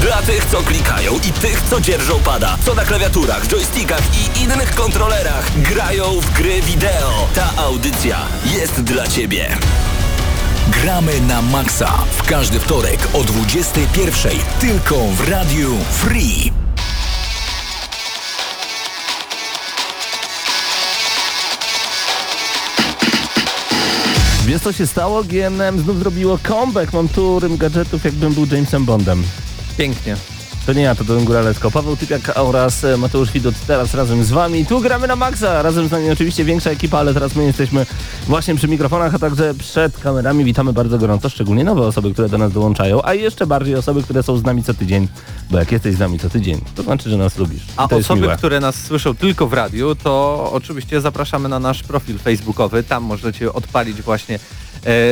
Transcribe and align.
Dla 0.00 0.22
tych, 0.22 0.44
co 0.44 0.62
klikają 0.62 1.14
i 1.14 1.32
tych, 1.32 1.62
co 1.70 1.80
dzierżą 1.80 2.20
pada, 2.24 2.58
co 2.64 2.74
na 2.74 2.84
klawiaturach, 2.84 3.46
joystickach 3.48 4.02
i 4.14 4.42
innych 4.42 4.74
kontrolerach 4.74 5.60
grają 5.62 6.20
w 6.20 6.32
gry 6.32 6.62
wideo. 6.62 7.28
Ta 7.34 7.50
audycja 7.56 8.18
jest 8.44 8.80
dla 8.82 9.08
Ciebie. 9.08 9.56
Gramy 10.68 11.20
na 11.20 11.42
maksa 11.42 11.92
w 12.16 12.22
każdy 12.22 12.60
wtorek 12.60 13.08
o 13.12 13.18
21.00 13.18 14.28
tylko 14.60 14.96
w 14.96 15.28
Radiu 15.28 15.76
Free. 15.90 16.52
Wiesz 24.46 24.62
co 24.62 24.72
się 24.72 24.86
stało? 24.86 25.24
GNM 25.24 25.80
znów 25.80 25.98
zrobiło 25.98 26.38
comeback. 26.38 26.92
Mam 26.92 27.08
tu 27.08 27.40
rym 27.40 27.56
gadżetów 27.56 28.04
jakbym 28.04 28.34
był 28.34 28.46
Jamesem 28.46 28.84
Bondem. 28.84 29.24
Pięknie. 29.76 30.16
To 30.66 30.72
nie 30.72 30.82
ja, 30.82 30.94
to 30.94 31.04
Don 31.04 31.24
Góralewsko. 31.24 31.70
Paweł 31.70 31.96
Typiak 31.96 32.32
oraz 32.34 32.84
e, 32.84 32.96
Mateusz 32.96 33.32
Widut 33.32 33.54
teraz 33.66 33.94
razem 33.94 34.24
z 34.24 34.30
wami. 34.30 34.66
Tu 34.66 34.80
gramy 34.80 35.06
na 35.06 35.16
maksa. 35.16 35.62
Razem 35.62 35.88
z 35.88 35.90
nami 35.90 36.10
oczywiście 36.10 36.44
większa 36.44 36.70
ekipa, 36.70 36.98
ale 36.98 37.14
teraz 37.14 37.36
my 37.36 37.44
jesteśmy 37.44 37.86
właśnie 38.26 38.54
przy 38.54 38.68
mikrofonach, 38.68 39.14
a 39.14 39.18
także 39.18 39.54
przed 39.54 39.98
kamerami. 39.98 40.44
Witamy 40.44 40.72
bardzo 40.72 40.98
gorąco, 40.98 41.28
szczególnie 41.28 41.64
nowe 41.64 41.82
osoby, 41.82 42.12
które 42.12 42.28
do 42.28 42.38
nas 42.38 42.52
dołączają, 42.52 43.02
a 43.04 43.14
jeszcze 43.14 43.46
bardziej 43.46 43.74
osoby, 43.74 44.02
które 44.02 44.22
są 44.22 44.36
z 44.36 44.44
nami 44.44 44.62
co 44.62 44.74
tydzień. 44.74 45.08
Bo 45.50 45.58
jak 45.58 45.72
jesteś 45.72 45.94
z 45.94 45.98
nami 45.98 46.18
co 46.18 46.30
tydzień, 46.30 46.60
to 46.74 46.82
znaczy, 46.82 47.10
że 47.10 47.16
nas 47.16 47.38
lubisz. 47.38 47.62
A 47.76 47.88
osoby, 47.88 48.28
które 48.38 48.60
nas 48.60 48.76
słyszą 48.76 49.14
tylko 49.14 49.46
w 49.46 49.52
radiu, 49.52 49.94
to 49.94 50.48
oczywiście 50.52 51.00
zapraszamy 51.00 51.48
na 51.48 51.58
nasz 51.58 51.82
profil 51.82 52.18
facebookowy. 52.18 52.82
Tam 52.82 53.02
możecie 53.02 53.52
odpalić 53.52 54.02
właśnie 54.02 54.38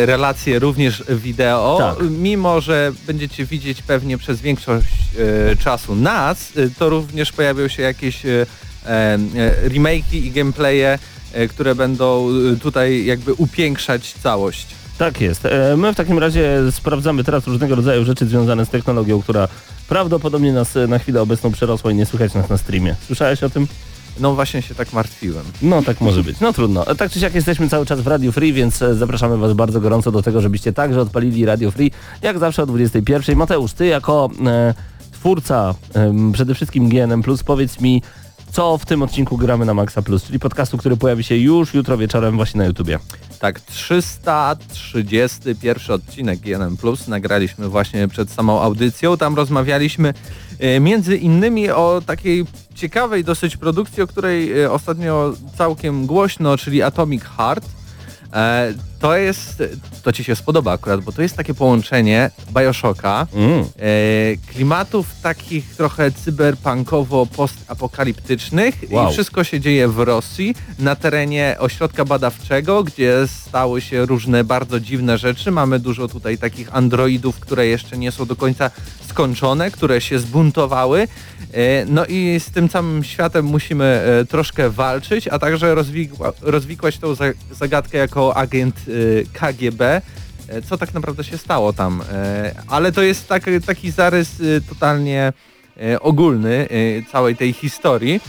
relacje 0.07 0.59
również 0.59 1.05
wideo. 1.09 1.77
Tak. 1.81 2.11
Mimo, 2.11 2.61
że 2.61 2.93
będziecie 3.07 3.45
widzieć 3.45 3.83
pewnie 3.83 4.19
przez 4.19 4.41
większość 4.41 4.87
e, 5.53 5.57
czasu 5.57 5.95
nas, 5.97 6.53
e, 6.57 6.71
to 6.79 6.89
również 6.89 7.33
pojawią 7.33 7.69
się 7.69 7.83
jakieś 7.83 8.27
e, 8.27 8.47
e, 8.87 9.19
remake'i 9.69 10.15
i 10.15 10.31
gameplaye, 10.31 10.99
e, 11.33 11.49
które 11.49 11.75
będą 11.75 12.29
e, 12.53 12.57
tutaj 12.57 13.05
jakby 13.05 13.35
upiększać 13.35 14.13
całość. 14.23 14.67
Tak 14.99 15.21
jest. 15.21 15.47
E, 15.47 15.77
My 15.77 15.93
w 15.93 15.97
takim 15.97 16.19
razie 16.19 16.59
sprawdzamy 16.71 17.25
teraz 17.25 17.47
różnego 17.47 17.75
rodzaju 17.75 18.05
rzeczy 18.05 18.27
związane 18.27 18.67
z 18.67 18.69
technologią, 18.69 19.23
która 19.23 19.49
prawdopodobnie 19.89 20.53
nas 20.53 20.77
e, 20.77 20.87
na 20.87 20.99
chwilę 20.99 21.23
obecną 21.23 21.53
przerosła 21.53 21.91
i 21.91 21.95
nie 21.95 22.07
słychać 22.07 22.35
nas 22.35 22.49
na 22.49 22.59
streamie. 22.59 22.95
Słyszałeś 23.07 23.43
o 23.43 23.51
tym? 23.51 23.67
No 24.21 24.35
właśnie 24.35 24.63
się 24.63 24.75
tak 24.75 24.93
martwiłem. 24.93 25.45
No 25.63 25.83
tak 25.83 26.01
może 26.01 26.23
być. 26.23 26.41
No 26.41 26.53
trudno. 26.53 26.87
E, 26.87 26.95
Tak 26.95 27.11
czy 27.11 27.21
siak 27.21 27.35
jesteśmy 27.35 27.69
cały 27.69 27.87
czas 27.87 28.01
w 28.01 28.07
Radio 28.07 28.33
Free, 28.33 28.53
więc 28.53 28.83
e, 28.83 28.95
zapraszamy 28.95 29.37
Was 29.37 29.53
bardzo 29.53 29.81
gorąco 29.81 30.13
do 30.13 30.23
tego, 30.23 30.41
żebyście 30.41 30.73
także 30.73 31.01
odpalili 31.01 31.45
Radio 31.47 31.71
Free, 31.71 31.91
jak 32.23 32.39
zawsze 32.39 32.63
o 32.63 32.67
21. 32.67 33.37
Mateusz, 33.37 33.73
Ty 33.73 33.87
jako 33.87 34.31
e, 34.47 34.75
twórca 35.13 35.75
em, 35.95 36.33
przede 36.33 36.55
wszystkim 36.55 36.89
GNM+, 36.89 37.23
powiedz 37.47 37.81
mi, 37.81 38.03
co 38.53 38.79
w 38.79 38.87
tym 38.87 39.03
odcinku 39.03 39.37
gramy 39.37 39.65
na 39.65 39.75
Maxa 39.75 40.03
Plus, 40.03 40.25
czyli 40.25 40.39
podcastu, 40.39 40.79
który 40.79 40.97
pojawi 40.97 41.25
się 41.25 41.37
już 41.37 41.75
jutro 41.75 41.99
wieczorem 41.99 42.37
właśnie 42.37 42.59
na 42.59 42.65
YouTubie. 42.65 42.99
Tak, 43.41 43.61
331 43.61 45.95
odcinek 45.95 46.41
GNM 46.41 46.77
Plus 46.77 47.09
nagraliśmy 47.09 47.69
właśnie 47.69 48.09
przed 48.09 48.31
samą 48.31 48.61
audycją. 48.61 49.17
Tam 49.17 49.35
rozmawialiśmy 49.35 50.15
e, 50.59 50.81
między 50.81 51.17
innymi 51.17 51.71
o 51.71 52.03
takiej 52.07 52.45
ciekawej 52.75 53.25
dosyć 53.25 53.57
produkcji, 53.57 54.03
o 54.03 54.07
której 54.07 54.63
e, 54.63 54.73
ostatnio 54.73 55.33
całkiem 55.59 56.07
głośno, 56.07 56.57
czyli 56.57 56.83
Atomic 56.83 57.25
Heart. 57.25 57.78
E, 58.35 58.75
To 59.01 59.17
jest, 59.17 59.63
to 60.03 60.13
Ci 60.13 60.25
się 60.25 60.37
spodoba 60.37 60.73
akurat, 60.73 61.01
bo 61.01 61.13
to 61.13 61.23
jest 61.23 61.37
takie 61.37 61.55
połączenie 61.55 62.31
Bioshocka, 62.59 63.27
Mm. 63.35 63.61
e, 63.61 63.65
klimatów 64.53 65.07
takich 65.23 65.77
trochę 65.77 66.11
cyberpunkowo-postapokaliptycznych 66.11 68.75
Wow. 68.91 69.09
i 69.09 69.13
wszystko 69.13 69.45
się 69.45 69.61
dzieje 69.61 69.89
w 69.89 69.99
Rosji, 69.99 70.55
na 70.79 70.97
terenie 70.97 71.57
ośrodka 71.59 72.05
badawczego, 72.05 72.85
gdzie 72.85 73.15
stały 73.47 73.81
się 73.81 74.07
różne 74.07 74.45
bardzo 74.45 74.81
dziwne 74.81 75.19
rzeczy. 75.19 75.51
Mamy 75.51 75.79
dużo 75.79 76.09
tutaj 76.09 76.39
takich 76.39 76.75
androidów, 76.77 77.41
które 77.41 77.67
jeszcze 77.67 77.99
nie 77.99 78.13
są 78.13 78.27
do 78.27 78.37
końca 78.37 78.71
skończone, 79.09 79.71
które 79.71 80.01
się 80.01 80.19
zbuntowały. 80.19 81.09
E, 81.53 81.85
No 81.85 82.07
i 82.07 82.41
z 82.41 82.51
tym 82.51 82.69
całym 82.69 83.05
światem 83.05 83.45
musimy 83.45 83.85
e, 83.85 84.25
troszkę 84.25 84.71
walczyć, 84.71 85.29
a 85.29 85.39
także 85.39 85.75
rozwikła, 85.75 86.33
rozwikłać 86.43 86.99
tą 86.99 87.15
za- 87.15 87.25
zagadkę 87.51 87.99
jako 87.99 88.37
agent 88.37 88.77
e, 88.77 88.93
KGB, 89.53 90.03
co 90.69 90.79
tak 90.79 90.95
naprawdę 90.95 91.25
się 91.25 91.39
stało 91.39 91.73
tam. 91.73 92.03
Ale 92.69 92.93
to 92.93 93.03
jest 93.03 93.29
tak, 93.29 93.45
taki 93.67 93.91
zarys 93.91 94.31
totalnie 94.69 95.33
ogólny 96.01 96.69
całej 97.13 97.37
tej 97.37 97.53
historii. 97.53 98.21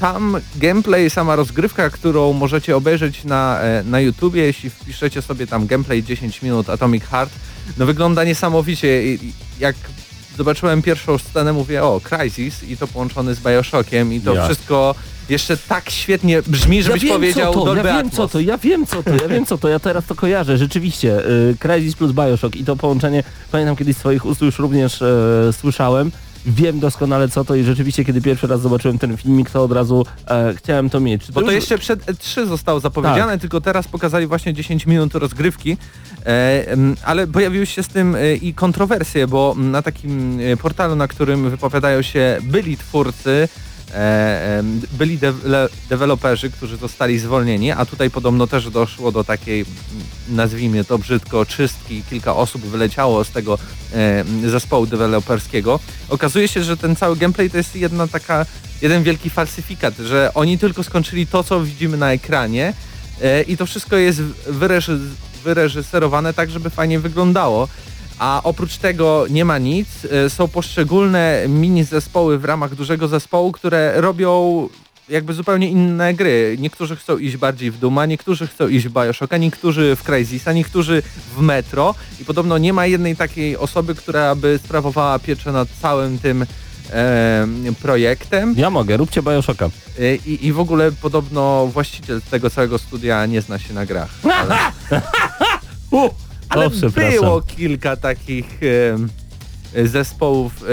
Sam 0.00 0.36
gameplay, 0.56 1.10
sama 1.10 1.36
rozgrywka, 1.36 1.90
którą 1.90 2.32
możecie 2.32 2.76
obejrzeć 2.76 3.24
na, 3.24 3.60
na 3.84 4.00
YouTubie, 4.00 4.42
jeśli 4.42 4.70
wpiszecie 4.70 5.22
sobie 5.22 5.46
tam 5.46 5.66
gameplay 5.66 6.02
10 6.02 6.42
minut 6.42 6.70
Atomic 6.70 7.04
Heart, 7.04 7.32
no 7.78 7.86
wygląda 7.86 8.24
niesamowicie. 8.24 9.02
Jak 9.60 9.76
zobaczyłem 10.38 10.82
pierwszą 10.82 11.18
scenę, 11.18 11.52
mówię, 11.52 11.82
o, 11.82 12.00
Crysis 12.00 12.62
i 12.64 12.76
to 12.76 12.86
połączony 12.86 13.34
z 13.34 13.40
Bioshockiem 13.40 14.12
i 14.12 14.20
to 14.20 14.34
Ja. 14.34 14.44
wszystko 14.44 14.94
jeszcze 15.28 15.56
tak 15.56 15.90
świetnie 15.90 16.42
brzmi, 16.42 16.82
żebyś 16.82 17.02
ja 17.02 17.12
powiedział 17.14 17.54
to, 17.54 17.64
Dolby 17.64 17.76
ja 17.76 17.84
wiem 17.84 17.96
Atmos. 17.96 18.14
co 18.14 18.28
to, 18.28 18.40
ja 18.40 18.58
wiem 18.58 18.86
co 18.86 19.02
to, 19.02 19.10
ja 19.10 19.28
wiem 19.28 19.46
co 19.46 19.58
to, 19.58 19.68
ja 19.68 19.78
teraz 19.78 20.04
to 20.06 20.14
kojarzę, 20.14 20.58
rzeczywiście. 20.58 21.26
Y, 21.50 21.56
Crysis 21.58 21.94
plus 21.96 22.12
Bioshock 22.12 22.56
i 22.56 22.64
to 22.64 22.76
połączenie, 22.76 23.22
pamiętam 23.52 23.76
kiedyś 23.76 23.96
z 23.96 23.98
swoich 23.98 24.26
ust 24.26 24.40
już 24.42 24.58
również 24.58 25.02
e, 25.02 25.52
słyszałem. 25.52 26.10
Wiem 26.48 26.80
doskonale 26.80 27.28
co 27.28 27.44
to 27.44 27.54
i 27.54 27.64
rzeczywiście 27.64 28.04
kiedy 28.04 28.20
pierwszy 28.20 28.46
raz 28.46 28.60
zobaczyłem 28.60 28.98
ten 28.98 29.16
filmik, 29.16 29.50
to 29.50 29.62
od 29.64 29.72
razu 29.72 30.06
e, 30.28 30.54
chciałem 30.56 30.90
to 30.90 31.00
mieć. 31.00 31.26
Czy 31.26 31.32
Bo 31.32 31.40
to 31.40 31.46
już- 31.46 31.54
jeszcze 31.54 31.78
przed 31.78 32.06
E3 32.06 32.46
zostało 32.46 32.80
zapowiedziane, 32.80 33.32
Tak. 33.32 33.40
tylko 33.40 33.60
teraz 33.60 33.88
pokazali 33.88 34.26
właśnie 34.26 34.54
10 34.54 34.86
minut 34.86 35.14
rozgrywki, 35.14 35.76
e, 36.26 36.64
ale 37.04 37.26
pojawiły 37.26 37.66
się 37.66 37.82
z 37.82 37.88
tym 37.88 38.14
e, 38.14 38.34
i 38.34 38.54
kontrowersje, 38.54 39.26
bo 39.26 39.54
na 39.58 39.82
takim 39.82 40.40
e, 40.40 40.56
portalu, 40.56 40.96
na 40.96 41.08
którym 41.08 41.50
wypowiadają 41.50 42.02
się 42.02 42.38
byli 42.42 42.76
twórcy, 42.76 43.48
byli 44.92 45.18
de- 45.18 45.68
deweloperzy, 45.88 46.50
którzy 46.50 46.76
zostali 46.76 47.18
zwolnieni, 47.18 47.70
a 47.72 47.86
tutaj 47.86 48.10
podobno 48.10 48.46
też 48.46 48.70
doszło 48.70 49.12
do 49.12 49.24
takiej, 49.24 49.60
m, 49.60 49.66
nazwijmy 50.28 50.84
to 50.84 50.98
brzydko, 50.98 51.46
czystki, 51.46 52.02
kilka 52.10 52.36
osób 52.36 52.62
wyleciało 52.62 53.24
z 53.24 53.30
tego 53.30 53.58
e, 53.94 54.24
zespołu 54.50 54.86
deweloperskiego. 54.86 55.80
Okazuje 56.08 56.48
się, 56.48 56.62
że 56.64 56.76
ten 56.76 56.96
cały 56.96 57.16
gameplay 57.16 57.50
to 57.50 57.56
jest 57.56 57.76
jedna 57.76 58.08
taka, 58.08 58.46
jeden 58.82 59.02
wielki 59.02 59.30
falsyfikat, 59.30 59.96
że 59.96 60.30
oni 60.34 60.58
tylko 60.58 60.82
skończyli 60.82 61.26
to, 61.26 61.44
co 61.44 61.60
widzimy 61.60 61.96
na 61.96 62.12
ekranie 62.12 62.72
e, 63.22 63.42
i 63.42 63.56
to 63.56 63.66
wszystko 63.66 63.96
jest 63.96 64.20
wyreży- 64.50 64.98
wyreżyserowane 65.44 66.34
tak, 66.34 66.50
żeby 66.50 66.70
fajnie 66.70 67.00
wyglądało. 67.00 67.68
A 68.18 68.40
oprócz 68.44 68.76
tego 68.76 69.26
nie 69.30 69.44
ma 69.44 69.58
nic. 69.58 69.88
E, 70.26 70.30
Są 70.30 70.48
poszczególne 70.48 71.44
mini 71.48 71.84
zespoły 71.84 72.38
w 72.38 72.44
ramach 72.44 72.74
dużego 72.74 73.08
zespołu, 73.08 73.52
które 73.52 74.00
robią 74.00 74.68
jakby 75.08 75.34
zupełnie 75.34 75.70
inne 75.70 76.14
gry. 76.14 76.56
Niektórzy 76.60 76.96
chcą 76.96 77.18
iść 77.18 77.36
bardziej 77.36 77.70
w 77.70 77.78
Duma, 77.78 78.06
niektórzy 78.06 78.46
chcą 78.46 78.68
iść 78.68 78.88
w 78.88 78.92
Bioshocka, 78.92 79.36
niektórzy 79.36 79.96
w 79.96 80.02
Crysisa, 80.02 80.52
niektórzy 80.52 81.02
w 81.36 81.40
Metro 81.40 81.94
i 82.20 82.24
podobno 82.24 82.58
nie 82.58 82.72
ma 82.72 82.86
jednej 82.86 83.16
takiej 83.16 83.56
osoby, 83.56 83.94
która 83.94 84.34
by 84.34 84.60
sprawowała 84.64 85.18
pieczę 85.18 85.52
nad 85.52 85.68
całym 85.82 86.18
tym 86.18 86.46
e, 86.90 87.46
projektem 87.82 88.54
Ja 88.56 88.70
mogę, 88.70 88.96
róbcie 88.96 89.22
Bioshocka. 89.22 89.66
E, 89.98 90.14
I, 90.16 90.46
I 90.46 90.52
w 90.52 90.60
ogóle 90.60 90.92
podobno 90.92 91.66
właściciel 91.66 92.20
tego 92.30 92.50
całego 92.50 92.78
studia 92.78 93.26
nie 93.26 93.42
zna 93.42 93.58
się 93.58 93.74
na 93.74 93.86
grach. 93.86 94.10
Ale, 94.34 94.58
ale 96.48 96.66
o, 96.66 96.70
było 97.20 97.42
kilka 97.42 97.96
takich 97.96 98.60
zespołów 99.84 100.52
e, 100.62 100.66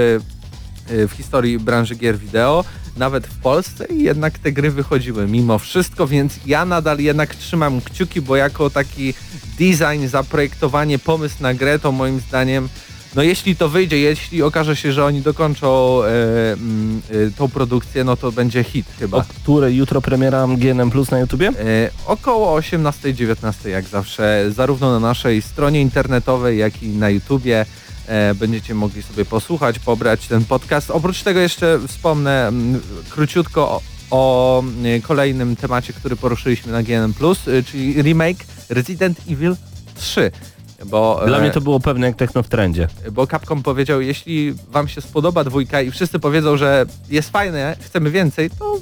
e, 0.93 1.07
w 1.07 1.11
historii 1.11 1.59
branży 1.59 1.95
gier 1.95 2.17
wideo, 2.17 2.63
nawet 2.97 3.27
w 3.27 3.37
Polsce 3.39 3.85
i 3.85 4.03
jednak 4.03 4.39
te 4.39 4.51
gry 4.51 4.71
wychodziły 4.71 5.27
mimo 5.27 5.59
wszystko, 5.59 6.07
więc 6.07 6.39
ja 6.45 6.65
nadal 6.65 6.99
jednak 6.99 7.35
trzymam 7.35 7.81
kciuki, 7.81 8.21
bo 8.21 8.35
jako 8.35 8.69
taki 8.69 9.13
design, 9.59 10.07
zaprojektowanie, 10.07 10.99
pomysł 10.99 11.35
na 11.39 11.53
grę 11.53 11.79
to 11.79 11.91
moim 11.91 12.19
zdaniem 12.19 12.69
no 13.15 13.23
jeśli 13.23 13.55
to 13.55 13.69
wyjdzie, 13.69 13.99
jeśli 13.99 14.43
okaże 14.43 14.75
się, 14.75 14.91
że 14.91 15.05
oni 15.05 15.21
dokończą 15.21 16.03
e, 16.03 16.07
mm, 16.53 17.01
e, 17.27 17.31
tą 17.31 17.49
produkcję, 17.49 18.03
no 18.03 18.17
to 18.17 18.31
będzie 18.31 18.63
hit 18.63 18.85
chyba. 18.99 19.17
O 19.17 19.23
której 19.23 19.75
jutro 19.75 20.01
premiera 20.01 20.47
GNM 20.57 20.91
Plus 20.91 21.11
na 21.11 21.19
YouTubie? 21.19 21.47
E, 21.47 21.89
około 22.05 22.59
18-19 22.59 23.69
jak 23.69 23.85
zawsze, 23.85 24.51
zarówno 24.51 24.91
na 24.91 24.99
naszej 24.99 25.41
stronie 25.41 25.81
internetowej, 25.81 26.57
jak 26.57 26.83
i 26.83 26.87
na 26.87 27.09
YouTubie 27.09 27.65
e, 28.07 28.35
będziecie 28.35 28.75
mogli 28.75 29.03
sobie 29.03 29.25
posłuchać, 29.25 29.79
pobrać 29.79 30.27
ten 30.27 30.45
podcast. 30.45 30.91
Oprócz 30.91 31.23
tego 31.23 31.39
jeszcze 31.39 31.79
wspomnę 31.87 32.47
mm, 32.47 32.81
króciutko 33.09 33.61
o, 33.61 33.81
o 34.11 34.63
e, 34.83 35.01
kolejnym 35.01 35.55
temacie, 35.55 35.93
który 35.93 36.15
poruszyliśmy 36.15 36.71
na 36.71 36.83
GNM+, 36.83 37.13
e, 37.47 37.63
czyli 37.63 38.01
remake 38.01 38.45
Resident 38.69 39.17
Evil 39.29 39.55
3. 39.95 40.31
Bo, 40.85 41.21
Dla 41.27 41.37
e, 41.37 41.41
mnie 41.41 41.51
to 41.51 41.61
było 41.61 41.79
pewne 41.79 42.07
jak 42.07 42.15
techno 42.15 42.43
w 42.43 42.47
trendzie. 42.47 42.87
bo 43.11 43.27
Capcom 43.27 43.63
powiedział, 43.63 44.01
jeśli 44.01 44.53
wam 44.71 44.87
się 44.87 45.01
spodoba 45.01 45.43
dwójka 45.43 45.81
i 45.81 45.91
wszyscy 45.91 46.19
powiedzą, 46.19 46.57
że 46.57 46.85
jest 47.09 47.29
fajne, 47.29 47.75
chcemy 47.79 48.11
więcej, 48.11 48.49
to 48.49 48.77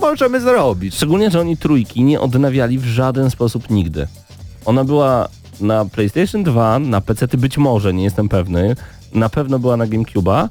możemy 0.00 0.40
zrobić. 0.40 0.94
Szczególnie, 0.94 1.30
że 1.30 1.40
oni 1.40 1.56
trójki 1.56 2.04
nie 2.04 2.20
odnawiali 2.20 2.78
w 2.78 2.84
żaden 2.84 3.30
sposób 3.30 3.70
nigdy. 3.70 4.06
Ona 4.64 4.84
była 4.84 5.28
na 5.60 5.84
PlayStation 5.84 6.42
2, 6.42 6.78
na 6.78 7.00
PC 7.00 7.28
być 7.28 7.58
może, 7.58 7.94
nie 7.94 8.04
jestem 8.04 8.28
pewny. 8.28 8.76
Na 9.14 9.28
pewno 9.28 9.58
była 9.58 9.76
na 9.76 9.86
GameCube'a. 9.86 10.48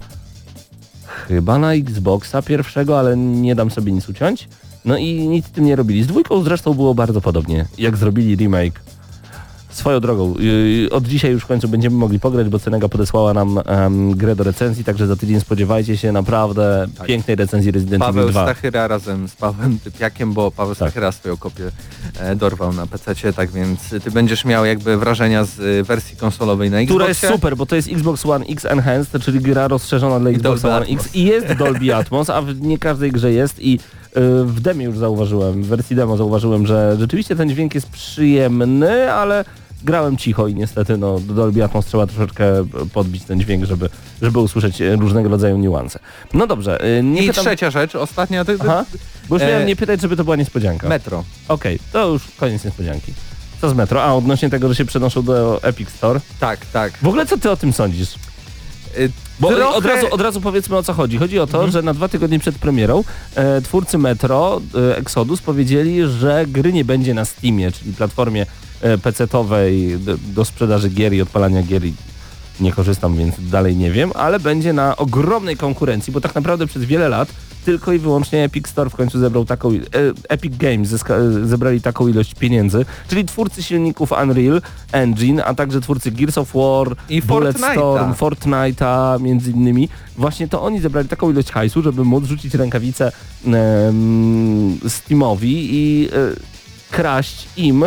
Chyba 1.05 1.57
na 1.57 1.73
Xboxa 1.73 2.41
pierwszego, 2.41 2.99
ale 2.99 3.17
nie 3.17 3.55
dam 3.55 3.71
sobie 3.71 3.91
nic 3.91 4.09
uciąć. 4.09 4.47
No 4.85 4.97
i 4.97 5.27
nic 5.27 5.45
z 5.47 5.51
tym 5.51 5.65
nie 5.65 5.75
robili. 5.75 6.03
Z 6.03 6.07
dwójką 6.07 6.43
zresztą 6.43 6.73
było 6.73 6.95
bardzo 6.95 7.21
podobnie, 7.21 7.65
jak 7.77 7.97
zrobili 7.97 8.35
remake. 8.35 8.81
Swoją 9.79 9.99
drogą, 9.99 10.35
yy, 10.39 10.89
od 10.91 11.07
dzisiaj 11.07 11.31
już 11.31 11.43
w 11.43 11.47
końcu 11.47 11.67
będziemy 11.67 11.95
mogli 11.97 12.19
pograć, 12.19 12.49
bo 12.49 12.59
Cenega 12.59 12.89
podesłała 12.89 13.33
nam 13.33 13.59
em, 13.65 14.11
grę 14.11 14.35
do 14.35 14.43
recenzji, 14.43 14.83
także 14.83 15.07
za 15.07 15.15
tydzień 15.15 15.39
spodziewajcie 15.41 15.97
się 15.97 16.11
naprawdę 16.11 16.87
Tak. 16.97 17.07
pięknej 17.07 17.35
recenzji 17.35 17.71
Resident 17.71 18.03
Evil 18.03 18.13
Paweł 18.15 18.29
2. 18.29 18.43
Stachyra 18.43 18.87
razem 18.87 19.27
z 19.27 19.35
Pawłem 19.35 19.79
Typiakiem, 19.79 20.33
bo 20.33 20.51
Paweł 20.51 20.75
Tak. 20.75 20.87
Stachyra 20.89 21.11
swoją 21.11 21.37
kopię 21.37 21.71
e, 22.19 22.35
dorwał 22.35 22.73
na 22.73 22.87
PC, 22.87 23.33
tak 23.33 23.51
więc 23.51 23.79
ty 24.03 24.11
będziesz 24.11 24.45
miał 24.45 24.65
jakby 24.65 24.97
wrażenia 24.97 25.43
z 25.45 25.59
e, 25.59 25.83
wersji 25.83 26.17
konsolowej 26.17 26.71
na 26.71 26.77
która 26.85 27.05
Xboxie. 27.05 27.27
jest 27.27 27.35
super, 27.35 27.57
bo 27.57 27.65
to 27.65 27.75
jest 27.75 27.89
Xbox 27.91 28.25
One 28.25 28.45
X 28.45 28.65
Enhanced, 28.65 29.23
czyli 29.23 29.39
gra 29.39 29.67
rozszerzona 29.67 30.19
dla 30.19 30.29
Xbox 30.29 30.65
One 30.65 30.75
Atmos. 30.75 30.89
X 31.05 31.15
i 31.15 31.23
jest 31.25 31.53
Dolby 31.53 31.95
Atmos, 31.95 32.29
a 32.29 32.41
w 32.41 32.61
nie 32.61 32.77
każdej 32.77 33.11
grze 33.11 33.31
jest 33.31 33.59
i 33.59 33.73
y, 33.75 33.79
w 34.45 34.59
demie 34.61 34.85
już 34.85 34.97
zauważyłem, 34.97 35.63
w 35.63 35.67
wersji 35.67 35.95
demo 35.95 36.17
zauważyłem, 36.17 36.67
że 36.67 36.95
rzeczywiście 36.99 37.35
ten 37.35 37.49
dźwięk 37.49 37.75
jest 37.75 37.89
przyjemny, 37.89 39.13
ale 39.13 39.45
grałem 39.83 40.17
cicho 40.17 40.47
i 40.47 40.55
niestety 40.55 40.97
no, 40.97 41.19
do 41.19 41.33
Dolby 41.33 41.63
Atmos 41.63 41.85
trzeba 41.85 42.07
troszeczkę 42.07 42.65
podbić 42.93 43.23
ten 43.23 43.39
dźwięk, 43.39 43.65
żeby, 43.65 43.89
żeby 44.21 44.39
usłyszeć 44.39 44.81
e, 44.81 44.95
różnego 44.95 45.29
rodzaju 45.29 45.57
niuanse. 45.57 45.99
No 46.33 46.47
dobrze, 46.47 46.97
y, 46.99 47.03
nie 47.03 47.23
I 47.23 47.27
pytam... 47.27 47.45
trzecia 47.45 47.71
rzecz, 47.71 47.95
ostatnia, 47.95 48.45
to, 48.45 48.51
Aha, 48.59 48.85
bo 49.29 49.35
już 49.35 49.43
E, 49.43 49.47
miałem 49.47 49.67
nie 49.67 49.75
pytać, 49.75 50.01
żeby 50.01 50.15
to 50.15 50.23
była 50.23 50.35
niespodzianka. 50.35 50.89
Metro. 50.89 51.23
Okej, 51.47 51.79
to 51.93 52.07
już 52.07 52.23
koniec 52.37 52.65
niespodzianki. 52.65 53.13
Co 53.61 53.69
z 53.69 53.73
Metro? 53.73 54.03
A 54.03 54.13
odnośnie 54.13 54.49
tego, 54.49 54.67
że 54.67 54.75
się 54.75 54.85
przenoszą 54.85 55.23
do 55.23 55.63
Epic 55.63 55.89
Store. 55.89 56.21
Tak, 56.39 56.65
tak. 56.65 56.93
W 57.01 57.07
ogóle 57.07 57.25
co 57.25 57.37
ty 57.37 57.51
o 57.51 57.57
tym 57.57 57.73
sądzisz? 57.73 58.15
E, 58.97 59.09
Bo 59.39 59.47
trochę- 59.47 59.67
od, 59.67 59.85
razu, 59.85 60.07
od 60.11 60.21
razu 60.21 60.41
powiedzmy 60.41 60.77
o 60.77 60.83
co 60.83 60.93
chodzi. 60.93 61.17
Chodzi 61.17 61.39
o 61.39 61.47
to, 61.47 61.71
że 61.71 61.81
na 61.81 61.93
dwa 61.93 62.07
tygodnie 62.07 62.39
przed 62.39 62.55
premierą 62.55 63.03
e, 63.35 63.61
twórcy 63.61 63.97
Metro, 63.97 64.61
e, 64.91 64.97
Exodus 64.97 65.41
powiedzieli, 65.41 65.99
że 66.19 66.45
gry 66.47 66.73
nie 66.73 66.85
będzie 66.85 67.13
na 67.13 67.25
Steamie, 67.25 67.71
czyli 67.71 67.93
platformie 67.93 68.41
e, 68.41 68.45
PC-towej 68.81 69.97
do, 69.99 70.17
do 70.17 70.45
sprzedaży 70.45 70.89
gier 70.89 71.13
i 71.13 71.21
odpalania 71.21 71.63
gier. 71.63 71.85
I 71.85 71.93
nie 72.59 72.71
korzystam, 72.71 73.17
więc 73.17 73.35
dalej 73.49 73.75
nie 73.75 73.91
wiem, 73.91 74.11
ale 74.15 74.39
będzie 74.39 74.73
na 74.73 74.97
ogromnej 74.97 75.57
konkurencji, 75.57 76.13
bo 76.13 76.21
tak 76.21 76.35
naprawdę 76.35 76.67
przez 76.67 76.83
wiele 76.83 77.09
lat 77.09 77.29
tylko 77.65 77.93
i 77.93 77.99
wyłącznie 77.99 78.43
Epic 78.43 78.67
Store 78.67 78.89
w 78.89 78.95
końcu 78.95 79.19
zebrał 79.19 79.45
taką, 79.45 79.69
e, 79.71 79.77
Epic 80.29 80.57
Games 80.57 80.93
e, 80.93 81.47
zebrali 81.47 81.81
taką 81.81 82.07
ilość 82.07 82.35
pieniędzy, 82.35 82.85
czyli 83.07 83.25
twórcy 83.25 83.63
silników 83.63 84.11
Unreal 84.11 84.61
Engine, 84.91 85.41
a 85.45 85.53
także 85.53 85.81
twórcy 85.81 86.11
Gears 86.11 86.37
of 86.37 86.53
War, 86.53 86.95
I 87.09 87.21
Bulletstorm, 87.21 88.13
Fortnite'a. 88.13 89.21
Między 89.21 89.51
innymi. 89.51 89.89
Właśnie 90.17 90.47
to 90.47 90.61
oni 90.61 90.79
zebrali 90.79 91.07
taką 91.07 91.31
ilość 91.31 91.51
hajsu, 91.51 91.81
żeby 91.81 92.03
móc 92.03 92.25
rzucić 92.25 92.53
rękawicę 92.53 93.11
em, 93.45 94.79
Steamowi 94.87 95.67
i 95.71 96.07
e, 96.07 96.11
kraść 96.91 97.47
im 97.57 97.85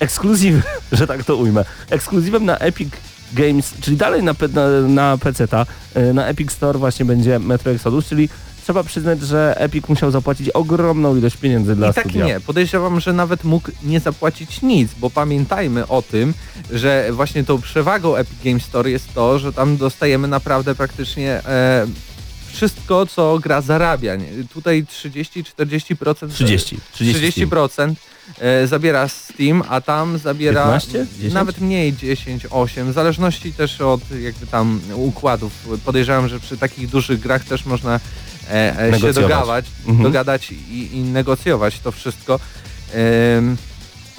ekskluzyw, 0.00 0.64
że 0.92 1.06
tak 1.06 1.24
to 1.24 1.36
ujmę, 1.36 1.64
ekskluzywem 1.90 2.44
na 2.44 2.58
Epic 2.58 2.88
Games, 3.32 3.74
czyli 3.80 3.96
dalej 3.96 4.22
na, 4.22 4.34
na, 4.52 4.80
na 4.80 5.18
PC-ta, 5.18 5.66
e, 5.94 6.12
na 6.12 6.26
Epic 6.26 6.52
Store 6.52 6.78
właśnie 6.78 7.04
będzie 7.04 7.38
Metro 7.38 7.72
Exodus, 7.72 8.06
czyli 8.06 8.28
trzeba 8.66 8.84
przyznać, 8.84 9.20
że 9.20 9.54
Epic 9.58 9.88
musiał 9.88 10.10
zapłacić 10.10 10.50
ogromną 10.50 11.16
ilość 11.16 11.36
pieniędzy 11.36 11.76
dla 11.76 11.90
I 11.90 11.94
tak 11.94 12.06
i 12.06 12.08
studia. 12.08 12.26
nie. 12.26 12.40
Podejrzewam, 12.40 13.00
że 13.00 13.12
nawet 13.12 13.44
mógł 13.44 13.70
nie 13.82 14.00
zapłacić 14.00 14.62
nic, 14.62 14.90
bo 14.98 15.10
pamiętajmy 15.10 15.86
o 15.86 16.02
tym, 16.02 16.34
że 16.72 17.08
właśnie 17.12 17.44
tą 17.44 17.60
przewagą 17.60 18.16
Epic 18.16 18.38
Games 18.44 18.62
Store 18.62 18.90
jest 18.90 19.14
to, 19.14 19.38
że 19.38 19.52
tam 19.52 19.76
dostajemy 19.76 20.28
naprawdę 20.28 20.74
praktycznie 20.74 21.30
e, 21.30 21.86
wszystko, 22.52 23.06
co 23.06 23.38
gra 23.38 23.60
zarabia. 23.60 24.16
Nie? 24.16 24.26
Tutaj 24.54 24.84
30-40% 24.84 26.28
30, 26.28 26.78
30 26.92 27.46
30% 27.46 27.94
e, 28.40 28.66
zabiera 28.66 29.08
Steam, 29.08 29.62
a 29.68 29.80
tam 29.80 30.18
zabiera 30.18 30.62
15? 30.62 31.06
10? 31.16 31.34
nawet 31.34 31.60
mniej 31.60 31.96
10, 31.96 32.46
8, 32.50 32.90
w 32.90 32.94
zależności 32.94 33.52
też 33.52 33.80
od 33.80 34.00
jakby 34.20 34.46
tam 34.46 34.80
układów. 34.94 35.52
Podejrzewam, 35.84 36.28
że 36.28 36.40
przy 36.40 36.56
takich 36.56 36.88
dużych 36.88 37.20
grach 37.20 37.44
też 37.44 37.66
można 37.66 38.00
e, 38.50 38.80
e, 38.92 39.00
się 39.00 39.12
dogawać, 39.12 39.64
Mhm. 39.86 40.02
dogadać 40.02 40.52
i, 40.52 40.96
i 40.96 41.00
negocjować 41.02 41.80
to 41.80 41.92
wszystko. 41.92 42.40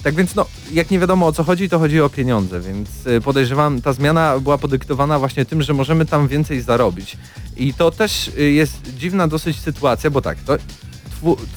Tak 0.03 0.15
więc 0.15 0.35
no, 0.35 0.45
jak 0.73 0.91
nie 0.91 0.99
wiadomo 0.99 1.27
o 1.27 1.31
co 1.31 1.43
chodzi, 1.43 1.69
to 1.69 1.79
chodzi 1.79 2.01
o 2.01 2.09
pieniądze, 2.09 2.61
więc 2.61 2.89
e, 3.07 3.21
podejrzewam, 3.21 3.81
ta 3.81 3.93
zmiana 3.93 4.39
była 4.39 4.57
podyktowana 4.57 5.19
właśnie 5.19 5.45
tym, 5.45 5.61
że 5.61 5.73
możemy 5.73 6.05
tam 6.05 6.27
więcej 6.27 6.61
zarobić. 6.61 7.17
I 7.57 7.73
to 7.73 7.91
też 7.91 8.31
e, 8.37 8.41
jest 8.41 8.95
dziwna 8.97 9.27
dosyć 9.27 9.59
sytuacja, 9.59 10.09
bo 10.09 10.21
tak, 10.21 10.37
to 10.45 10.57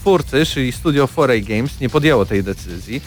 twórcy, 0.01 0.47
czyli 0.47 0.73
studio 0.73 1.07
4A 1.07 1.45
Games 1.45 1.81
nie 1.81 1.89
podjęło 1.89 2.27
tej 2.27 2.45
decyzji. 2.45 3.01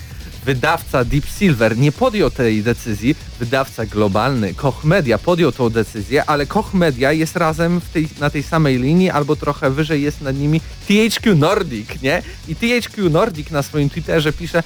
Wydawca 0.46 1.06
Deep 1.06 1.26
Silver 1.26 1.78
nie 1.78 1.92
podjął 1.92 2.32
tej 2.32 2.64
decyzji, 2.64 3.16
wydawca 3.40 3.86
globalny 3.86 4.54
Koch 4.54 4.84
Media 4.84 5.18
podjął 5.18 5.52
tą 5.52 5.70
decyzję, 5.70 6.26
ale 6.26 6.46
Koch 6.46 6.74
Media 6.74 7.12
jest 7.12 7.36
razem 7.36 7.82
tej, 7.94 8.08
na 8.20 8.30
tej 8.30 8.44
samej 8.44 8.80
linii 8.80 9.10
albo 9.10 9.36
trochę 9.36 9.72
wyżej 9.72 10.02
jest 10.02 10.22
nad 10.22 10.38
nimi 10.38 10.62
THQ 10.88 11.36
Nordic, 11.36 12.02
nie? 12.02 12.22
I 12.48 12.56
THQ 12.56 13.10
Nordic 13.10 13.52
na 13.52 13.64
swoim 13.64 13.90
Twitterze 13.90 14.34
pisze, 14.34 14.64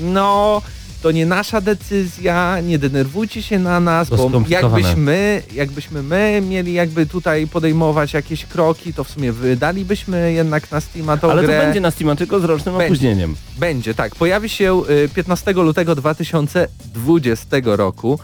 no 0.00 0.62
to 1.02 1.10
nie 1.10 1.26
nasza 1.26 1.60
decyzja, 1.60 2.60
nie 2.60 2.78
denerwujcie 2.78 3.42
się 3.42 3.58
na 3.58 3.80
nas, 3.80 4.08
To 4.08 4.16
bo 4.16 4.42
jakbyśmy, 4.48 5.42
jakbyśmy 5.54 6.02
my 6.02 6.42
mieli 6.48 6.72
jakby 6.72 7.06
tutaj 7.06 7.46
podejmować 7.46 8.12
jakieś 8.12 8.46
kroki, 8.46 8.94
to 8.94 9.04
w 9.04 9.10
sumie 9.10 9.32
wydalibyśmy 9.32 10.32
jednak 10.32 10.70
na 10.70 10.80
Steama 10.80 11.16
tą 11.16 11.30
Ale 11.30 11.42
to 11.42 11.48
grę. 11.48 11.58
będzie 11.64 11.80
na 11.80 11.90
Steama 11.90 12.16
tylko 12.16 12.40
z 12.40 12.44
rocznym 12.44 12.74
Będzie. 12.74 12.86
opóźnieniem. 12.86 13.34
Będzie, 13.58 13.94
tak. 13.94 14.14
Pojawi 14.14 14.48
się 14.48 14.82
y, 14.90 15.08
15 15.14 15.52
lutego 15.52 15.94
2020 15.94 17.46
roku 17.64 18.18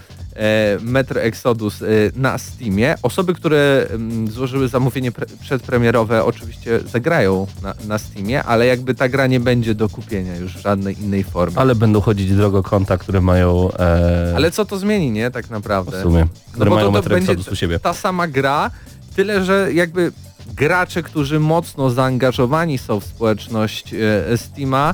Metro 0.81 1.21
Exodus 1.21 1.81
y, 1.81 2.11
na 2.15 2.37
Steamie. 2.37 2.95
Osoby, 3.01 3.33
które 3.33 3.87
mm, 3.89 4.27
złożyły 4.31 4.67
zamówienie 4.67 5.11
pre 5.11 5.25
przedpremierowe 5.41 6.23
oczywiście 6.25 6.79
zagrają 6.79 7.47
na, 7.63 7.73
na 7.87 7.97
Steamie, 7.97 8.43
ale 8.43 8.65
jakby 8.65 8.95
ta 8.95 9.09
gra 9.09 9.27
nie 9.27 9.39
będzie 9.39 9.75
do 9.75 9.89
kupienia 9.89 10.35
już 10.35 10.53
w 10.57 10.61
żadnej 10.61 11.01
innej 11.01 11.23
formie. 11.23 11.57
Ale 11.59 11.75
będą 11.75 12.01
chodzić 12.01 12.31
drogo 12.31 12.63
konta, 12.63 12.97
które 12.97 13.21
mają 13.21 13.71
e, 13.79 14.33
Ale 14.35 14.51
co 14.51 14.65
to 14.65 14.77
zmieni, 14.79 15.11
nie? 15.11 15.31
Tak 15.31 15.49
naprawdę. 15.49 15.99
w 15.99 16.03
sumie, 16.03 16.25
które 16.51 16.69
bo 16.69 16.75
mają 16.75 16.91
to- 16.93 17.01
to 17.01 17.09
będzie 17.09 17.31
Exodus 17.31 17.53
u 17.53 17.55
siebie. 17.55 17.79
Ta 17.79 17.93
sama 17.93 18.27
gra, 18.27 18.71
tyle 19.15 19.43
że 19.45 19.73
jakby 19.73 20.11
gracze, 20.55 21.03
którzy 21.03 21.39
mocno 21.39 21.89
zaangażowani 21.89 22.77
są 22.77 22.99
w 22.99 23.03
społeczność 23.03 23.93
e, 23.93 24.37
Steama, 24.37 24.93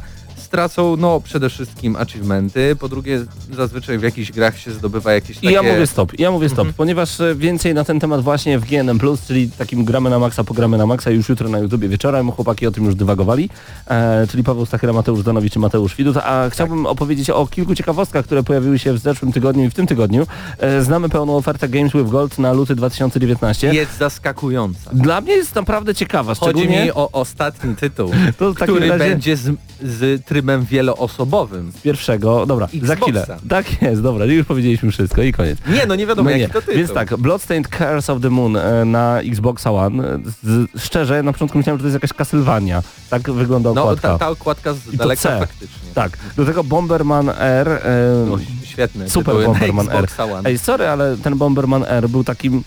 stracą 0.57 0.95
no 0.98 1.19
przede 1.22 1.50
wszystkim 1.50 1.95
achievementy, 1.95 2.75
po 2.79 2.89
drugie 2.89 3.25
zazwyczaj 3.51 3.98
w 3.98 4.03
jakichś 4.03 4.31
grach 4.31 4.57
się 4.60 4.72
zdobywa 4.72 5.13
jakieś 5.13 5.38
I 5.38 5.41
takie... 5.41 5.51
ja 5.53 5.63
mówię 5.63 5.88
stop, 5.88 6.19
ja 6.19 6.31
mówię 6.31 6.48
stop, 6.50 6.60
Mhm. 6.60 6.74
ponieważ 6.74 7.19
e, 7.22 7.36
więcej 7.36 7.74
na 7.74 7.83
ten 7.83 8.00
temat 8.00 8.22
właśnie 8.22 8.60
w 8.60 8.65
GNM+, 8.65 9.00
czyli 9.27 9.51
takim 9.51 9.86
gramy 9.86 10.10
na 10.10 10.19
maksa, 10.19 10.43
pogramy 10.43 10.77
na 10.77 10.86
maksa 10.86 11.12
już 11.12 11.29
jutro 11.29 11.50
na 11.50 11.60
YouTubie 11.60 11.88
wieczorem, 11.89 12.31
chłopaki 12.31 12.67
o 12.67 12.72
tym 12.72 12.86
już 12.86 12.95
dywagowali, 12.95 13.50
e, 13.88 14.27
czyli 14.27 14.43
Paweł 14.43 14.65
Stachyra, 14.65 14.93
Mateusz 14.93 15.24
Danowicz 15.24 15.55
i 15.55 15.60
Mateusz 15.60 15.95
Widut, 15.95 16.17
a 16.17 16.50
chciałbym 16.50 16.86
opowiedzieć 16.86 17.29
o 17.29 17.48
kilku 17.48 17.75
ciekawostkach, 17.75 18.25
które 18.25 18.43
pojawiły 18.43 18.79
się 18.79 18.93
w 18.93 18.98
zeszłym 19.00 19.31
tygodniu 19.31 19.63
i 19.63 19.69
w 19.69 19.74
tym 19.74 19.88
tygodniu. 19.88 20.27
E, 20.60 20.81
znamy 20.81 21.10
pełną 21.10 21.36
ofertę 21.38 21.69
Games 21.69 21.93
with 21.93 22.10
Gold 22.10 22.39
na 22.39 22.53
luty 22.53 22.75
2019. 22.75 23.74
jest 23.74 23.98
zaskakująca. 23.98 24.91
Dla 24.93 25.22
mnie 25.22 25.33
jest 25.33 25.55
naprawdę 25.55 25.95
ciekawa, 25.95 26.36
Chodzi 26.36 26.60
szczególnie... 26.60 26.83
mi 26.83 26.91
o 26.91 27.10
ostatni 27.12 27.75
tytuł, 27.75 28.12
który 28.55 28.88
razie- 28.88 28.98
będzie 28.98 29.38
z, 29.38 29.55
z 29.81 30.25
trybem 30.43 30.65
wieloosobowym. 30.65 31.71
Pierwszego, 31.83 32.45
dobra, 32.45 32.67
za 32.67 32.93
Xboxa. 32.93 32.95
chwilę. 33.05 33.25
Tak 33.50 33.81
jest, 33.81 34.01
dobra, 34.01 34.25
już 34.25 34.45
powiedzieliśmy 34.45 34.91
wszystko 34.91 35.21
i 35.21 35.33
koniec. 35.33 35.57
Nie, 35.67 35.85
no 35.85 35.95
nie 35.95 36.05
wiadomo 36.07 36.29
No 36.29 36.35
jaki 36.35 36.41
nie. 36.41 36.50
to 36.50 36.62
tytuł. 36.62 36.75
Więc 36.75 36.93
tak, 36.93 37.17
Bloodstained 37.17 37.67
Curse 37.67 38.13
of 38.13 38.21
the 38.21 38.29
Moon 38.29 38.57
e, 38.57 38.85
na 38.85 39.19
Xboxa 39.21 39.71
One. 39.71 40.19
Z, 40.43 40.69
szczerze, 40.83 41.23
na 41.23 41.33
początku 41.33 41.57
myślałem, 41.57 41.79
że 41.79 41.83
to 41.83 41.88
jest 41.88 41.93
jakaś 41.93 42.13
Castlevania. 42.17 42.83
Tak 43.09 43.31
wygląda 43.31 43.73
No 43.73 43.81
okładka. 43.83 44.07
ta, 44.07 44.17
ta 44.17 44.29
okładka 44.29 44.73
z 44.73 44.95
daleka 44.95 45.21
C. 45.21 45.39
faktycznie. 45.39 45.89
Tak, 45.93 46.17
do 46.38 46.45
tego 46.45 46.63
Bomberman 46.63 47.29
R. 47.38 47.69
E, 47.69 47.81
No, 48.29 48.38
świetne. 48.63 49.09
Super 49.09 49.35
Bomberman 49.45 49.89
R. 49.89 50.07
One. 50.17 50.50
Ej, 50.50 50.57
sorry, 50.57 50.88
ale 50.88 51.17
ten 51.17 51.38
Bomberman 51.38 51.85
R 51.88 52.09
był 52.09 52.23
takim 52.23 52.63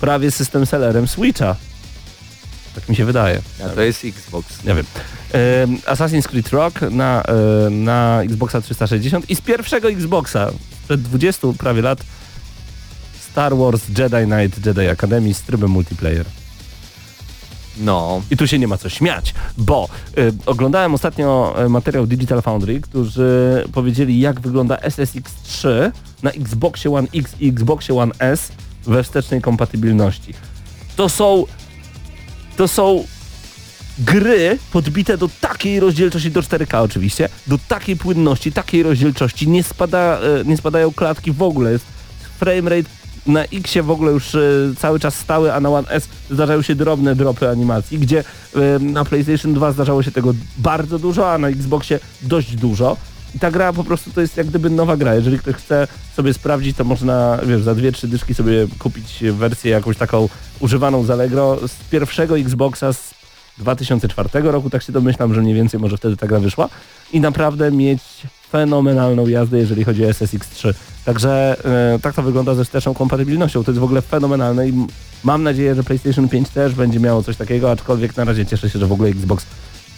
prawie 0.00 0.30
system 0.30 0.66
sellerem 0.66 1.06
Switcha. 1.08 1.56
Tak 2.74 2.88
mi 2.88 2.96
się 2.96 3.04
wydaje. 3.04 3.42
A 3.64 3.68
to 3.68 3.82
jest 3.82 4.04
Xbox. 4.04 4.64
Nie 4.64 4.74
wiem. 4.74 4.86
Em, 5.32 5.76
Assassin's 5.76 6.28
Creed 6.28 6.48
Rock 6.48 6.80
na, 6.90 7.22
na 7.70 8.22
Xboxa 8.22 8.60
360 8.60 9.30
i 9.30 9.36
z 9.36 9.40
pierwszego 9.40 9.90
Xboxa 9.90 10.50
przed 10.84 11.02
20 11.02 11.48
prawie 11.58 11.82
lat 11.82 12.04
Star 13.30 13.56
Wars 13.56 13.82
Jedi 13.98 14.32
Knight 14.32 14.66
Jedi 14.66 14.88
Academy 14.88 15.34
z 15.34 15.42
trybem 15.42 15.70
multiplayer. 15.70 16.26
No. 17.76 18.22
I 18.30 18.36
tu 18.36 18.46
się 18.46 18.58
nie 18.58 18.68
ma 18.68 18.78
co 18.78 18.88
śmiać, 18.88 19.34
bo 19.58 19.88
y, 20.18 20.32
oglądałem 20.46 20.94
ostatnio 20.94 21.54
materiał 21.68 22.06
Digital 22.06 22.42
Foundry, 22.42 22.80
którzy 22.80 23.64
powiedzieli 23.72 24.20
jak 24.20 24.40
wygląda 24.40 24.76
SSX3 24.76 25.90
na 26.22 26.30
Xboxie 26.30 26.94
One 26.94 27.08
X 27.14 27.34
i 27.40 27.48
Xboxie 27.48 27.98
One 27.98 28.14
S 28.18 28.52
we 28.86 29.02
wstecznej 29.02 29.40
kompatybilności. 29.40 30.34
To 30.96 31.08
są 31.08 31.44
to 32.56 32.68
są 32.68 33.04
gry 33.98 34.58
podbite 34.72 35.18
do 35.18 35.28
takiej 35.40 35.80
rozdzielczości, 35.80 36.30
do 36.30 36.40
4K 36.40 36.82
oczywiście, 36.82 37.28
do 37.46 37.58
takiej 37.68 37.96
płynności, 37.96 38.52
takiej 38.52 38.82
rozdzielczości, 38.82 39.48
nie, 39.48 39.62
spada, 39.62 40.18
e, 40.18 40.44
nie 40.44 40.56
spadają 40.56 40.92
klatki 40.92 41.32
w 41.32 41.42
ogóle, 41.42 41.72
jest 41.72 41.84
framerate 42.38 42.90
na 43.26 43.44
X 43.44 43.74
w 43.82 43.90
ogóle 43.90 44.12
już 44.12 44.34
e, 44.34 44.40
cały 44.78 45.00
czas 45.00 45.14
stały, 45.14 45.54
a 45.54 45.60
na 45.60 45.68
One 45.68 45.88
S 45.88 46.08
zdarzają 46.30 46.62
się 46.62 46.74
drobne 46.74 47.16
dropy 47.16 47.48
animacji, 47.48 47.98
gdzie 47.98 48.18
e, 48.56 48.78
na 48.78 49.04
PlayStation 49.04 49.54
2 49.54 49.72
zdarzało 49.72 50.02
się 50.02 50.10
tego 50.10 50.34
bardzo 50.58 50.98
dużo, 50.98 51.32
a 51.32 51.38
na 51.38 51.48
Xboxie 51.48 52.00
dość 52.22 52.56
dużo. 52.56 52.96
I 53.34 53.38
ta 53.38 53.50
gra 53.50 53.72
po 53.72 53.84
prostu 53.84 54.10
to 54.10 54.20
jest 54.20 54.36
jak 54.36 54.46
gdyby 54.46 54.70
nowa 54.70 54.96
gra. 54.96 55.14
Jeżeli 55.14 55.38
ktoś 55.38 55.54
chce 55.54 55.88
sobie 56.16 56.34
sprawdzić, 56.34 56.76
to 56.76 56.84
można, 56.84 57.38
wiesz, 57.46 57.62
za 57.62 57.74
dwie, 57.74 57.92
trzy 57.92 58.08
dyszki 58.08 58.34
sobie 58.34 58.66
kupić 58.78 59.24
wersję 59.32 59.70
jakąś 59.70 59.96
taką 59.96 60.28
używaną 60.60 61.04
z 61.04 61.10
Allegro 61.10 61.58
z 61.68 61.74
pierwszego 61.90 62.38
Xboxa 62.38 62.92
z 62.92 63.14
2004 63.58 64.28
roku, 64.42 64.70
tak 64.70 64.82
się 64.82 64.92
domyślam, 64.92 65.34
że 65.34 65.40
mniej 65.40 65.54
więcej 65.54 65.80
może 65.80 65.96
wtedy 65.96 66.16
ta 66.16 66.26
gra 66.26 66.40
wyszła 66.40 66.68
i 67.12 67.20
naprawdę 67.20 67.72
mieć 67.72 68.02
fenomenalną 68.50 69.26
jazdę, 69.26 69.58
jeżeli 69.58 69.84
chodzi 69.84 70.04
o 70.06 70.08
SSX3. 70.08 70.74
Także 71.04 71.56
e, 71.94 71.98
tak 71.98 72.14
to 72.14 72.22
wygląda 72.22 72.54
ze 72.54 72.64
wsteczną 72.64 72.94
kompatybilnością. 72.94 73.64
To 73.64 73.70
jest 73.70 73.80
w 73.80 73.84
ogóle 73.84 74.02
fenomenalne 74.02 74.68
i 74.68 74.86
mam 75.24 75.42
nadzieję, 75.42 75.74
że 75.74 75.84
PlayStation 75.84 76.28
5 76.28 76.48
też 76.48 76.74
będzie 76.74 77.00
miało 77.00 77.22
coś 77.22 77.36
takiego, 77.36 77.70
aczkolwiek 77.70 78.16
na 78.16 78.24
razie 78.24 78.46
cieszę 78.46 78.70
się, 78.70 78.78
że 78.78 78.86
w 78.86 78.92
ogóle 78.92 79.08
Xbox 79.08 79.46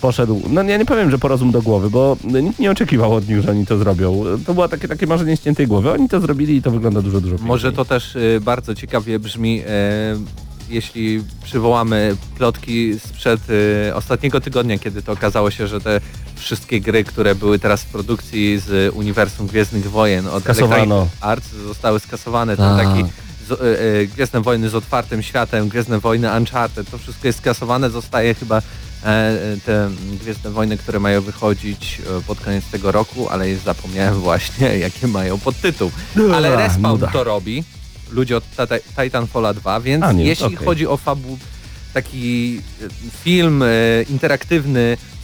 poszedł, 0.00 0.43
no 0.49 0.62
ja 0.62 0.76
nie 0.76 0.85
powiem, 0.85 1.11
że 1.11 1.19
po 1.19 1.29
rozum 1.29 1.50
do 1.50 1.62
głowy, 1.62 1.91
bo 1.91 2.17
nikt 2.25 2.59
nie 2.59 2.71
oczekiwał 2.71 3.15
od 3.15 3.29
nich, 3.29 3.43
że 3.43 3.50
oni 3.50 3.67
to 3.67 3.79
zrobią. 3.79 4.25
To 4.47 4.55
było 4.55 4.69
takie, 4.69 4.88
takie 4.88 5.07
marzenie 5.07 5.37
ściętej 5.37 5.67
głowy. 5.67 5.93
Oni 5.93 6.09
to 6.09 6.21
zrobili 6.21 6.57
i 6.57 6.62
to 6.62 6.71
wygląda 6.71 7.03
dużo, 7.03 7.21
dużo 7.21 7.33
piękniej. 7.33 7.49
Może 7.49 7.73
to 7.73 7.85
też 7.85 8.17
y, 8.17 8.41
bardzo 8.45 8.75
ciekawie 8.75 9.19
brzmi, 9.19 9.62
e, 9.67 10.17
jeśli 10.69 11.23
przywołamy 11.45 12.17
plotki 12.38 12.99
sprzed 12.99 13.41
y, 13.50 13.95
ostatniego 13.95 14.41
tygodnia, 14.41 14.79
kiedy 14.79 15.03
to 15.03 15.12
okazało 15.12 15.50
się, 15.50 15.67
że 15.67 15.81
te 15.81 16.00
wszystkie 16.35 16.81
gry, 16.81 17.05
które 17.05 17.35
były 17.35 17.59
teraz 17.59 17.83
w 17.83 17.87
produkcji 17.87 18.59
z 18.59 18.95
uniwersum 18.95 19.47
Gwiezdnych 19.47 19.91
Wojen 19.91 20.26
od 20.26 20.43
Skasowano. 20.43 20.76
Electronic 20.76 21.12
Arts 21.21 21.49
zostały 21.67 22.00
skasowane. 22.00 22.57
Ten 22.57 22.76
Tak. 22.76 22.87
taki 22.87 23.05
z, 23.49 23.50
y, 23.50 23.55
y, 24.03 24.09
Gwiezdne 24.15 24.41
Wojny 24.41 24.69
z 24.69 24.75
otwartym 24.75 25.23
światem, 25.23 25.69
Gwiezdne 25.69 25.99
Wojny 26.00 26.37
Uncharted, 26.37 26.91
to 26.91 26.99
wszystko 26.99 27.26
jest 27.26 27.38
skasowane, 27.38 27.91
zostaje 27.91 28.35
chyba 28.35 28.62
te 29.67 29.91
Gwiezdne 30.21 30.50
Wojny, 30.50 30.76
które 30.79 31.00
mają 31.00 31.21
wychodzić 31.23 32.00
e, 32.19 32.21
pod 32.21 32.41
koniec 32.41 32.65
tego 32.65 32.93
roku, 32.93 33.29
ale 33.29 33.57
zapomniałem 33.57 34.15
właśnie, 34.15 34.79
jakie 34.79 35.07
mają 35.07 35.38
podtytuł. 35.38 35.91
Ale 36.35 36.57
Respawn 36.57 37.00
to 37.12 37.25
robi, 37.25 37.65
ludzie 38.11 38.37
od 38.37 38.45
Tita- 38.57 38.81
Titanfalla 39.03 39.55
2, 39.55 39.81
więc 39.81 40.05
A, 40.05 40.12
nie, 40.12 40.25
jeśli 40.25 40.47
okej. 40.47 40.59
chodzi 40.67 40.87
o 40.87 40.97
fabu, 40.97 41.38
taki 41.95 42.61
e, 42.83 42.88
film 43.25 43.62
e, 43.62 43.67
interaktywny 44.11 44.81
e, 44.81 45.16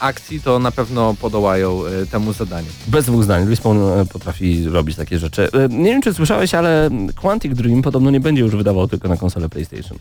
akcji, 0.00 0.40
to 0.40 0.58
na 0.58 0.70
pewno 0.70 1.14
podołają 1.20 1.86
e, 1.86 2.06
temu 2.06 2.32
zadaniu. 2.32 2.66
Bez 2.86 3.06
dwóch 3.06 3.24
zdań. 3.24 3.48
Respawn 3.48 3.78
e, 4.00 4.06
potrafi 4.06 4.64
robić 4.68 4.96
takie 4.96 5.18
rzeczy. 5.18 5.48
E, 5.52 5.68
Nie 5.68 5.84
wiem, 5.90 6.02
czy 6.02 6.14
słyszałeś, 6.14 6.54
ale 6.54 6.90
Quantic 7.16 7.54
Dream 7.54 7.82
podobno 7.82 8.10
nie 8.10 8.20
będzie 8.20 8.42
już 8.42 8.56
wydawał 8.56 8.88
tylko 8.88 9.08
na 9.08 9.16
konsolę 9.16 9.48
PlayStation. 9.48 9.98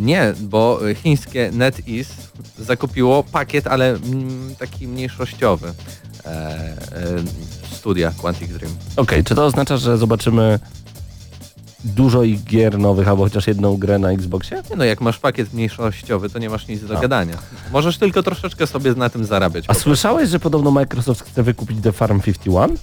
Nie, 0.00 0.32
bo 0.40 0.80
chińskie 1.02 1.50
NetEase 1.52 2.14
zakupiło 2.58 3.22
pakiet, 3.22 3.66
ale 3.66 3.90
mm, 3.90 4.54
taki 4.58 4.88
mniejszościowy 4.88 5.68
e, 6.24 6.28
e, 6.30 6.76
studia 7.72 8.12
Quantic 8.20 8.52
Dream. 8.52 8.74
Okej, 8.96 9.24
czy 9.24 9.34
to 9.34 9.44
oznacza, 9.44 9.76
że 9.76 9.98
zobaczymy 9.98 10.58
dużo 11.84 12.22
ich 12.22 12.44
gier 12.44 12.78
nowych, 12.78 13.08
albo 13.08 13.24
chociaż 13.24 13.46
jedną 13.46 13.76
grę 13.76 13.98
na 13.98 14.10
Xboxie? 14.10 14.62
Nie 14.70 14.76
no, 14.76 14.84
jak 14.84 15.00
masz 15.00 15.18
pakiet 15.18 15.52
mniejszościowy, 15.52 16.30
to 16.30 16.38
nie 16.38 16.50
masz 16.50 16.68
nic 16.68 16.84
do 16.84 16.98
A. 16.98 17.00
gadania. 17.00 17.38
Możesz 17.72 17.98
tylko 17.98 18.22
troszeczkę 18.22 18.66
sobie 18.66 18.94
na 18.94 19.10
tym 19.10 19.24
zarabiać. 19.24 19.64
A 19.68 19.74
słyszałeś, 19.74 20.28
że 20.30 20.40
podobno 20.40 20.70
Microsoft 20.70 21.24
chce 21.24 21.42
wykupić 21.42 21.78
The 21.82 21.92
Farm 21.92 22.20
51? 22.20 22.76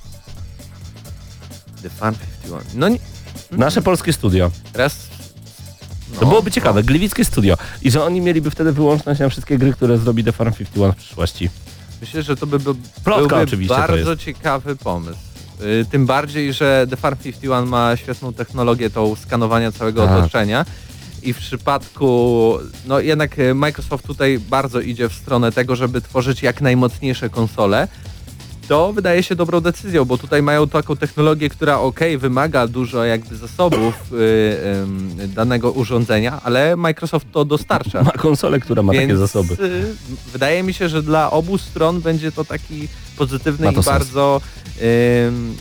The 1.84 1.90
Fan 1.90 2.16
51. 2.44 2.68
No 2.80 2.90
nie, 2.90 3.00
Nasze 3.52 3.82
polskie 3.82 4.14
studio. 4.14 4.52
raz... 4.74 4.96
To 6.20 6.26
byłoby 6.26 6.52
ciekawe, 6.52 6.84
gliwickie 6.84 7.26
studio. 7.26 7.58
I 7.82 7.92
że 7.92 8.04
oni 8.04 8.22
mieliby 8.22 8.52
wtedy 8.52 8.72
wyłączność 8.72 9.20
na 9.20 9.30
wszystkie 9.30 9.58
gry, 9.58 9.74
które 9.74 9.98
zrobi 9.98 10.24
The 10.24 10.32
Farm 10.32 10.54
51 10.54 10.92
w 10.92 10.96
przyszłości. 10.96 11.50
Myślę, 12.02 12.24
że 12.24 12.36
to 12.36 12.48
by 12.48 12.60
był 12.60 12.76
Plotka 13.04 13.20
byłby 13.28 13.36
oczywiście 13.36 13.76
bardzo 13.76 14.18
ciekawy 14.18 14.76
pomysł. 14.76 15.18
Y, 15.62 15.86
Tym 15.92 16.06
bardziej, 16.06 16.54
że 16.54 16.88
The 16.90 16.98
Farm 16.98 17.18
51 17.18 17.68
ma 17.70 17.96
świetną 17.96 18.34
technologię 18.34 18.90
tą 18.90 19.16
skanowania 19.16 19.72
całego 19.72 20.06
Tak. 20.06 20.20
otoczenia 20.20 20.66
i 21.24 21.34
w 21.34 21.38
przypadku, 21.38 22.58
no 22.86 23.00
jednak 23.00 23.40
y, 23.40 23.54
Microsoft 23.54 24.08
tutaj 24.08 24.40
bardzo 24.40 24.80
idzie 24.82 25.10
w 25.10 25.14
stronę 25.14 25.52
tego, 25.52 25.76
żeby 25.76 26.02
tworzyć 26.02 26.44
jak 26.44 26.62
najmocniejsze 26.62 27.30
konsole. 27.30 27.88
To 28.68 28.94
wydaje 28.94 29.24
się 29.24 29.36
dobrą 29.36 29.62
decyzją, 29.62 30.06
bo 30.06 30.18
tutaj 30.18 30.42
mają 30.42 30.68
taką 30.68 30.96
technologię, 30.98 31.50
która 31.50 31.80
ok, 31.80 32.00
wymaga 32.18 32.68
dużo 32.68 33.04
jakby 33.06 33.36
zasobów 33.36 33.94
y, 34.14 34.16
ym, 34.84 35.10
danego 35.36 35.72
urządzenia, 35.72 36.42
ale 36.44 36.76
Microsoft 36.76 37.28
to 37.32 37.46
dostarcza. 37.46 38.04
Ma 38.04 38.12
konsolę, 38.12 38.60
która 38.60 38.84
ma 38.84 38.94
takie 38.94 39.08
Więc, 39.08 39.20
zasoby. 39.20 39.54
y, 39.54 39.96
wydaje 40.34 40.64
mi 40.64 40.74
się, 40.74 40.90
że 40.90 41.04
dla 41.04 41.32
obu 41.32 41.58
stron 41.58 42.02
będzie 42.02 42.32
to 42.32 42.46
taki 42.46 42.88
pozytywny 43.18 43.66
Ma 43.66 43.72
i 43.72 43.76
to 43.76 43.84
sens. 43.84 43.98
bardzo 43.98 44.42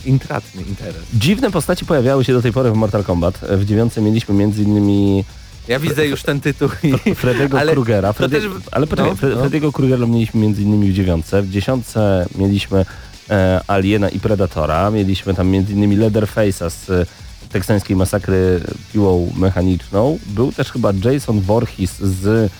intratny 0.05 0.61
interes. 0.61 1.01
Dziwne 1.13 1.51
postaci 1.51 1.85
pojawiały 1.85 2.23
się 2.25 2.33
do 2.33 2.41
tej 2.41 2.51
pory 2.53 2.71
w 2.71 2.75
Mortal 2.75 3.03
Kombat. 3.03 3.39
W 3.49 3.65
dziewiątce 3.65 4.01
mieliśmy 4.01 4.35
między 4.35 4.63
innymi 4.63 5.23
Ja 5.67 5.79
widzę 5.79 6.07
już 6.07 6.23
ten 6.23 6.41
tytuł 6.41 6.69
i 6.83 7.15
Fredego 7.15 7.59
Ale 7.59 7.73
Krugera. 7.73 8.07
to 8.07 8.13
Freddy, 8.13 8.41
też- 8.41 8.49
ale 8.71 8.87
poczekaj, 8.87 9.11
no, 9.11 9.49
Fre- 9.49 9.61
no. 9.61 9.71
Krugera 9.71 10.05
mieliśmy 10.05 10.39
między 10.41 10.61
innymi 10.61 10.91
w 10.91 10.93
dziewiątce. 10.93 11.41
W 11.41 11.49
dziesiątce 11.49 12.25
mieliśmy 12.35 12.85
e, 13.29 13.61
Aliena 13.67 14.09
i 14.09 14.19
Predatora. 14.19 14.91
Mieliśmy 14.91 15.33
tam 15.33 15.47
między 15.47 15.73
innymi 15.73 15.97
Leatherface'a 15.97 16.69
z 16.69 16.89
e, 16.89 17.05
teksańskiej 17.49 17.95
masakry 17.95 18.61
piłą 18.93 19.31
mechaniczną. 19.37 20.19
Był 20.27 20.51
też 20.51 20.71
chyba 20.71 20.91
Jason 21.03 21.41
Voorhees 21.41 21.97
z 21.99 22.51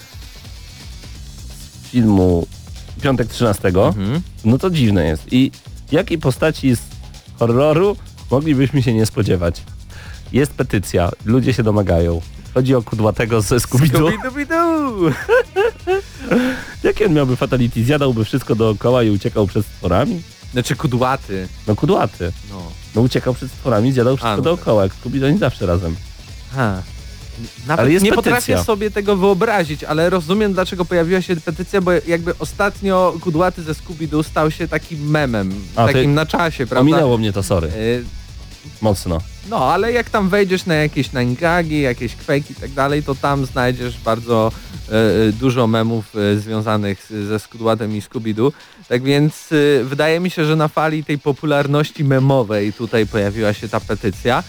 filmu 1.91 2.47
Piątek 3.01 3.27
13. 3.27 3.67
Mhm. 3.67 4.21
No 4.45 4.57
to 4.57 4.69
dziwne 4.69 5.05
jest. 5.05 5.33
I 5.33 5.51
jakiej 5.91 6.17
postaci 6.17 6.75
z 6.75 6.79
horroru 7.39 7.97
moglibyśmy 8.31 8.83
się 8.83 8.93
nie 8.93 9.05
spodziewać? 9.05 9.61
Jest 10.33 10.51
petycja, 10.53 11.11
ludzie 11.25 11.53
się 11.53 11.63
domagają. 11.63 12.21
Chodzi 12.53 12.75
o 12.75 12.81
kudłatego 12.81 13.41
ze 13.41 13.55
Scooby-Doo. 13.57 14.09
Scooby-Dooby-Doo! 14.11 15.11
Jaki 16.83 17.05
on 17.05 17.13
miałby 17.13 17.35
fatality? 17.35 17.83
Zjadałby 17.83 18.25
wszystko 18.25 18.55
dookoła 18.55 19.03
i 19.03 19.09
uciekał 19.09 19.47
przed 19.47 19.65
stworami? 19.65 20.21
Znaczy 20.53 20.75
kudłaty. 20.75 21.47
No 21.67 21.75
kudłaty. 21.75 22.31
No. 22.49 22.61
No 22.95 23.01
uciekał 23.01 23.33
przed 23.33 23.51
stworami, 23.51 23.91
zjadał 23.91 24.15
wszystko 24.17 24.29
A, 24.29 24.37
no 24.37 24.43
tak. 24.43 24.43
dookoła. 24.43 24.83
Jak 24.83 24.93
Scooby, 24.93 25.19
to 25.19 25.25
oni 25.25 25.37
zawsze 25.37 25.65
razem. 25.65 25.95
Ha. 26.55 26.81
Nawet 27.67 27.79
Ale 27.79 27.91
jest 27.91 28.05
nie 28.05 28.11
petycja. 28.11 28.31
potrafię 28.31 28.63
sobie 28.63 28.91
tego 28.91 29.15
wyobrazić, 29.17 29.83
ale 29.83 30.09
rozumiem 30.09 30.53
dlaczego 30.53 30.85
pojawiła 30.85 31.21
się 31.21 31.35
petycja, 31.35 31.81
bo 31.81 31.91
jakby 32.07 32.37
ostatnio 32.39 33.13
kudłaty 33.21 33.63
ze 33.63 33.71
Scooby-Doo 33.73 34.23
stał 34.23 34.51
się 34.51 34.67
takim 34.67 35.09
memem, 35.09 35.53
A, 35.75 35.87
ty- 35.87 35.93
takim 35.93 36.13
na 36.13 36.25
czasie, 36.25 36.67
prawda? 36.67 36.81
Ominęło 36.81 37.17
mnie 37.17 37.33
to, 37.33 37.43
sorry. 37.43 37.67
Y, 37.67 38.05
Mocno. 38.81 39.21
No, 39.49 39.73
ale 39.73 39.91
jak 39.91 40.09
tam 40.09 40.29
wejdziesz 40.29 40.65
na 40.65 40.75
jakieś 40.75 41.11
nangagi, 41.11 41.81
jakieś 41.81 42.15
kwejki 42.15 42.53
i 42.53 42.55
tak 42.55 42.71
dalej, 42.71 43.03
to 43.03 43.15
tam 43.15 43.45
znajdziesz 43.45 43.97
bardzo 43.97 44.51
e, 44.89 45.31
dużo 45.31 45.67
memów 45.67 46.15
e, 46.15 46.39
związanych 46.39 47.03
z, 47.09 47.27
ze 47.27 47.39
Skudłatem 47.39 47.95
i 47.95 48.01
Scooby-Doo. 48.01 48.51
Tak 48.89 49.03
więc 49.03 49.49
e, 49.51 49.83
wydaje 49.83 50.19
mi 50.19 50.29
się, 50.29 50.45
że 50.45 50.55
na 50.55 50.67
fali 50.67 51.03
tej 51.03 51.19
popularności 51.19 52.03
memowej 52.03 52.73
tutaj 52.73 53.07
pojawiła 53.07 53.53
się 53.53 53.69
ta 53.69 53.79
petycja. 53.79 54.43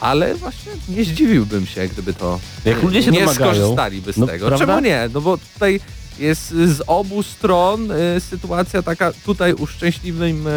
Ale 0.00 0.34
właśnie 0.34 0.72
nie 0.88 1.04
zdziwiłbym 1.04 1.66
się, 1.66 1.88
gdyby 1.88 2.14
to 2.14 2.40
Jak 2.64 2.82
ludzie 2.82 3.02
się 3.02 3.10
nie 3.10 3.20
domagają, 3.20 3.54
skorzystaliby 3.54 4.12
z 4.12 4.16
no, 4.16 4.26
tego. 4.26 4.46
prawda? 4.46 4.66
Czemu 4.66 4.80
nie? 4.80 5.08
No 5.14 5.20
bo 5.20 5.38
tutaj 5.38 5.80
jest 6.18 6.48
z 6.50 6.82
obu 6.86 7.22
stron 7.22 7.90
y, 7.90 8.20
sytuacja 8.20 8.82
taka, 8.82 9.12
tutaj 9.24 9.54
uszczęśliwym 9.54 10.46
y, 10.46 10.50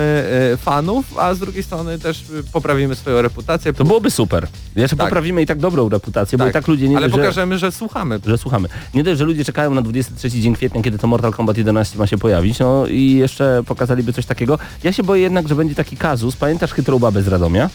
fanów, 0.57 1.17
a 1.17 1.33
z 1.33 1.39
drugiej 1.39 1.63
strony 1.63 1.99
też 1.99 2.21
y, 2.29 2.43
poprawimy 2.53 2.95
swoją 2.95 3.21
reputację. 3.21 3.73
To 3.73 3.83
byłoby 3.85 4.11
super. 4.11 4.47
Jeszcze 4.75 4.95
Tak. 4.95 5.07
poprawimy 5.07 5.41
i 5.41 5.45
tak 5.45 5.59
dobrą 5.59 5.89
reputację, 5.89 6.37
bo 6.37 6.47
i 6.47 6.51
tak 6.51 6.67
ludzie 6.67 6.89
nie 6.89 6.97
Ale 6.97 7.05
dość, 7.09 7.15
że, 7.15 7.21
pokażemy, 7.21 7.57
że 7.59 7.71
słuchamy. 7.71 8.19
że 8.25 8.37
słuchamy. 8.37 8.69
Nie 8.93 9.03
dość, 9.03 9.17
że 9.19 9.25
ludzie 9.25 9.45
czekają 9.45 9.73
na 9.73 9.81
23 9.81 10.29
dzień 10.29 10.55
kwietnia, 10.55 10.81
kiedy 10.81 10.97
to 10.97 11.07
Mortal 11.07 11.31
Kombat 11.31 11.57
11 11.57 11.97
ma 11.99 12.07
się 12.07 12.17
pojawić, 12.17 12.59
no 12.59 12.87
i 12.87 13.13
jeszcze 13.13 13.63
pokazaliby 13.65 14.13
coś 14.13 14.25
takiego. 14.25 14.59
Ja 14.83 14.93
się 14.93 15.03
boję 15.03 15.21
jednak, 15.21 15.47
że 15.47 15.55
będzie 15.55 15.75
taki 15.75 15.97
kazus. 15.97 16.35
Pamiętasz 16.35 16.71
chytrą 16.73 16.99
babę 16.99 17.21
z 17.23 17.27
Radomia? 17.27 17.69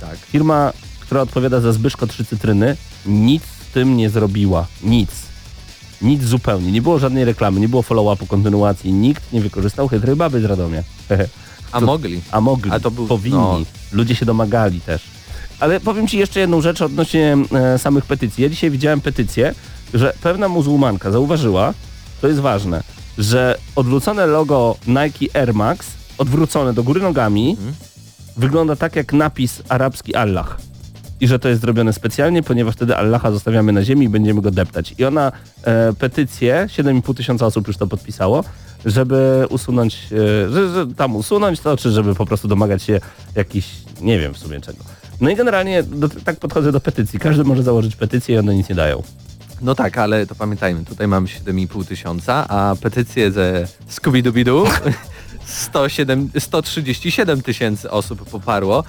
Tak. 0.00 0.16
Firma, 0.18 0.72
która 1.00 1.20
odpowiada 1.20 1.60
za 1.60 1.72
Zbyszko 1.72 2.06
Trzy 2.06 2.24
Cytryny, 2.24 2.76
nic 3.06 3.42
z 3.44 3.72
tym 3.72 3.96
nie 3.96 4.10
zrobiła. 4.10 4.66
Nic. 4.82 5.10
Nic 6.04 6.22
zupełnie. 6.24 6.72
Nie 6.72 6.82
było 6.82 6.98
żadnej 6.98 7.24
reklamy, 7.24 7.60
nie 7.60 7.68
było 7.68 7.82
follow-upu, 7.82 8.26
kontynuacji. 8.26 8.92
Nikt 8.92 9.32
nie 9.32 9.40
wykorzystał 9.40 9.88
chytrej 9.88 10.16
baby 10.16 10.40
z 10.40 10.44
Radomia. 10.44 10.82
A 11.72 11.80
To- 11.80 11.86
mogli. 11.86 12.20
A 12.30 12.40
mogli, 12.40 12.70
A 12.70 12.80
to 12.80 12.90
był- 12.90 13.06
powinni. 13.06 13.38
no. 13.38 13.60
Ludzie 13.92 14.14
się 14.14 14.26
domagali 14.26 14.80
też. 14.80 15.02
Ale 15.60 15.80
powiem 15.80 16.06
Ci 16.08 16.18
jeszcze 16.18 16.40
jedną 16.40 16.60
rzecz 16.60 16.82
odnośnie 16.82 17.36
e, 17.54 17.78
samych 17.78 18.04
petycji. 18.06 18.42
Ja 18.42 18.48
dzisiaj 18.50 18.70
widziałem 18.70 19.00
petycję, 19.00 19.54
że 19.94 20.12
pewna 20.22 20.48
muzułmanka 20.48 21.10
zauważyła, 21.10 21.74
to 22.20 22.28
jest 22.28 22.40
ważne, 22.40 22.82
że 23.18 23.58
odwrócone 23.76 24.26
logo 24.26 24.76
Nike 24.86 25.40
Air 25.40 25.54
Max, 25.54 25.86
odwrócone 26.18 26.74
do 26.74 26.82
góry 26.82 27.00
nogami, 27.00 27.50
Mhm. 27.50 27.74
wygląda 28.36 28.76
tak 28.76 28.96
jak 28.96 29.12
napis 29.12 29.62
arabski 29.68 30.14
Allah. 30.14 30.56
I 31.20 31.28
że 31.28 31.38
to 31.38 31.48
jest 31.48 31.60
zrobione 31.60 31.92
specjalnie, 31.92 32.42
ponieważ 32.42 32.74
wtedy 32.74 32.96
Allaha 32.96 33.30
zostawiamy 33.30 33.72
na 33.72 33.82
ziemi 33.82 34.06
i 34.06 34.08
będziemy 34.08 34.40
go 34.40 34.50
deptać. 34.50 34.94
I 34.98 35.04
ona 35.04 35.32
e, 35.62 35.92
petycję, 35.92 36.66
7,5 36.68 37.16
tysiąca 37.16 37.46
osób 37.46 37.68
już 37.68 37.76
to 37.76 37.86
podpisało, 37.86 38.44
żeby 38.84 39.46
usunąć, 39.50 39.94
e, 39.94 40.50
że, 40.52 40.74
że 40.74 40.86
tam 40.86 41.16
usunąć 41.16 41.60
to, 41.60 41.76
czy 41.76 41.90
żeby 41.90 42.14
po 42.14 42.26
prostu 42.26 42.48
domagać 42.48 42.82
się 42.82 43.00
jakiś, 43.34 43.66
nie 44.00 44.18
wiem 44.18 44.34
w 44.34 44.38
sumie 44.38 44.60
czego. 44.60 44.78
No 45.20 45.30
i 45.30 45.36
generalnie 45.36 45.82
do, 45.82 46.08
tak 46.08 46.36
podchodzę 46.36 46.72
do 46.72 46.80
petycji. 46.80 47.18
Każdy 47.18 47.44
może 47.44 47.62
założyć 47.62 47.96
petycję 47.96 48.34
i 48.34 48.38
one 48.38 48.54
nic 48.54 48.68
nie 48.68 48.74
dają. 48.74 49.02
No 49.62 49.74
tak, 49.74 49.98
ale 49.98 50.26
to 50.26 50.34
pamiętajmy, 50.34 50.84
tutaj 50.84 51.08
mamy 51.08 51.26
7,5 51.26 51.84
tysiąca, 51.84 52.48
a 52.48 52.76
petycję 52.80 53.32
ze 53.32 53.66
Scooby-Dooby-Doo 53.90 54.70
107, 55.46 56.30
137 56.38 57.42
tysięcy 57.42 57.90
osób 57.90 58.30
poparło. 58.30 58.84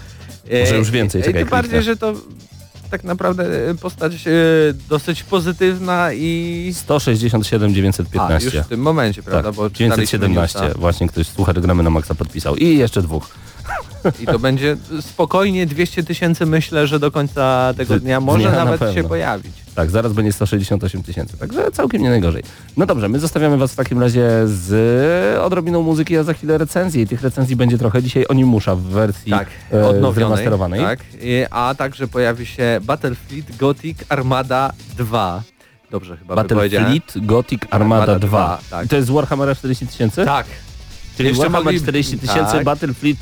Może 0.59 0.75
E, 0.75 0.77
już 0.77 0.91
więcej, 0.91 1.23
czekaj, 1.23 1.41
Tym 1.41 1.49
bardziej, 1.49 1.83
że 1.83 1.97
to 1.97 2.13
tak 2.91 3.03
naprawdę 3.03 3.69
e, 3.69 3.75
postać 3.75 4.27
e, 4.27 4.31
dosyć 4.89 5.23
pozytywna 5.23 6.13
i... 6.13 6.71
167 6.75 7.71
A, 7.71 7.73
915. 7.73 8.57
już 8.57 8.65
w 8.65 8.69
tym 8.69 8.79
momencie, 8.79 9.23
prawda? 9.23 9.43
tak, 9.43 9.55
Bo 9.55 9.69
czytaliśmy 9.69 9.95
917. 9.95 10.59
newsa. 10.59 10.79
Właśnie 10.79 11.07
ktoś 11.07 11.27
słuchacz 11.27 11.59
gramy 11.59 11.83
na 11.83 11.89
maksa 11.89 12.15
podpisał. 12.15 12.55
I 12.55 12.77
jeszcze 12.77 13.01
dwóch. 13.01 13.29
I 14.19 14.25
to 14.25 14.39
będzie 14.39 14.77
spokojnie 15.01 15.65
200 15.65 16.03
tysięcy 16.03 16.45
myślę, 16.45 16.87
że 16.87 16.99
do 16.99 17.11
końca 17.11 17.73
tego 17.77 17.99
dnia 17.99 18.19
może 18.19 18.39
dnia 18.39 18.51
na 18.51 18.65
nawet 18.65 18.79
pewno. 18.79 18.95
się 18.95 19.03
pojawić. 19.07 19.53
Tak, 19.75 19.89
zaraz 19.91 20.13
będzie 20.13 20.31
168 20.33 21.03
tysięcy, 21.03 21.37
także 21.37 21.71
całkiem 21.71 22.01
nie 22.01 22.09
najgorzej. 22.09 22.43
No 22.77 22.85
dobrze, 22.85 23.09
my 23.09 23.19
zostawiamy 23.19 23.57
Was 23.57 23.71
w 23.73 23.75
takim 23.75 23.99
razie 24.01 24.29
z 24.45 25.39
odrobiną 25.41 25.81
muzyki, 25.81 26.17
a 26.17 26.23
za 26.23 26.33
chwilę 26.33 26.57
recenzji. 26.57 27.01
I 27.01 27.07
tych 27.07 27.21
recenzji 27.21 27.55
będzie 27.55 27.77
trochę 27.77 28.03
dzisiaj 28.03 28.25
Onimusza 28.29 28.75
w 28.75 28.81
wersji 28.81 29.31
Tak, 29.31 29.47
e, 29.73 29.87
odnowionej. 29.87 30.47
Tak, 30.79 30.99
a 31.51 31.75
także 31.77 32.07
pojawi 32.07 32.45
się 32.45 32.79
Battlefleet 32.83 33.57
Gothic 33.57 33.97
Armada 34.09 34.71
2. 34.97 35.43
Dobrze 35.91 36.17
chyba. 36.17 36.35
Battlefield 36.35 37.25
Gothic 37.25 37.61
Armada 37.69 38.01
Armada 38.03 38.19
2. 38.19 38.27
2, 38.27 38.59
tak. 38.69 38.87
To 38.87 38.95
jest 38.95 39.07
z 39.07 39.11
Warhammera 39.11 39.55
40 39.55 39.87
tysięcy? 39.87 40.25
Tak, 40.25 40.45
Czyli 41.17 41.29
Jeszcze 41.29 41.43
Warhammer 41.43 41.73
mogli- 41.73 41.81
40 41.81 42.17
tysięcy, 42.19 42.51
tak. 42.51 42.63
Battlefield 42.63 43.19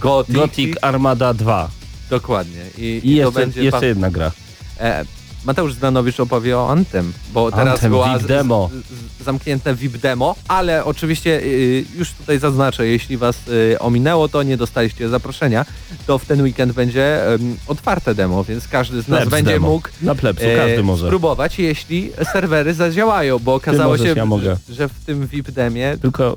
Gothic, 0.00 0.34
Gothic 0.34 0.76
Armada 0.82 1.34
2. 1.34 1.68
Dokładnie. 2.10 2.60
I, 2.78 2.82
I 2.82 2.96
i 2.96 3.00
to 3.00 3.08
jeszcze, 3.08 3.40
będzie 3.40 3.64
jeszcze 3.64 3.86
jedna 3.86 4.10
gra. 4.10 4.32
e, 4.80 5.04
Mateusz 5.44 5.74
Zdanowicz 5.74 6.20
opowie 6.20 6.58
o 6.58 6.70
Antem, 6.70 7.12
bo 7.32 7.50
teraz 7.50 7.68
Anthem, 7.68 7.90
była 7.92 8.18
VIP 8.18 8.28
demo. 8.28 8.70
Z, 8.72 9.20
z, 9.20 9.24
zamknięte 9.24 9.74
VIP 9.74 9.96
demo, 9.96 10.36
ale 10.48 10.84
oczywiście 10.84 11.40
y, 11.42 11.84
już 11.96 12.12
tutaj 12.12 12.38
zaznaczę, 12.38 12.86
jeśli 12.86 13.16
was 13.16 13.48
y, 13.48 13.78
ominęło, 13.78 14.28
to 14.28 14.42
nie 14.42 14.56
dostaliście 14.56 15.08
zaproszenia, 15.08 15.66
to 16.06 16.18
w 16.18 16.24
ten 16.24 16.42
weekend 16.42 16.72
będzie 16.72 17.32
ym, 17.34 17.56
otwarte 17.66 18.14
demo, 18.14 18.44
więc 18.44 18.68
każdy 18.68 19.02
z 19.02 19.08
nas 19.08 19.18
Plebs 19.18 19.30
będzie 19.30 19.52
demo. 19.52 19.68
mógł 19.68 19.88
Na 20.02 20.14
plepsu, 20.14 20.44
e, 20.46 20.56
każdy 20.56 20.82
może. 20.82 21.06
spróbować, 21.06 21.58
jeśli 21.58 22.12
serwery 22.32 22.74
zadziałają, 22.74 23.38
bo 23.38 23.54
okazało 23.54 23.90
możesz, 23.92 24.14
się, 24.14 24.14
ja 24.16 24.56
że 24.68 24.88
w 24.88 25.04
tym 25.06 25.26
VIP 25.26 25.50
demie 25.50 25.96
Tylko 26.02 26.36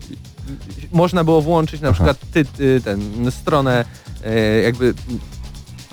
można 0.92 1.24
było 1.24 1.42
włączyć 1.42 1.82
na 1.82 1.88
Aha. 1.90 1.94
przykład 1.94 2.18
ty, 2.32 2.46
ty, 2.46 2.82
ten, 2.84 3.32
stronę 3.32 3.86
e, 4.26 4.40
jakby 4.62 4.94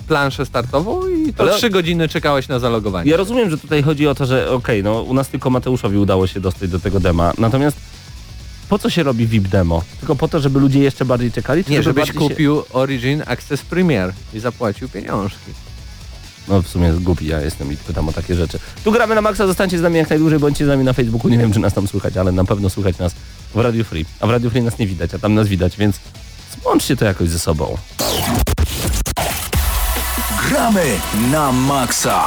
planszę 0.07 0.45
startową 0.45 1.07
i 1.07 1.33
to 1.33 1.43
Ale- 1.43 1.57
trzy 1.57 1.69
godziny 1.69 2.09
czekałeś 2.09 2.47
na 2.47 2.59
zalogowanie. 2.59 3.11
Ja 3.11 3.17
rozumiem, 3.17 3.49
że 3.49 3.57
tutaj 3.57 3.83
chodzi 3.83 4.07
o 4.07 4.15
to, 4.15 4.25
że 4.25 4.51
okej, 4.51 4.83
no 4.83 5.01
u 5.01 5.13
nas 5.13 5.27
tylko 5.29 5.49
Mateuszowi 5.49 5.97
udało 5.97 6.27
się 6.27 6.39
dostać 6.39 6.69
do 6.69 6.79
tego 6.79 6.99
dema, 6.99 7.33
natomiast 7.37 7.77
po 8.69 8.79
co 8.79 8.89
się 8.89 9.03
robi 9.03 9.27
VIP 9.27 9.47
demo? 9.47 9.83
Tylko 9.99 10.15
po 10.15 10.27
to, 10.27 10.39
żeby 10.39 10.59
ludzie 10.59 10.79
jeszcze 10.79 11.05
bardziej 11.05 11.31
czekali? 11.31 11.63
Czy 11.63 11.71
Nie, 11.71 11.83
żeby 11.83 11.99
żebyś 12.01 12.13
bardziej 12.13 12.23
się- 12.23 12.29
kupił 12.29 12.63
Origin 12.73 13.23
Access 13.25 13.61
Premier 13.61 14.13
i 14.33 14.39
zapłacił 14.39 14.89
pieniążki. 14.89 15.51
No 16.47 16.61
w 16.61 16.67
sumie 16.67 16.87
jest 16.87 16.99
głupi 16.99 17.27
ja 17.27 17.41
jestem 17.41 17.73
i 17.73 17.77
pytam 17.77 18.09
o 18.09 18.13
takie 18.13 18.35
rzeczy. 18.35 18.59
Tu 18.83 18.91
gramy 18.91 19.15
na 19.15 19.21
maksa, 19.21 19.47
zostańcie 19.47 19.77
z 19.77 19.81
nami 19.81 19.97
jak 19.97 20.09
najdłużej, 20.09 20.39
bądźcie 20.39 20.65
z 20.65 20.67
nami 20.67 20.83
na 20.83 20.93
Facebooku. 20.93 21.29
Nie 21.31 21.37
wiem, 21.37 21.53
czy 21.53 21.59
nas 21.59 21.73
tam 21.73 21.87
słychać, 21.87 22.17
ale 22.17 22.31
na 22.31 22.45
pewno 22.45 22.69
słychać 22.69 22.97
nas 22.97 23.13
w 23.53 23.59
Radio 23.59 23.83
Free. 23.83 24.05
A 24.19 24.27
w 24.27 24.29
Radio 24.29 24.49
Free 24.49 24.61
nas 24.61 24.77
nie 24.77 24.87
widać, 24.87 25.13
a 25.13 25.19
tam 25.19 25.33
nas 25.33 25.47
widać, 25.47 25.77
więc 25.77 25.95
złączcie 26.63 26.95
to 26.95 27.05
jakoś 27.05 27.29
ze 27.29 27.39
sobą. 27.39 27.77
Gramy 30.49 30.85
na 31.31 31.51
maksa. 31.51 32.23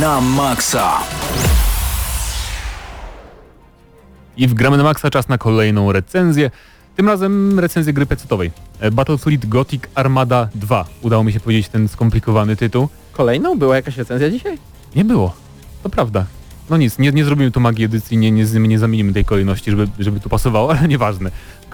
Na 0.00 0.20
maksa. 0.20 0.98
I 4.36 4.46
w 4.46 4.54
Gramy 4.54 4.76
na 4.76 4.82
Maxa 4.82 5.10
czas 5.10 5.28
na 5.28 5.38
kolejną 5.38 5.92
recenzję. 5.92 6.50
Tym 6.96 7.08
razem 7.08 7.60
recenzję 7.60 7.92
gry 7.92 8.06
pecetowej. 8.06 8.50
E, 8.80 8.90
Battlefield 8.90 9.46
Gothic 9.46 9.82
Armada 9.94 10.48
2. 10.54 10.84
Udało 11.02 11.24
mi 11.24 11.32
się 11.32 11.40
powiedzieć 11.40 11.68
ten 11.68 11.88
skomplikowany 11.88 12.56
tytuł. 12.56 12.88
Kolejną? 13.12 13.58
Była 13.58 13.76
jakaś 13.76 13.96
recenzja 13.96 14.30
dzisiaj? 14.30 14.58
Nie 14.96 15.04
było. 15.04 15.34
To 15.82 15.88
prawda. 15.88 16.24
No 16.70 16.76
nic, 16.76 16.98
nie, 16.98 17.12
nie 17.12 17.24
zrobimy 17.24 17.50
tu 17.50 17.60
magii 17.60 17.84
edycji, 17.84 18.16
nie, 18.18 18.30
nie, 18.30 18.44
nie 18.44 18.78
zamienimy 18.78 19.12
tej 19.12 19.24
kolejności, 19.24 19.70
żeby, 19.70 19.88
żeby 19.98 20.20
tu 20.20 20.28
pasowało, 20.28 20.70
ale 20.78 20.88
nieważne. 20.88 21.30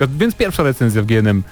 Więc 0.08 0.34
pierwsza 0.34 0.62
recenzja 0.62 1.02
w 1.02 1.06
GNM 1.06 1.42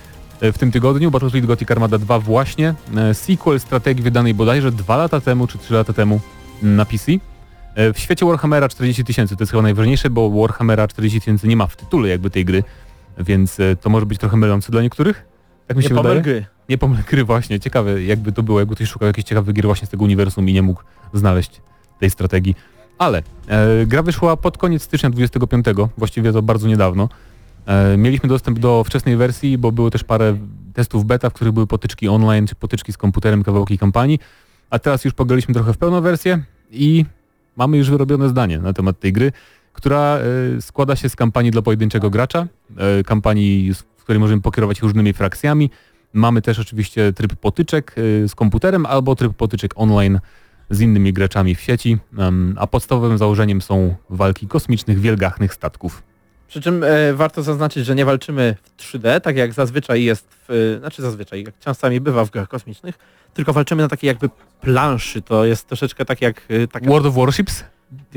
e, 0.40 0.52
w 0.52 0.58
tym 0.58 0.72
tygodniu, 0.72 1.10
Battlefield 1.10 1.46
Gothic 1.46 1.70
Armada 1.70 1.98
2 1.98 2.18
właśnie, 2.18 2.74
e, 2.96 3.14
sequel 3.14 3.60
strategii 3.60 4.02
wydanej 4.02 4.34
bodajże 4.34 4.72
dwa 4.72 4.96
lata 4.96 5.20
temu, 5.20 5.46
czy 5.46 5.58
trzy 5.58 5.74
lata 5.74 5.92
temu 5.92 6.20
na 6.62 6.84
PC. 6.84 7.12
E, 7.74 7.92
W 7.92 7.98
świecie 7.98 8.26
Warhammera 8.26 8.68
40 8.68 9.04
tysięcy, 9.04 9.36
to 9.36 9.42
jest 9.42 9.50
chyba 9.52 9.62
najważniejsze, 9.62 10.10
bo 10.10 10.30
Warhammera 10.30 10.88
40 10.88 11.20
tysięcy 11.20 11.48
nie 11.48 11.56
ma 11.56 11.66
w 11.66 11.76
tytule 11.76 12.08
jakby 12.08 12.30
tej 12.30 12.44
gry, 12.44 12.62
więc 13.18 13.60
e, 13.60 13.76
to 13.76 13.90
może 13.90 14.06
być 14.06 14.18
trochę 14.18 14.36
mylące 14.36 14.72
dla 14.72 14.82
niektórych. 14.82 15.24
Tak 15.66 15.76
mi 15.76 15.82
się 15.82 15.88
Nie 15.88 15.94
wydaje. 16.02 16.20
gry. 16.22 16.46
Nie 16.68 16.78
pomyl 16.78 16.98
gry 17.10 17.24
właśnie, 17.24 17.60
ciekawe 17.60 18.02
jakby 18.02 18.32
to 18.32 18.42
było, 18.42 18.58
jakby 18.58 18.74
ktoś 18.74 18.88
szukał 18.88 19.06
jakichś 19.06 19.28
ciekawych 19.28 19.54
gier 19.54 19.64
właśnie 19.66 19.86
z 19.86 19.90
tego 19.90 20.04
uniwersum 20.04 20.48
i 20.48 20.52
nie 20.52 20.62
mógł 20.62 20.82
znaleźć 21.12 21.60
tej 22.00 22.10
strategii. 22.10 22.54
Ale 22.98 23.22
e, 23.48 23.86
gra 23.86 24.02
wyszła 24.02 24.36
pod 24.36 24.58
koniec 24.58 24.82
stycznia 24.82 25.10
25, 25.10 25.66
właściwie 25.98 26.32
to 26.32 26.42
bardzo 26.42 26.68
niedawno. 26.68 27.08
E, 27.66 27.96
mieliśmy 27.96 28.28
dostęp 28.28 28.58
do 28.58 28.84
wczesnej 28.84 29.16
wersji, 29.16 29.58
bo 29.58 29.72
było 29.72 29.90
też 29.90 30.04
parę 30.04 30.36
testów 30.74 31.04
beta, 31.04 31.30
w 31.30 31.32
których 31.32 31.52
były 31.52 31.66
potyczki 31.66 32.08
online, 32.08 32.46
czy 32.46 32.54
potyczki 32.54 32.92
z 32.92 32.96
komputerem, 32.96 33.42
kawałki 33.44 33.78
kampanii, 33.78 34.18
a 34.70 34.78
teraz 34.78 35.04
już 35.04 35.14
pograliśmy 35.14 35.54
trochę 35.54 35.72
w 35.72 35.78
pełną 35.78 36.00
wersję 36.00 36.42
i 36.70 37.04
mamy 37.56 37.76
już 37.76 37.90
wyrobione 37.90 38.28
zdanie 38.28 38.58
na 38.58 38.72
temat 38.72 39.00
tej 39.00 39.12
gry, 39.12 39.32
która 39.72 40.18
e, 40.58 40.62
składa 40.62 40.96
się 40.96 41.08
z 41.08 41.16
kampanii 41.16 41.50
dla 41.50 41.62
pojedynczego 41.62 42.10
gracza, 42.10 42.46
e, 42.76 43.04
kampanii, 43.04 43.74
w 43.96 44.02
której 44.02 44.20
możemy 44.20 44.42
pokierować 44.42 44.82
różnymi 44.82 45.12
frakcjami, 45.12 45.70
Mamy 46.14 46.42
też 46.42 46.58
oczywiście 46.58 47.12
tryb 47.12 47.36
potyczek 47.36 47.94
y, 47.98 48.28
z 48.28 48.34
komputerem 48.34 48.86
albo 48.86 49.16
tryb 49.16 49.32
potyczek 49.32 49.72
online 49.76 50.20
z 50.70 50.80
innymi 50.80 51.12
graczami 51.12 51.54
w 51.54 51.60
sieci, 51.60 51.98
a 52.56 52.66
podstawowym 52.66 53.18
założeniem 53.18 53.62
są 53.62 53.94
walki 54.10 54.48
kosmicznych, 54.48 55.00
wielgachnych 55.00 55.54
statków. 55.54 56.02
Przy 56.54 56.60
czym 56.60 56.84
e, 56.84 57.14
warto 57.14 57.42
zaznaczyć, 57.42 57.86
że 57.86 57.94
nie 57.94 58.04
walczymy 58.04 58.56
w 58.62 58.82
3D, 58.82 59.20
tak 59.20 59.36
jak 59.36 59.52
zazwyczaj 59.52 60.04
jest, 60.04 60.28
w, 60.48 60.76
znaczy 60.80 61.02
zazwyczaj, 61.02 61.44
jak 61.44 61.58
czasami 61.58 62.00
bywa 62.00 62.24
w 62.24 62.30
grach 62.30 62.48
kosmicznych, 62.48 62.98
tylko 63.34 63.52
walczymy 63.52 63.82
na 63.82 63.88
takiej 63.88 64.08
jakby 64.08 64.30
planszy. 64.60 65.22
To 65.22 65.44
jest 65.44 65.66
troszeczkę 65.68 66.04
tak 66.04 66.22
jak... 66.22 66.48
Taka... 66.72 66.86
World 66.86 67.06
of 67.06 67.14
Warships? 67.14 67.64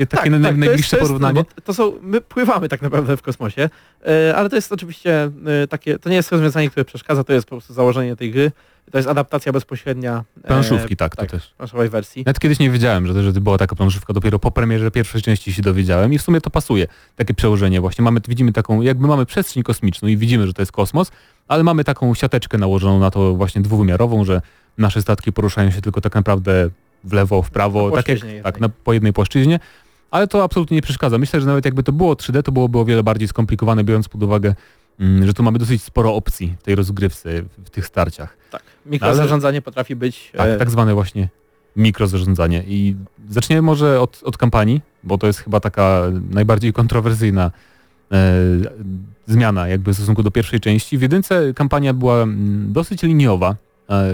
Takie 0.06 0.30
to 0.30 0.36
jest- 0.36 0.42
najbliższe 0.58 0.90
to 0.90 0.96
jest- 0.96 1.08
porównanie? 1.08 1.44
bo 1.56 1.62
To 1.62 1.74
są, 1.74 1.92
my 2.02 2.20
pływamy 2.20 2.68
tak 2.68 2.82
naprawdę 2.82 3.16
w 3.16 3.22
kosmosie, 3.22 3.70
e, 4.06 4.36
ale 4.36 4.50
to 4.50 4.56
jest 4.56 4.72
oczywiście 4.72 5.30
e, 5.62 5.66
takie, 5.68 5.98
to 5.98 6.10
nie 6.10 6.16
jest 6.16 6.32
rozwiązanie, 6.32 6.70
które 6.70 6.84
przeszkadza, 6.84 7.24
to 7.24 7.32
jest 7.32 7.46
po 7.46 7.56
prostu 7.56 7.74
założenie 7.74 8.16
tej 8.16 8.30
gry. 8.30 8.52
To 8.92 8.98
jest 8.98 9.08
adaptacja 9.08 9.52
bezpośrednia 9.52 10.24
e, 10.44 10.46
Planszówki, 10.46 10.96
tak, 10.96 11.16
to 11.16 11.22
tak, 11.22 11.30
też. 11.30 11.54
planszowej 11.56 11.88
wersji. 11.88 12.22
Nawet 12.26 12.40
kiedyś 12.40 12.58
nie 12.58 12.70
wiedziałem, 12.70 13.06
że, 13.06 13.22
że 13.22 13.32
to 13.32 13.40
była 13.40 13.58
taka 13.58 13.76
planszówka, 13.76 14.12
dopiero 14.12 14.38
po 14.38 14.50
premierze 14.50 14.90
pierwszej 14.90 15.22
części 15.22 15.52
się 15.52 15.62
dowiedziałem 15.62 16.12
i 16.12 16.18
w 16.18 16.22
sumie 16.22 16.40
to 16.40 16.50
pasuje, 16.50 16.86
takie 17.16 17.34
przełożenie 17.34 17.80
właśnie. 17.80 18.04
Mamy, 18.04 18.20
widzimy 18.28 18.52
taką, 18.52 18.80
jakby 18.82 19.06
mamy 19.06 19.26
przestrzeń 19.26 19.62
kosmiczną 19.62 20.08
i 20.08 20.16
widzimy, 20.16 20.46
że 20.46 20.52
to 20.52 20.62
jest 20.62 20.72
kosmos, 20.72 21.10
ale 21.48 21.62
mamy 21.62 21.84
taką 21.84 22.14
siateczkę 22.14 22.58
nałożoną 22.58 23.00
na 23.00 23.10
to 23.10 23.34
właśnie 23.34 23.62
dwuwymiarową, 23.62 24.24
że 24.24 24.40
nasze 24.78 25.02
statki 25.02 25.32
poruszają 25.32 25.70
się 25.70 25.80
tylko 25.80 26.00
tak 26.00 26.14
naprawdę 26.14 26.70
w 27.04 27.12
lewo, 27.12 27.42
w 27.42 27.50
prawo, 27.50 27.90
tak, 27.90 28.08
jak, 28.08 28.18
tak 28.42 28.60
na, 28.60 28.68
po 28.68 28.92
jednej 28.92 29.12
płaszczyźnie, 29.12 29.60
ale 30.10 30.26
to 30.26 30.42
absolutnie 30.42 30.74
nie 30.74 30.82
przeszkadza. 30.82 31.18
Myślę, 31.18 31.40
że 31.40 31.46
nawet 31.46 31.64
jakby 31.64 31.82
to 31.82 31.92
było 31.92 32.14
3D, 32.14 32.42
to 32.42 32.52
byłoby 32.52 32.78
o 32.78 32.84
wiele 32.84 33.02
bardziej 33.02 33.28
skomplikowane, 33.28 33.84
biorąc 33.84 34.08
pod 34.08 34.22
uwagę, 34.22 34.54
mm, 35.00 35.26
że 35.26 35.34
tu 35.34 35.42
mamy 35.42 35.58
dosyć 35.58 35.82
sporo 35.82 36.14
opcji 36.14 36.54
w 36.58 36.62
tej 36.62 36.74
rozgrywce, 36.74 37.42
w, 37.64 37.70
tych 37.70 37.86
starciach. 37.86 38.36
Tak. 38.50 38.62
Mikrozarządzanie 38.86 39.62
potrafi 39.62 39.96
być... 39.96 40.32
Tak, 40.36 40.48
e, 40.48 40.56
tak 40.56 40.70
zwane 40.70 40.94
właśnie 40.94 41.28
mikrozarządzanie. 41.76 42.64
I 42.66 42.96
zaczniemy 43.30 43.62
może 43.62 44.00
od, 44.00 44.20
od 44.24 44.36
kampanii, 44.36 44.80
bo 45.04 45.18
to 45.18 45.26
jest 45.26 45.38
chyba 45.38 45.60
taka 45.60 46.02
najbardziej 46.30 46.72
kontrowersyjna 46.72 47.50
e, 48.12 48.34
zmiana 49.26 49.68
jakby 49.68 49.92
w 49.92 49.96
stosunku 49.96 50.22
do 50.22 50.30
pierwszej 50.30 50.60
części. 50.60 50.98
W 50.98 51.02
jedynce 51.02 51.54
kampania 51.54 51.94
była 51.94 52.22
mm, 52.22 52.72
dosyć 52.72 53.02
liniowa 53.02 53.56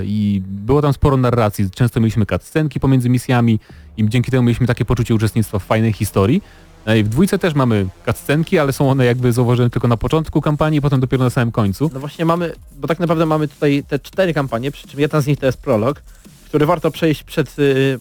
i 0.04 0.42
było 0.46 0.82
tam 0.82 0.92
sporo 0.92 1.16
narracji. 1.16 1.70
Często 1.70 2.00
mieliśmy 2.00 2.26
cutscenki 2.26 2.80
pomiędzy 2.80 3.08
misjami 3.10 3.60
i 3.96 4.08
dzięki 4.08 4.30
temu 4.30 4.42
mieliśmy 4.42 4.66
takie 4.66 4.84
poczucie 4.84 5.14
uczestnictwa 5.14 5.58
w 5.58 5.64
fajnej 5.64 5.92
historii. 5.92 6.42
E, 6.86 6.98
i 6.98 7.04
w 7.04 7.08
dwójce 7.08 7.38
też 7.38 7.54
mamy 7.54 7.86
cutscenki, 8.06 8.58
ale 8.58 8.72
są 8.72 8.90
one 8.90 9.04
jakby 9.04 9.32
zauważyłem 9.32 9.70
tylko 9.70 9.88
na 9.88 9.96
początku 9.96 10.40
kampanii, 10.40 10.80
potem 10.80 11.00
dopiero 11.00 11.24
na 11.24 11.30
samym 11.30 11.52
końcu. 11.52 11.90
No 11.94 12.00
właśnie 12.00 12.24
mamy, 12.24 12.52
bo 12.80 12.88
tak 12.88 13.00
naprawdę 13.00 13.26
mamy 13.26 13.48
tutaj 13.48 13.84
te 13.88 13.98
cztery 13.98 14.34
kampanie, 14.34 14.70
przy 14.70 14.88
czym 14.88 15.00
jedna 15.00 15.20
z 15.20 15.26
nich 15.26 15.38
to 15.38 15.46
jest 15.46 15.58
prolog, 15.58 16.02
który 16.48 16.66
warto 16.66 16.90
przejść 16.90 17.22
przed 17.22 17.58
y, 17.58 17.98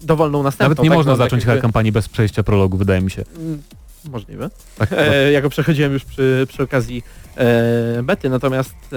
dowolną 0.00 0.42
następną. 0.42 0.68
Nawet 0.68 0.82
nie 0.84 0.88
tak, 0.90 0.96
można 0.98 1.12
tak 1.12 1.18
zacząć 1.18 1.44
jakby- 1.44 1.62
kampanii 1.62 1.92
bez 1.92 2.08
przejścia 2.08 2.42
prologu, 2.42 2.76
wydaje 2.76 3.00
mi 3.00 3.10
się. 3.10 3.24
Mm, 3.38 3.62
Możliwe. 4.10 4.50
Tak, 4.78 4.88
E, 4.92 5.32
ja 5.32 5.40
go 5.40 5.50
przechodziłem 5.50 5.92
już 5.92 6.04
przy, 6.04 6.46
przy 6.48 6.62
okazji 6.62 7.02
e, 7.36 8.02
bety, 8.02 8.30
natomiast 8.30 8.74
e, 8.92 8.96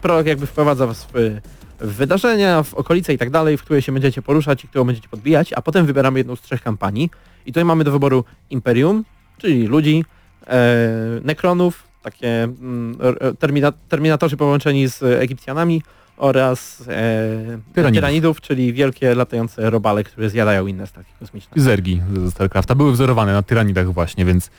prolog 0.00 0.26
jakby 0.26 0.46
wprowadza 0.46 0.86
was 0.86 1.04
w, 1.04 1.40
w 1.80 1.96
wydarzenia, 1.96 2.62
w 2.62 2.74
okolice 2.74 3.14
i 3.14 3.18
tak 3.18 3.30
dalej, 3.30 3.56
w 3.56 3.62
które 3.62 3.82
się 3.82 3.92
będziecie 3.92 4.22
poruszać 4.22 4.64
i 4.64 4.68
którą 4.68 4.84
będziecie 4.84 5.08
podbijać, 5.08 5.52
a 5.52 5.62
potem 5.62 5.86
wybieramy 5.86 6.20
jedną 6.20 6.36
z 6.36 6.40
trzech 6.40 6.62
kampanii. 6.62 7.10
I 7.46 7.52
tutaj 7.52 7.64
mamy 7.64 7.84
do 7.84 7.92
wyboru 7.92 8.24
Imperium, 8.50 9.04
czyli 9.38 9.66
ludzi, 9.66 10.04
e, 10.46 10.76
Nekronów, 11.24 11.82
takie 12.02 12.42
mm, 12.42 12.98
e, 13.20 13.34
termina, 13.34 13.72
terminatorzy 13.88 14.36
połączeni 14.36 14.88
z 14.88 15.02
Egipcjanami 15.02 15.82
oraz 16.16 16.80
e, 16.80 16.84
Tyranidów. 17.74 17.94
tyranidów, 17.94 18.40
czyli 18.40 18.72
wielkie 18.72 19.14
latające 19.14 19.70
robale, 19.70 20.04
które 20.04 20.30
zjadają 20.30 20.66
inne 20.66 20.86
statki 20.86 21.12
kosmiczne. 21.20 21.62
Zergi 21.62 22.02
ze 22.24 22.30
StarCrafta 22.30 22.74
były 22.74 22.92
wzorowane 22.92 23.32
na 23.32 23.42
tyranidach 23.42 23.92
właśnie, 23.92 24.24
więc 24.24 24.50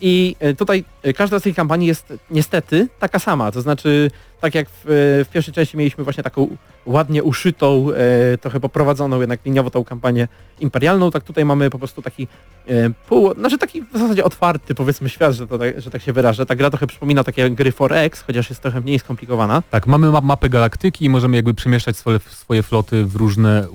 I 0.00 0.36
e, 0.40 0.54
tutaj 0.54 0.84
e, 1.02 1.12
każda 1.12 1.38
z 1.38 1.42
tych 1.42 1.56
kampanii 1.56 1.88
jest 1.88 2.12
niestety 2.30 2.88
taka 2.98 3.18
sama, 3.18 3.52
to 3.52 3.60
znaczy 3.60 4.10
tak 4.40 4.54
jak 4.54 4.68
w, 4.70 4.86
e, 4.86 5.24
w 5.24 5.28
pierwszej 5.32 5.54
części 5.54 5.76
mieliśmy 5.76 6.04
właśnie 6.04 6.22
taką 6.22 6.56
ładnie 6.86 7.22
uszytą, 7.22 7.86
e, 8.32 8.38
trochę 8.38 8.60
poprowadzoną 8.60 9.20
jednak 9.20 9.40
liniowo 9.44 9.70
tą 9.70 9.84
kampanię 9.84 10.28
imperialną, 10.60 11.10
tak 11.10 11.24
tutaj 11.24 11.44
mamy 11.44 11.70
po 11.70 11.78
prostu 11.78 12.02
taki 12.02 12.28
e, 12.68 12.90
pół, 13.08 13.34
znaczy 13.34 13.58
taki 13.58 13.82
w 13.82 13.98
zasadzie 13.98 14.24
otwarty 14.24 14.74
powiedzmy 14.74 15.08
świat, 15.08 15.34
że, 15.34 15.46
to, 15.46 15.58
tak- 15.58 15.80
że 15.80 15.90
tak 15.90 16.02
się 16.02 16.12
wyrażę. 16.12 16.46
Ta 16.46 16.56
gra 16.56 16.70
trochę 16.70 16.86
przypomina 16.86 17.24
takie 17.24 17.50
gry 17.50 17.70
4X, 17.72 18.24
chociaż 18.26 18.50
jest 18.50 18.62
trochę 18.62 18.80
mniej 18.80 18.98
skomplikowana. 18.98 19.62
tak, 19.70 19.86
mamy 19.86 20.10
ma 20.10 20.20
mapę 20.20 20.48
galaktyki 20.48 21.04
i 21.04 21.08
możemy 21.08 21.36
jakby 21.36 21.54
przemieszczać 21.54 21.96
swoje, 21.96 22.18
swoje 22.18 22.62
floty 22.62 23.04
w 23.04 23.16
różne, 23.16 23.66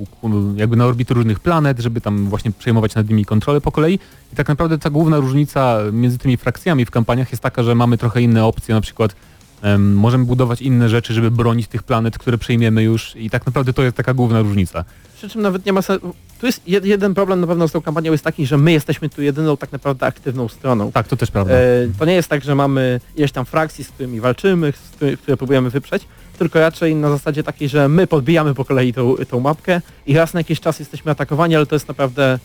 jakby 0.55 0.75
na 0.75 0.85
orbity 0.85 1.13
różnych 1.13 1.39
planet, 1.39 1.79
żeby 1.79 2.01
tam 2.01 2.25
właśnie 2.25 2.51
przejmować 2.51 2.95
nad 2.95 3.09
nimi 3.09 3.25
kontrolę 3.25 3.61
po 3.61 3.71
kolei. 3.71 3.99
I 4.33 4.35
tak 4.35 4.47
naprawdę 4.47 4.77
ta 4.77 4.89
główna 4.89 5.17
różnica 5.17 5.77
między 5.91 6.10
tymi 6.17 6.37
frakcjami 6.37 6.85
w 6.85 6.91
kampaniach 6.91 7.31
jest 7.31 7.43
taka, 7.43 7.63
że 7.63 7.75
mamy 7.75 7.97
trochę 7.97 8.21
inne 8.21 8.45
opcje, 8.45 8.75
na 8.75 8.81
przykład 8.81 9.15
em, 9.61 9.95
możemy 9.95 10.25
budować 10.25 10.61
inne 10.61 10.89
rzeczy, 10.89 11.13
żeby 11.13 11.31
bronić 11.31 11.67
tych 11.67 11.83
planet, 11.83 12.17
które 12.17 12.37
przejmiemy 12.37 12.83
już 12.83 13.15
i 13.15 13.29
tak 13.29 13.45
naprawdę 13.45 13.73
to 13.73 13.83
jest 13.83 13.97
taka 13.97 14.13
główna 14.13 14.41
różnica. 14.41 14.83
Przy 15.17 15.29
czym 15.29 15.41
nawet 15.41 15.65
nie 15.65 15.73
ma 15.73 15.81
sensu. 15.81 16.15
Tu 16.39 16.45
jest 16.45 16.67
jed, 16.67 16.85
jeden 16.85 17.13
problem 17.13 17.41
na 17.41 17.47
pewno 17.47 17.67
z 17.67 17.71
tą 17.71 17.81
kampanią 17.81 18.11
jest 18.11 18.23
taki, 18.23 18.45
że 18.45 18.57
my 18.57 18.71
jesteśmy 18.71 19.09
tu 19.09 19.21
jedyną 19.21 19.57
tak 19.57 19.71
naprawdę 19.71 20.05
aktywną 20.05 20.47
stroną. 20.47 20.91
Tak, 20.91 21.07
to 21.07 21.17
też 21.17 21.31
prawda. 21.31 21.53
E, 21.53 21.87
to 21.99 22.05
nie 22.05 22.13
jest 22.13 22.29
tak, 22.29 22.43
że 22.43 22.55
mamy 22.55 22.99
ileś 23.15 23.31
tam 23.31 23.45
frakcji, 23.45 23.83
z 23.83 23.89
którymi 23.89 24.19
walczymy, 24.19 24.73
z 24.91 24.95
którymi, 24.95 25.17
które 25.17 25.37
próbujemy 25.37 25.69
wyprzeć, 25.69 26.07
tylko 26.39 26.59
raczej 26.59 26.95
na 26.95 27.09
zasadzie 27.09 27.43
takiej, 27.43 27.69
że 27.69 27.87
my 27.89 28.07
podbijamy 28.07 28.53
po 28.53 28.65
kolei 28.65 28.93
tą, 28.93 29.15
tą 29.29 29.39
mapkę 29.39 29.81
i 30.07 30.13
raz 30.15 30.33
na 30.33 30.39
jakiś 30.39 30.59
czas 30.59 30.79
jesteśmy 30.79 31.11
atakowani, 31.11 31.55
ale 31.55 31.65
to 31.65 31.75
jest 31.75 31.87
naprawdę 31.87 32.39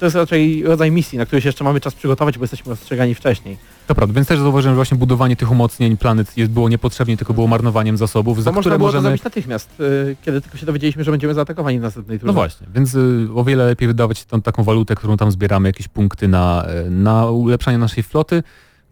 to 0.00 0.06
jest 0.06 0.16
raczej 0.16 0.62
rodzaj 0.62 0.90
misji, 0.90 1.18
na 1.18 1.26
który 1.26 1.42
się 1.42 1.48
jeszcze 1.48 1.64
mamy 1.64 1.80
czas 1.80 1.94
przygotować, 1.94 2.38
bo 2.38 2.44
jesteśmy 2.44 2.72
ostrzegani 2.72 3.14
wcześniej. 3.14 3.56
To 3.86 3.94
prawda, 3.94 4.14
więc 4.14 4.28
też 4.28 4.38
zauważyłem, 4.38 4.74
że 4.74 4.76
właśnie 4.76 4.98
budowanie 4.98 5.36
tych 5.36 5.50
umocnień 5.50 5.96
planet 5.96 6.36
jest, 6.36 6.50
było 6.52 6.68
niepotrzebnie, 6.68 7.16
tylko 7.16 7.34
było 7.34 7.46
marnowaniem 7.46 7.96
zasobów, 7.96 8.42
za 8.42 8.50
można 8.52 8.60
które 8.60 8.78
było 8.78 8.88
to 8.88 8.96
możemy... 8.96 9.02
zrobić 9.02 9.24
natychmiast, 9.24 9.70
e, 9.80 10.14
kiedy 10.22 10.40
tylko 10.40 10.58
się 10.58 10.66
dowiedzieliśmy, 10.66 11.04
że 11.04 11.10
będziemy 11.10 11.34
zaatakowani 11.34 11.78
w 11.78 11.82
następnej 11.82 12.18
turze. 12.18 12.26
No 12.26 12.32
właśnie, 12.32 12.66
więc 12.74 12.94
y, 12.94 13.28
o 13.34 13.44
wiele 13.44 13.66
lepiej 13.66 13.88
wydawać 13.88 14.24
tą 14.24 14.42
taką 14.42 14.64
walutę, 14.64 14.94
którą 14.94 15.16
tam 15.16 15.30
zbieramy, 15.32 15.68
jakieś 15.68 15.88
punkty 15.88 16.28
na, 16.28 16.66
y, 16.86 16.90
na 16.90 17.26
ulepszanie 17.26 17.78
naszej 17.78 18.02
floty, 18.02 18.42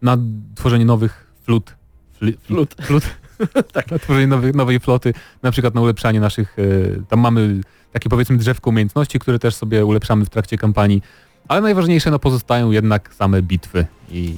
na 0.01 0.17
tworzenie 0.55 0.85
nowych 0.85 1.27
flut. 1.43 1.75
Fli, 2.13 2.37
Flut. 2.43 2.75
flut 2.81 3.03
Tak. 3.73 3.91
Na 3.91 3.99
tworzenie 3.99 4.27
nowej, 4.27 4.51
nowej 4.51 4.79
floty, 4.79 5.13
na 5.43 5.51
przykład 5.51 5.75
na 5.75 5.81
ulepszanie 5.81 6.19
naszych, 6.19 6.57
tam 7.09 7.19
mamy 7.19 7.61
takie 7.93 8.09
powiedzmy 8.09 8.37
drzewko 8.37 8.69
umiejętności, 8.69 9.19
które 9.19 9.39
też 9.39 9.55
sobie 9.55 9.85
ulepszamy 9.85 10.25
w 10.25 10.29
trakcie 10.29 10.57
kampanii, 10.57 11.01
ale 11.47 11.61
najważniejsze 11.61 12.11
no 12.11 12.19
pozostają 12.19 12.71
jednak 12.71 13.13
same 13.13 13.41
bitwy 13.41 13.85
i 14.11 14.35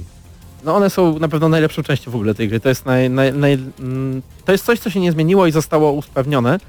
No 0.64 0.76
one 0.76 0.90
są 0.90 1.20
na 1.20 1.28
pewno 1.28 1.50
najlepszą 1.50 1.84
częścią 1.84 2.12
w 2.12 2.16
ogóle 2.16 2.34
tej 2.34 2.50
gry. 2.50 2.60
To 2.60 2.70
jest, 2.70 2.86
naj, 2.86 3.10
naj, 3.10 3.34
naj, 3.34 3.54
mm, 3.80 4.22
to 4.46 4.52
jest 4.52 4.66
coś, 4.66 4.80
co 4.80 4.90
się 4.90 5.00
nie 5.00 5.12
zmieniło 5.12 5.48
i 5.48 5.52
zostało 5.52 5.92
usprawnione. 5.92 6.60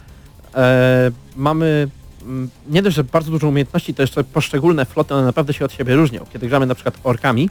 E, 0.54 1.10
mamy 1.36 1.88
mm, 2.22 2.50
nie 2.68 2.82
dość, 2.82 2.96
że 2.96 3.04
bardzo 3.04 3.30
dużo 3.30 3.48
umiejętności, 3.48 3.94
to 3.94 4.02
jeszcze 4.02 4.24
poszczególne 4.24 4.84
floty, 4.84 5.14
one 5.14 5.24
naprawdę 5.24 5.52
się 5.52 5.64
od 5.64 5.72
siebie 5.72 5.96
różnią. 5.96 6.26
Kiedy 6.32 6.48
gramy 6.48 6.66
na 6.66 6.74
przykład 6.74 6.94
orkami, 7.04 7.50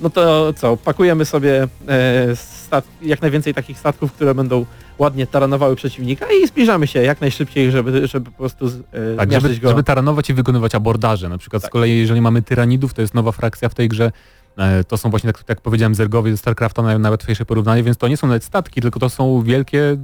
no 0.00 0.10
to 0.10 0.52
co, 0.52 0.76
pakujemy 0.76 1.24
sobie 1.24 1.62
e, 1.88 2.36
stat- 2.36 2.84
jak 3.02 3.22
najwięcej 3.22 3.54
takich 3.54 3.78
statków, 3.78 4.12
które 4.12 4.34
będą 4.34 4.66
ładnie 4.98 5.26
taranowały 5.26 5.76
przeciwnika 5.76 6.26
i 6.42 6.46
zbliżamy 6.46 6.86
się 6.86 7.02
jak 7.02 7.20
najszybciej, 7.20 7.70
żeby, 7.70 8.06
żeby 8.06 8.30
po 8.30 8.36
prostu 8.36 8.66
e, 8.66 9.16
Tak, 9.16 9.32
żeby, 9.32 9.56
go. 9.56 9.68
żeby 9.68 9.82
taranować 9.82 10.30
i 10.30 10.34
wykonywać 10.34 10.74
abordaże. 10.74 11.28
Na 11.28 11.38
przykład 11.38 11.62
Tak. 11.62 11.70
z 11.70 11.72
kolei, 11.72 11.98
jeżeli 11.98 12.20
mamy 12.20 12.42
tyranidów, 12.42 12.94
to 12.94 13.02
jest 13.02 13.14
nowa 13.14 13.32
frakcja 13.32 13.68
w 13.68 13.74
tej 13.74 13.88
grze. 13.88 14.12
E, 14.58 14.84
To 14.84 14.96
są 14.96 15.10
właśnie, 15.10 15.32
tak 15.32 15.44
jak 15.48 15.60
powiedziałem, 15.60 15.94
zergowie 15.94 16.30
ze 16.30 16.36
StarCrafta, 16.36 16.82
mają 16.82 16.98
nawet 16.98 17.20
łatwiejsze 17.20 17.44
porównanie, 17.44 17.82
więc 17.82 17.96
to 17.96 18.08
nie 18.08 18.16
są 18.16 18.26
nawet 18.26 18.44
statki, 18.44 18.80
tylko 18.80 19.00
to 19.00 19.10
są 19.10 19.42
wielkie 19.42 19.96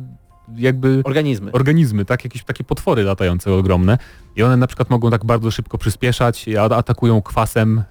jakby 0.56 1.00
Organizmy. 1.04 1.52
organizmy, 1.52 2.04
tak? 2.04 2.24
Jakieś 2.24 2.44
takie 2.44 2.64
potwory 2.64 3.02
latające 3.02 3.52
ogromne. 3.52 3.98
I 4.36 4.42
one 4.42 4.56
na 4.56 4.66
przykład 4.66 4.90
mogą 4.90 5.10
tak 5.10 5.24
bardzo 5.24 5.50
szybko 5.50 5.78
przyspieszać, 5.78 6.46
atakują 6.70 7.22
kwasem, 7.22 7.82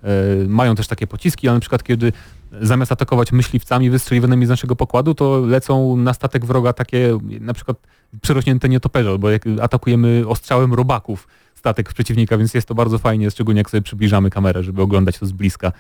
e, 0.44 0.48
mają 0.48 0.76
też 0.76 0.88
takie 0.88 1.08
pociski, 1.08 1.48
ale 1.48 1.58
na 1.58 1.62
przykład 1.62 1.84
kiedy 1.84 2.12
zamiast 2.62 2.92
atakować 2.92 3.32
myśliwcami 3.32 3.90
wystrzeliwanymi 3.90 4.46
z 4.46 4.50
naszego 4.50 4.76
pokładu, 4.76 5.14
to 5.14 5.40
lecą 5.40 5.96
na 5.96 6.14
statek 6.14 6.46
wroga 6.46 6.74
takie 6.74 7.18
na 7.40 7.54
przykład 7.54 7.78
przerośnięte 8.22 8.70
nietoperze, 8.70 9.10
albo 9.10 9.30
jak 9.30 9.44
atakujemy 9.62 10.24
ostrzałem 10.28 10.74
robaków 10.74 11.28
statek 11.56 11.94
przeciwnika, 11.94 12.38
więc 12.38 12.54
jest 12.54 12.68
to 12.68 12.76
bardzo 12.76 12.98
fajnie, 12.98 13.32
szczególnie 13.32 13.60
jak 13.60 13.70
sobie 13.70 13.82
przybliżamy 13.82 14.30
kamerę, 14.30 14.64
żeby 14.64 14.82
oglądać 14.82 15.20
to 15.20 15.26
z 15.26 15.32
bliska. 15.32 15.72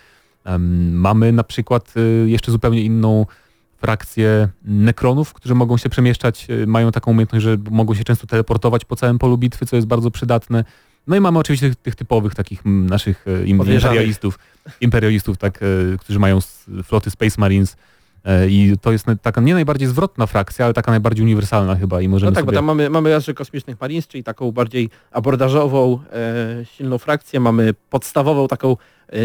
Em, 0.43 0.93
mamy 0.99 1.31
na 1.31 1.43
przykład 1.43 1.93
y, 1.97 2.29
jeszcze 2.29 2.51
zupełnie 2.51 2.81
inną 2.81 3.25
frakcję 3.81 4.47
nekronów, 4.65 5.33
którzy 5.33 5.55
mogą 5.55 5.77
się 5.77 5.89
przemieszczać, 5.89 6.47
y, 6.49 6.67
mają 6.67 6.91
taką 6.91 7.11
umiejętność, 7.11 7.43
że 7.43 7.57
mogą 7.71 7.93
się 7.93 8.03
często 8.03 8.27
teleportować 8.27 8.85
po 8.85 8.95
całym 8.95 9.19
polu 9.19 9.37
bitwy, 9.37 9.65
co 9.65 9.75
jest 9.75 9.87
bardzo 9.87 10.11
przydatne. 10.11 10.63
No 11.07 11.15
i 11.15 11.19
mamy 11.19 11.39
oczywiście 11.39 11.69
tych, 11.69 11.75
tych 11.75 11.95
typowych 11.95 12.35
takich 12.35 12.65
mm, 12.65 12.89
naszych 12.89 13.27
y, 13.27 13.45
imperialistów, 13.45 14.39
imperialistów 14.81 15.37
tak, 15.37 15.61
y, 15.63 15.97
którzy 15.99 16.19
mają 16.19 16.39
floty 16.83 17.11
Space 17.11 17.35
Marines 17.37 17.75
i 18.49 18.73
to 18.81 18.91
jest 18.91 19.05
taka 19.21 19.41
nie 19.41 19.53
najbardziej 19.53 19.87
zwrotna 19.87 20.25
frakcja, 20.25 20.65
ale 20.65 20.73
taka 20.73 20.91
najbardziej 20.91 21.23
uniwersalna 21.23 21.75
chyba 21.75 22.01
i 22.01 22.07
możemy 22.07 22.31
No 22.31 22.35
tak, 22.35 22.45
bo 22.45 22.49
sobie... 22.49 22.57
tam 22.57 22.65
mamy, 22.65 22.89
mamy 22.89 23.09
razy 23.09 23.33
kosmicznych 23.33 23.81
Marines, 23.81 24.07
czyli 24.07 24.23
taką 24.23 24.51
bardziej 24.51 24.89
abordażową, 25.11 25.99
e, 26.13 26.65
silną 26.65 26.97
frakcję, 26.97 27.39
mamy 27.39 27.73
podstawową 27.89 28.47
taką 28.47 28.71
e, 28.71 29.15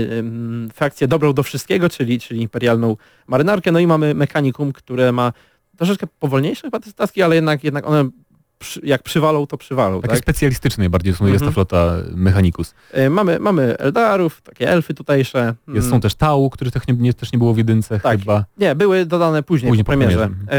frakcję 0.72 1.08
dobrą 1.08 1.32
do 1.32 1.42
wszystkiego, 1.42 1.88
czyli, 1.88 2.20
czyli 2.20 2.42
imperialną 2.42 2.96
marynarkę, 3.26 3.72
no 3.72 3.78
i 3.78 3.86
mamy 3.86 4.14
mechanikum, 4.14 4.72
które 4.72 5.12
ma 5.12 5.32
troszeczkę 5.76 6.06
powolniejsze 6.18 6.62
chyba 6.62 6.80
te 6.80 6.90
statki, 6.90 7.22
ale 7.22 7.34
jednak, 7.34 7.64
jednak 7.64 7.86
one 7.86 8.10
przy, 8.58 8.80
jak 8.84 9.02
przywalą, 9.02 9.46
to 9.46 9.56
przywalą. 9.58 10.00
Takie 10.00 10.14
Tak? 10.14 10.22
specjalistyczne 10.22 10.90
bardziej 10.90 11.14
są, 11.14 11.26
jest 11.26 11.38
ta 11.38 11.46
Mhm. 11.46 11.54
flota 11.54 11.96
Mechanicus. 12.14 12.74
E, 12.92 13.10
mamy, 13.10 13.38
mamy 13.38 13.76
Eldarów, 13.78 14.42
takie 14.42 14.68
elfy 14.68 14.94
tutejsze. 14.94 15.38
Jest, 15.68 15.86
Mm, 15.86 15.90
są 15.90 16.00
też 16.00 16.14
Tau, 16.14 16.50
których 16.50 16.72
też 16.72 16.82
nie, 16.88 17.14
też 17.14 17.32
nie 17.32 17.38
było 17.38 17.54
w 17.54 17.58
jedynce 17.58 18.00
Tak. 18.00 18.18
chyba. 18.18 18.44
Nie, 18.58 18.74
były 18.74 19.06
dodane 19.06 19.42
później, 19.42 19.70
Później 19.70 19.84
po 19.84 19.92
po 19.92 19.98
premierze. 19.98 20.28
E, 20.50 20.56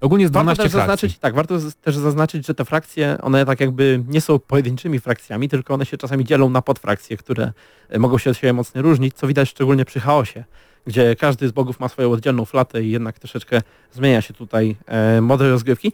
Ogólnie 0.00 0.22
jest 0.22 0.34
Warto 0.34 0.44
12 0.44 0.62
też 0.62 0.72
frakcji. 0.72 0.80
zaznaczyć, 0.80 1.18
tak, 1.18 1.34
warto 1.34 1.54
też 1.82 1.96
zaznaczyć, 1.96 2.46
że 2.46 2.54
te 2.54 2.64
frakcje, 2.64 3.16
one 3.22 3.46
tak 3.46 3.60
jakby 3.60 4.04
nie 4.08 4.20
są 4.20 4.38
pojedynczymi 4.38 5.00
frakcjami, 5.00 5.48
tylko 5.48 5.74
one 5.74 5.86
się 5.86 5.96
czasami 5.96 6.24
dzielą 6.24 6.50
na 6.50 6.62
podfrakcje, 6.62 7.16
które 7.16 7.52
e, 7.88 7.98
mogą 7.98 8.18
się 8.18 8.30
od 8.30 8.36
siebie 8.36 8.52
mocno 8.52 8.82
różnić, 8.82 9.14
co 9.14 9.26
widać 9.26 9.48
szczególnie 9.48 9.84
przy 9.84 10.00
chaosie, 10.00 10.44
gdzie 10.86 11.16
każdy 11.16 11.48
z 11.48 11.52
bogów 11.52 11.80
ma 11.80 11.88
swoją 11.88 12.10
oddzielną 12.12 12.44
flatę 12.44 12.82
i 12.82 12.90
jednak 12.90 13.18
troszeczkę 13.18 13.62
zmienia 13.92 14.22
się 14.22 14.34
tutaj 14.34 14.76
e, 14.86 15.20
model 15.20 15.50
rozgrywki. 15.50 15.92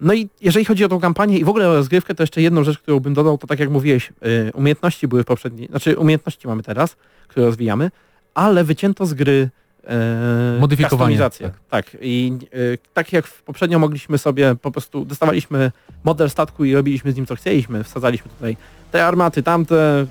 No 0.00 0.14
i 0.14 0.28
jeżeli 0.40 0.64
chodzi 0.64 0.84
o 0.84 0.88
tą 0.88 1.00
kampanię 1.00 1.38
i 1.38 1.44
w 1.44 1.48
ogóle 1.48 1.68
o 1.68 1.74
rozgrywkę, 1.74 2.14
to 2.14 2.22
jeszcze 2.22 2.42
jedną 2.42 2.64
rzecz, 2.64 2.78
którą 2.78 3.00
bym 3.00 3.14
dodał, 3.14 3.38
to 3.38 3.46
tak 3.46 3.60
jak 3.60 3.70
mówiłeś, 3.70 4.12
e, 4.22 4.52
umiejętności 4.52 5.08
były 5.08 5.22
w 5.22 5.26
poprzedniej, 5.26 5.68
znaczy 5.68 5.98
umiejętności 5.98 6.48
mamy 6.48 6.62
teraz, 6.62 6.96
które 7.28 7.46
rozwijamy, 7.46 7.90
ale 8.34 8.64
wycięto 8.64 9.06
z 9.06 9.14
gry 9.14 9.50
e, 9.84 10.56
Modyfikowanie, 10.60 10.98
kustomizację. 10.98 11.50
Tak. 11.70 11.96
I 12.00 12.32
e, 12.52 12.56
tak 12.94 13.12
jak 13.12 13.26
w 13.26 13.42
poprzednio 13.42 13.78
mogliśmy 13.78 14.18
sobie 14.18 14.54
po 14.62 14.70
prostu 14.70 15.04
dostawaliśmy 15.04 15.72
model 16.04 16.30
statku 16.30 16.64
i 16.64 16.74
robiliśmy 16.74 17.12
z 17.12 17.16
nim 17.16 17.26
co 17.26 17.36
chcieliśmy. 17.36 17.84
Wsadzaliśmy 17.84 18.30
tutaj 18.30 18.56
te 18.92 19.06
armaty, 19.06 19.42
tamte, 19.42 20.06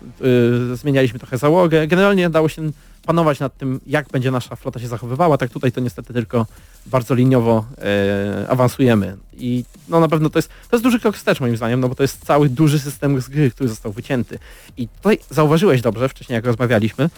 e, 0.72 0.76
zmienialiśmy 0.76 1.20
trochę 1.20 1.38
załogę. 1.38 1.88
Generalnie 1.88 2.30
dało 2.30 2.50
się 2.50 2.72
panować 3.06 3.40
nad 3.40 3.58
tym, 3.58 3.80
jak 3.88 4.08
będzie 4.10 4.32
nasza 4.32 4.56
flota 4.56 4.80
się 4.80 4.88
zachowywała. 4.88 5.38
Tak 5.38 5.50
tutaj 5.50 5.72
to 5.72 5.82
niestety 5.82 6.14
tylko 6.14 6.46
bardzo 6.86 7.16
liniowo 7.16 7.66
e, 7.78 8.50
awansujemy. 8.50 9.18
I 9.38 9.64
no 9.90 10.00
na 10.00 10.08
pewno 10.08 10.30
to 10.30 10.40
jest, 10.40 10.50
to 10.70 10.76
jest 10.76 10.84
duży 10.84 11.00
krok 11.00 11.16
wstecz 11.16 11.40
moim 11.40 11.58
zdaniem, 11.58 11.80
no 11.80 11.90
bo 11.90 11.96
to 11.96 12.04
jest 12.04 12.26
cały 12.26 12.50
duży 12.50 12.80
system 12.80 13.22
z 13.22 13.30
gry, 13.30 13.52
który 13.52 13.70
został 13.70 13.92
wycięty. 13.92 14.40
I 14.78 14.88
tutaj 14.88 15.20
zauważyłeś 15.30 15.82
dobrze, 15.82 16.10
wcześniej 16.10 16.36
jak 16.36 16.46
rozmawialiśmy, 16.46 17.10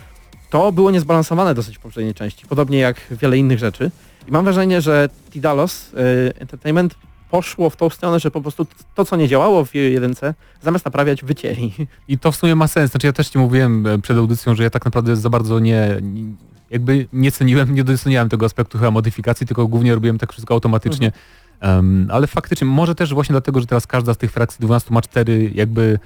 to 0.49 0.71
było 0.71 0.91
niezbalansowane 0.91 1.55
dosyć 1.55 1.77
w 1.77 1.81
poprzedniej 1.81 2.13
części, 2.13 2.45
podobnie 2.45 2.77
jak 2.77 3.01
wiele 3.11 3.37
innych 3.37 3.59
rzeczy. 3.59 3.91
I 4.27 4.31
mam 4.31 4.43
wrażenie, 4.45 4.81
że 4.81 5.09
Tidalos 5.31 5.91
e, 5.93 6.41
Entertainment 6.41 6.95
poszło 7.29 7.69
w 7.69 7.75
tą 7.75 7.89
stronę, 7.89 8.19
że 8.19 8.31
po 8.31 8.41
prostu 8.41 8.67
to, 8.95 9.05
co 9.05 9.15
nie 9.15 9.27
działało 9.27 9.65
w 9.65 9.75
jedynce, 9.75 10.33
zamiast 10.61 10.85
naprawiać, 10.85 11.23
wycięli. 11.23 11.73
I 12.07 12.19
to 12.19 12.31
w 12.31 12.35
sumie 12.35 12.55
ma 12.55 12.67
sens. 12.67 12.91
Znaczy 12.91 13.07
ja 13.07 13.13
też 13.13 13.29
ci 13.29 13.37
mówiłem 13.37 13.87
e, 13.87 13.99
przed 13.99 14.17
audycją, 14.17 14.55
że 14.55 14.63
ja 14.63 14.69
tak 14.69 14.85
naprawdę 14.85 15.15
za 15.15 15.29
bardzo 15.29 15.59
nie, 15.59 15.97
nie 16.01 16.23
jakby 16.69 17.07
nie 17.13 17.31
ceniłem, 17.31 17.75
nie 17.75 17.83
doceniałem 17.83 18.29
tego 18.29 18.45
aspektu 18.45 18.77
chyba 18.77 18.91
modyfikacji, 18.91 19.47
tylko 19.47 19.67
głównie 19.67 19.93
robiłem 19.95 20.17
tak 20.17 20.31
wszystko 20.31 20.53
automatycznie. 20.53 21.11
Em, 21.59 22.07
ale 22.11 22.27
faktycznie, 22.27 22.67
może 22.67 22.95
też 22.95 23.13
właśnie 23.13 23.33
dlatego, 23.33 23.59
że 23.59 23.65
teraz 23.67 23.87
każda 23.87 24.13
z 24.13 24.17
tych 24.17 24.31
frakcji 24.31 24.57
12 24.61 24.93
ma 24.93 25.01
cztery 25.01 25.51
jakby, 25.55 25.99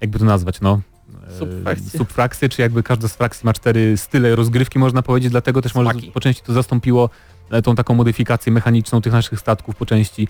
jakby 0.00 0.18
to 0.18 0.24
nazwać, 0.24 0.60
no. 0.60 0.80
e, 1.28 1.38
Subfrakcje. 1.38 1.98
Subfrakcje, 1.98 2.48
czy 2.48 2.62
jakby 2.62 2.82
każda 2.82 3.08
z 3.08 3.14
frakcji 3.16 3.46
ma 3.46 3.52
cztery 3.52 3.96
style 3.96 4.36
rozgrywki, 4.36 4.78
można 4.78 5.02
powiedzieć, 5.02 5.30
dlatego 5.30 5.62
też 5.62 5.74
może 5.74 5.90
Smaki. 5.90 6.10
po 6.10 6.20
części 6.20 6.42
to 6.42 6.52
zastąpiło 6.52 7.10
e, 7.50 7.62
tą 7.62 7.74
taką 7.74 7.94
modyfikację 7.94 8.52
mechaniczną 8.52 9.00
tych 9.00 9.12
naszych 9.12 9.40
statków 9.40 9.76
po 9.76 9.86
części, 9.86 10.28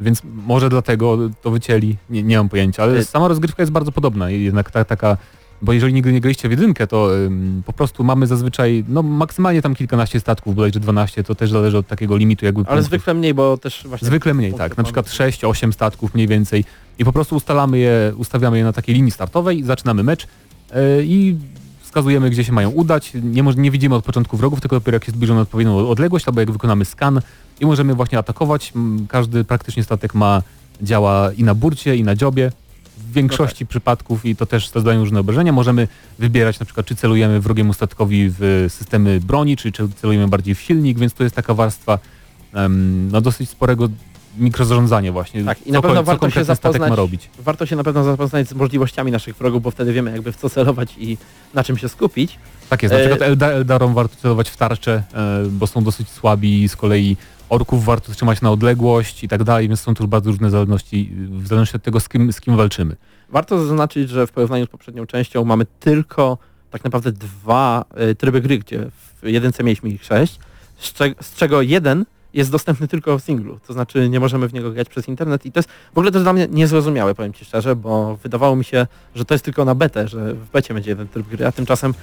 więc 0.00 0.22
może 0.24 0.68
dlatego 0.68 1.18
to 1.42 1.50
wycięli, 1.50 1.96
nie, 2.10 2.22
nie 2.22 2.36
mam 2.36 2.48
pojęcia, 2.48 2.82
ale 2.82 2.98
Y- 2.98 3.04
sama 3.04 3.28
rozgrywka 3.28 3.62
jest 3.62 3.72
bardzo 3.72 3.92
podobna, 3.92 4.30
jednak 4.30 4.70
ta, 4.70 4.84
taka, 4.84 5.16
bo 5.62 5.72
jeżeli 5.72 5.94
nigdy 5.94 6.12
nie 6.12 6.20
graliście 6.20 6.48
w 6.48 6.50
jedynkę, 6.50 6.86
to 6.86 7.16
ym, 7.16 7.62
po 7.66 7.72
prostu 7.72 8.04
mamy 8.04 8.26
zazwyczaj, 8.26 8.84
no 8.88 9.02
maksymalnie 9.02 9.62
tam 9.62 9.74
kilkanaście 9.74 10.20
statków, 10.20 10.54
bodajże 10.54 10.80
12, 10.80 11.24
to 11.24 11.34
też 11.34 11.50
zależy 11.50 11.78
od 11.78 11.86
takiego 11.86 12.16
limitu 12.16 12.44
jakby 12.44 12.60
Ale 12.60 12.66
punktów. 12.66 12.84
zwykle 12.84 13.14
mniej, 13.14 13.34
bo 13.34 13.56
też 13.56 13.82
właśnie... 13.86 14.06
Zwykle 14.06 14.34
mniej, 14.34 14.54
tak. 14.54 14.76
Na 14.76 14.84
przykład 14.84 15.18
mamy. 15.18 15.32
6-8 15.32 15.72
statków 15.72 16.14
mniej 16.14 16.28
więcej 16.28 16.64
i 16.98 17.04
po 17.04 17.12
prostu 17.12 17.36
ustalamy 17.36 17.78
je, 17.78 18.12
ustawiamy 18.16 18.58
je 18.58 18.64
na 18.64 18.72
takiej 18.72 18.94
linii 18.94 19.10
startowej, 19.10 19.64
zaczynamy 19.64 20.02
mecz 20.02 20.26
yy, 20.70 20.78
i 21.04 21.36
wskazujemy, 21.80 22.30
gdzie 22.30 22.44
się 22.44 22.52
mają 22.52 22.70
udać. 22.70 23.12
Nie, 23.22 23.42
nie 23.42 23.70
widzimy 23.70 23.94
od 23.94 24.04
początku 24.04 24.36
wrogów, 24.36 24.60
tylko 24.60 24.76
dopiero 24.76 24.96
jak 24.96 25.04
się 25.04 25.12
zbliżą 25.12 25.34
na 25.34 25.40
odpowiednią 25.40 25.88
odległość, 25.88 26.28
albo 26.28 26.40
jak 26.40 26.50
wykonamy 26.50 26.84
skan 26.84 27.20
i 27.60 27.66
możemy 27.66 27.94
właśnie 27.94 28.18
atakować. 28.18 28.72
Każdy 29.08 29.44
praktycznie 29.44 29.84
statek 29.84 30.14
ma 30.14 30.42
działa 30.82 31.32
i 31.32 31.44
na 31.44 31.54
burcie, 31.54 31.96
i 31.96 32.04
na 32.04 32.16
dziobie. 32.16 32.52
W 33.12 33.14
większości 33.14 33.66
przypadków 33.66 34.24
i 34.24 34.36
to 34.36 34.46
też 34.46 34.68
zadają 34.68 35.00
różne 35.00 35.20
obrażenia. 35.20 35.52
Możemy 35.52 35.88
wybierać 36.18 36.60
na 36.60 36.66
przykład, 36.66 36.86
czy 36.86 36.94
celujemy 36.94 37.40
wrogiemu 37.40 37.72
statkowi 37.72 38.26
w 38.38 38.66
systemy 38.68 39.20
broni, 39.20 39.56
czy, 39.56 39.72
czy 39.72 39.88
celujemy 39.88 40.28
bardziej 40.28 40.54
w 40.54 40.60
silnik, 40.60 40.98
więc 40.98 41.12
to 41.14 41.22
jest 41.24 41.36
taka 41.36 41.54
warstwa 41.54 41.98
em, 42.54 43.08
no 43.10 43.20
dosyć 43.20 43.50
sporego 43.50 43.88
mikrozarządzania 44.38 45.12
właśnie. 45.12 45.44
Tak, 45.44 45.66
i 45.66 45.72
na 45.72 45.78
co, 45.78 45.82
pewno 45.82 46.00
ko- 46.00 46.04
co 46.06 46.10
warto 46.12 46.30
się 46.30 46.44
statek 46.44 46.64
ma 46.64 46.70
zapoznać- 46.78 46.96
robić. 46.96 47.30
Warto 47.38 47.66
się 47.66 47.76
na 47.76 47.84
pewno 47.84 48.04
zapoznać 48.04 48.48
z 48.48 48.52
możliwościami 48.54 49.12
naszych 49.12 49.36
wrogów, 49.36 49.62
bo 49.62 49.70
wtedy 49.70 49.92
wiemy 49.92 50.12
jakby 50.12 50.32
w 50.32 50.36
co 50.36 50.50
celować 50.50 50.94
i 50.98 51.18
na 51.54 51.64
czym 51.64 51.76
się 51.76 51.88
skupić. 51.88 52.38
Tak 52.68 52.82
jest, 52.82 52.92
na 52.92 52.98
E, 52.98 53.08
przykład 53.08 53.22
Elda, 53.28 53.46
Eldarom 53.50 53.94
warto 53.94 54.16
celować 54.16 54.50
w 54.50 54.56
tarczę, 54.56 55.02
e, 55.14 55.44
bo 55.50 55.66
są 55.66 55.84
dosyć 55.84 56.08
słabi, 56.08 56.68
z 56.68 56.76
kolei 56.76 57.16
orków 57.52 57.84
warto 57.84 58.12
trzymać 58.12 58.40
na 58.40 58.50
odległość 58.50 59.24
i 59.24 59.28
tak 59.28 59.44
dalej, 59.44 59.68
więc 59.68 59.80
są 59.80 59.94
tu 59.94 60.08
bardzo 60.08 60.30
różne 60.30 60.50
zależności, 60.50 61.12
w 61.30 61.46
zależności 61.46 61.76
od 61.76 61.82
tego, 61.82 62.00
z 62.00 62.08
kim, 62.08 62.32
z 62.32 62.40
kim 62.40 62.56
walczymy. 62.56 62.96
Warto 63.28 63.66
zaznaczyć, 63.66 64.10
że 64.10 64.26
w 64.26 64.32
porównaniu 64.32 64.66
z 64.66 64.68
poprzednią 64.68 65.06
częścią 65.06 65.44
mamy 65.44 65.66
tylko 65.80 66.38
tak 66.70 66.84
naprawdę 66.84 67.12
dwa 67.12 67.84
e, 67.94 68.14
tryby 68.14 68.40
gry, 68.40 68.58
gdzie 68.58 68.90
w 69.22 69.26
jedynce 69.26 69.64
mieliśmy 69.64 69.90
ich 69.90 70.04
sześć, 70.04 70.38
z, 70.78 70.92
cze- 70.92 71.14
z 71.20 71.34
czego 71.34 71.62
jeden 71.62 72.04
jest 72.34 72.50
dostępny 72.50 72.88
tylko 72.88 73.18
w 73.18 73.22
singlu, 73.22 73.58
to 73.66 73.72
znaczy 73.72 74.08
nie 74.08 74.20
możemy 74.20 74.48
w 74.48 74.52
niego 74.52 74.70
grać 74.70 74.88
przez 74.88 75.08
internet 75.08 75.46
i 75.46 75.52
to 75.52 75.58
jest 75.58 75.68
w 75.68 75.98
ogóle 75.98 76.10
jest 76.10 76.24
dla 76.24 76.32
mnie 76.32 76.48
niezrozumiałe, 76.50 77.14
powiem 77.14 77.32
Ci 77.32 77.44
szczerze, 77.44 77.76
bo 77.76 78.16
wydawało 78.16 78.56
mi 78.56 78.64
się, 78.64 78.86
że 79.14 79.24
to 79.24 79.34
jest 79.34 79.44
tylko 79.44 79.64
na 79.64 79.74
betę, 79.74 80.08
że 80.08 80.34
w 80.34 80.50
becie 80.50 80.74
będzie 80.74 80.90
jeden 80.90 81.08
tryb 81.08 81.28
gry, 81.28 81.46
a 81.46 81.52
tymczasem 81.52 81.94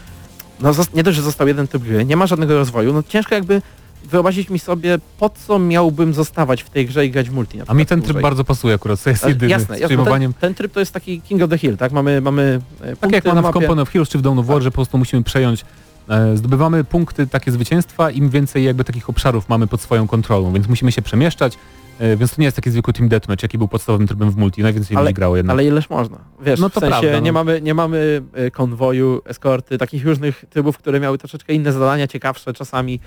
no 0.60 0.72
nie 0.94 1.04
dość, 1.04 1.18
że 1.18 1.24
został 1.24 1.48
jeden 1.48 1.68
tryb 1.68 1.84
gry, 1.84 2.06
nie 2.06 2.18
ma 2.18 2.28
żadnego 2.28 2.58
rozwoju, 2.58 2.94
no 2.94 3.04
ciężko 3.04 3.36
jakby 3.36 3.62
wyobrazić 4.06 4.50
mi 4.50 4.60
sobie, 4.60 4.98
po 5.20 5.30
co 5.30 5.60
miałbym 5.60 6.14
zostawać 6.14 6.64
w 6.64 6.70
tej 6.70 6.86
grze 6.86 7.06
i 7.06 7.12
grać 7.12 7.30
w 7.30 7.34
multi. 7.34 7.60
A 7.68 7.74
mi 7.74 7.86
ten 7.86 8.00
tryb 8.00 8.08
dłużej. 8.08 8.24
bardzo 8.24 8.44
pasuje 8.44 8.74
akurat, 8.76 9.04
to 9.04 9.10
jest 9.10 9.24
Ale 9.24 9.34
jedyny 9.34 9.52
jasne, 9.52 9.66
z 9.66 9.80
jasne, 9.80 9.82
bo 9.98 10.04
przyjmowaniem. 10.04 10.34
ten, 10.34 10.42
ten 10.42 10.54
tryb 10.54 10.72
to 10.74 10.80
jest 10.80 10.92
taki 10.92 11.22
King 11.22 11.42
of 11.42 11.50
the 11.50 11.58
Hill, 11.58 11.78
tak? 11.78 11.92
Mamy, 11.92 12.22
mamy 12.22 12.60
e, 12.82 12.88
Tak 12.90 12.98
punkty 13.00 13.16
jak 13.18 13.26
na 13.26 13.30
mamy 13.34 13.42
w 13.42 13.44
mapie. 13.46 13.60
Company 13.60 13.82
of 13.82 13.90
Heroes 13.90 14.10
czy 14.10 14.18
w 14.18 14.22
Dawn 14.22 14.40
of 14.40 14.46
War, 14.46 14.56
Tak. 14.58 14.64
że 14.64 14.72
po 14.72 14.76
prostu 14.76 14.98
musimy 14.98 15.24
przejąć, 15.24 15.66
e, 16.10 16.38
zdobywamy 16.38 16.84
punkty, 16.84 17.28
takie 17.28 17.52
zwycięstwa, 17.52 18.12
im 18.12 18.30
więcej 18.30 18.64
jakby 18.64 18.84
takich 18.84 19.10
obszarów 19.10 19.50
mamy 19.50 19.68
pod 19.68 19.82
swoją 19.82 20.08
kontrolą, 20.08 20.54
więc 20.54 20.68
musimy 20.68 20.92
się 20.92 21.02
przemieszczać, 21.02 21.58
e, 22.00 22.18
więc 22.18 22.36
to 22.36 22.42
nie 22.42 22.46
jest 22.46 22.56
taki 22.56 22.72
zwykły 22.72 22.94
team 22.94 23.10
deathmatch, 23.10 23.44
jaki 23.44 23.58
był 23.58 23.68
podstawowym 23.68 24.08
trybem 24.08 24.32
w 24.32 24.36
multi, 24.38 24.64
najwięcej 24.64 24.98
Ale- 24.98 25.04
ludzi 25.06 25.14
grało 25.14 25.38
jednak. 25.38 25.54
Ale 25.54 25.66
ileż 25.66 25.90
można. 25.90 26.18
wiesz, 26.42 26.60
No 26.60 26.70
to 26.70 26.80
w 26.80 26.84
sensie 26.84 27.00
prawda, 27.00 27.12
no. 27.18 27.20
nie, 27.20 27.32
mamy, 27.32 27.62
nie 27.62 27.74
mamy 27.74 28.22
konwoju, 28.52 29.22
eskorty, 29.26 29.78
takich 29.78 30.06
różnych 30.06 30.46
trybów, 30.50 30.78
które 30.78 31.00
miały 31.00 31.18
troszeczkę 31.18 31.54
inne 31.54 31.72
zadania, 31.74 32.08
ciekawsze 32.08 32.54
czasami. 32.54 33.00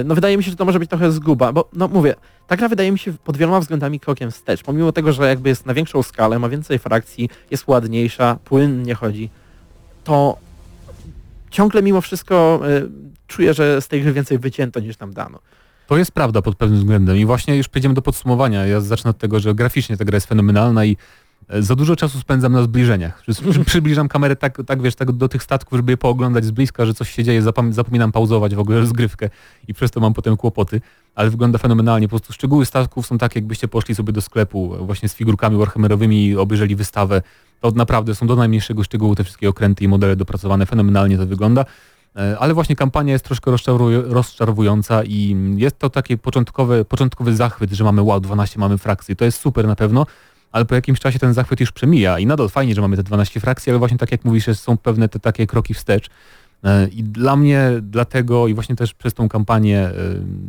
Y, 0.00 0.04
No 0.04 0.14
wydaje 0.14 0.36
mi 0.36 0.44
się, 0.44 0.50
że 0.50 0.56
to 0.56 0.64
może 0.64 0.78
być 0.78 0.90
trochę 0.90 1.12
zguba, 1.12 1.52
bo 1.52 1.68
no 1.72 1.88
mówię, 1.88 2.14
ta 2.46 2.56
gra 2.56 2.68
wydaje 2.68 2.92
mi 2.92 2.98
się 2.98 3.12
pod 3.12 3.36
wieloma 3.36 3.60
względami 3.60 4.00
krokiem 4.00 4.30
wstecz. 4.30 4.62
Pomimo 4.62 4.92
tego, 4.92 5.12
że 5.12 5.28
jakby 5.28 5.48
jest 5.48 5.66
na 5.66 5.74
większą 5.74 6.02
skalę, 6.02 6.38
ma 6.38 6.48
więcej 6.48 6.78
frakcji, 6.78 7.30
jest 7.50 7.68
ładniejsza, 7.68 8.38
płynnie 8.44 8.94
chodzi, 8.94 9.30
to 10.04 10.36
ciągle 11.50 11.82
mimo 11.82 12.00
wszystko 12.00 12.60
y, 12.68 12.88
czuję, 13.26 13.54
że 13.54 13.80
z 13.80 13.88
tej 13.88 14.02
gry 14.02 14.12
więcej 14.12 14.38
wycięto 14.38 14.80
niż 14.80 14.98
nam 14.98 15.12
dano. 15.12 15.38
To 15.86 15.96
jest 15.96 16.12
prawda 16.12 16.42
pod 16.42 16.56
pewnym 16.56 16.78
względem 16.78 17.16
i 17.16 17.26
właśnie 17.26 17.56
już 17.56 17.68
przejdziemy 17.68 17.94
do 17.94 18.02
podsumowania. 18.02 18.66
Ja 18.66 18.80
zacznę 18.80 19.10
od 19.10 19.18
tego, 19.18 19.40
że 19.40 19.54
graficznie 19.54 19.96
ta 19.96 20.04
gra 20.04 20.16
jest 20.16 20.26
fenomenalna 20.26 20.84
i 20.84 20.90
e, 20.92 20.96
za 21.48 21.76
dużo 21.76 21.96
czasu 21.96 22.20
spędzam 22.20 22.52
na 22.52 22.62
zbliżeniach. 22.62 23.22
Przy, 23.22 23.64
przybliżam 23.64 24.08
kamerę 24.08 24.36
tak, 24.36 24.62
tak, 24.66 24.82
wiesz, 24.82 24.94
tak 24.94 25.12
do 25.12 25.28
tych 25.28 25.42
statków, 25.42 25.76
żeby 25.78 25.92
je 25.92 25.96
pooglądać 25.96 26.44
z 26.44 26.50
bliska, 26.50 26.86
że 26.86 26.94
coś 26.94 27.10
się 27.10 27.24
dzieje, 27.24 27.42
zapominam 27.70 28.12
pauzować 28.12 28.54
w 28.54 28.58
ogóle 28.58 28.80
rozgrywkę 28.84 29.30
i 29.68 29.74
przez 29.74 29.90
to 29.90 30.00
mam 30.00 30.14
potem 30.14 30.36
kłopoty, 30.36 30.80
ale 31.14 31.30
wygląda 31.30 31.58
fenomenalnie. 31.58 32.08
Po 32.08 32.10
prostu 32.10 32.32
szczegóły 32.32 32.66
statków 32.66 33.06
są 33.06 33.18
takie, 33.18 33.38
jakbyście 33.38 33.68
poszli 33.68 33.94
sobie 33.94 34.12
do 34.12 34.20
sklepu 34.20 34.74
e, 34.74 34.78
właśnie 34.78 35.08
z 35.08 35.14
figurkami 35.14 35.56
warhammerowymi 35.56 36.26
i 36.26 36.36
obejrzeli 36.36 36.76
wystawę. 36.76 37.22
To 37.60 37.70
naprawdę 37.70 38.14
są 38.14 38.26
do 38.26 38.36
najmniejszego 38.36 38.84
szczegółu 38.84 39.14
te 39.14 39.24
wszystkie 39.24 39.48
okręty 39.48 39.84
i 39.84 39.88
modele 39.88 40.16
dopracowane. 40.16 40.66
Fenomenalnie 40.66 41.18
to 41.18 41.26
wygląda. 41.26 41.64
E, 42.16 42.38
Ale 42.38 42.54
właśnie 42.54 42.76
kampania 42.76 43.12
jest 43.12 43.24
troszkę 43.24 43.50
rozczarowująca 44.04 45.04
i 45.04 45.36
jest 45.56 45.78
to 45.78 45.90
taki 45.90 46.18
początkowy, 46.18 46.84
początkowy 46.84 47.36
zachwyt, 47.36 47.70
że 47.70 47.84
mamy 47.84 48.02
wow, 48.02 48.20
12 48.20 48.58
mamy 48.60 48.78
frakcji. 48.78 49.16
To 49.16 49.24
jest 49.24 49.40
super 49.40 49.66
na 49.66 49.76
pewno, 49.76 50.06
ale 50.52 50.64
po 50.64 50.74
jakimś 50.74 51.00
czasie 51.00 51.18
ten 51.18 51.34
zachwyt 51.34 51.60
już 51.60 51.72
przemija 51.72 52.18
i 52.18 52.26
nadal 52.26 52.48
fajnie, 52.48 52.74
że 52.74 52.80
mamy 52.80 52.96
te 52.96 53.02
12 53.02 53.40
frakcji, 53.40 53.70
ale 53.70 53.78
właśnie 53.78 53.98
tak 53.98 54.12
jak 54.12 54.24
mówisz, 54.24 54.46
są 54.54 54.76
pewne 54.76 55.08
te 55.08 55.20
takie 55.20 55.46
kroki 55.46 55.74
wstecz. 55.74 56.08
E, 56.64 56.88
I 56.88 57.02
dla 57.02 57.36
mnie, 57.36 57.70
dlatego 57.82 58.48
i 58.48 58.54
właśnie 58.54 58.76
też 58.76 58.94
przez 58.94 59.14
tą 59.14 59.28
kampanię 59.28 59.78
e, 59.78 59.92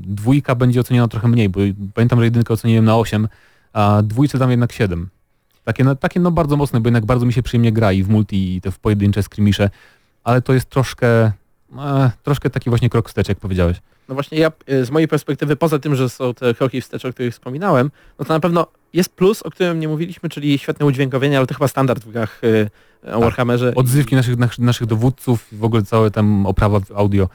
dwójka 0.01 0.55
będzie 0.55 0.79
oceniona 0.79 1.07
trochę 1.07 1.27
mniej, 1.27 1.49
bo 1.49 1.59
pamiętam, 1.93 2.19
że 2.19 2.25
jedynkę 2.25 2.53
oceniłem 2.53 2.85
na 2.85 2.97
8, 2.97 3.27
a 3.73 4.01
dwójce 4.03 4.37
dam 4.37 4.51
jednak 4.51 4.71
7. 4.71 5.09
Takie, 5.63 5.83
no, 5.83 5.95
takie 5.95 6.19
no 6.19 6.31
bardzo 6.31 6.57
mocne, 6.57 6.81
bo 6.81 6.87
jednak 6.87 7.05
bardzo 7.05 7.25
mi 7.25 7.33
się 7.33 7.43
przyjemnie 7.43 7.71
gra 7.71 7.93
i 7.93 8.03
w 8.03 8.09
multi 8.09 8.55
i 8.55 8.61
te 8.61 8.71
w 8.71 8.79
pojedyncze 8.79 9.23
skirmisze, 9.23 9.69
ale 10.23 10.41
to 10.41 10.53
jest 10.53 10.69
troszkę, 10.69 11.31
e, 11.77 12.11
troszkę 12.23 12.49
taki 12.49 12.69
właśnie 12.69 12.89
krok 12.89 13.09
wstecz, 13.09 13.29
jak 13.29 13.39
powiedziałeś. 13.39 13.77
No 14.09 14.13
właśnie 14.13 14.39
ja 14.39 14.51
z 14.83 14.89
mojej 14.89 15.07
perspektywy, 15.07 15.55
poza 15.55 15.79
tym, 15.79 15.95
że 15.95 16.09
są 16.09 16.33
te 16.33 16.53
kroki 16.53 16.81
wstecz, 16.81 17.05
o 17.05 17.13
których 17.13 17.33
wspominałem, 17.33 17.91
no 18.19 18.25
to 18.25 18.33
na 18.33 18.39
pewno 18.39 18.67
jest 18.93 19.15
plus, 19.15 19.41
o 19.43 19.51
którym 19.51 19.79
nie 19.79 19.87
mówiliśmy, 19.87 20.29
czyli 20.29 20.57
świetne 20.57 20.85
udźwiękowienie, 20.85 21.37
ale 21.37 21.47
to 21.47 21.53
chyba 21.53 21.67
standard 21.67 22.03
w 22.03 22.11
grach 22.11 22.43
y, 22.43 22.69
o 23.13 23.19
Warhammerze. 23.19 23.73
Odzywki 23.75 24.15
naszych, 24.15 24.37
naszych, 24.37 24.59
naszych 24.59 24.87
dowódców, 24.87 25.47
w 25.51 25.63
ogóle 25.63 25.83
całe 25.83 26.11
tam 26.11 26.45
oprawa 26.45 26.79
audio. 26.95 27.29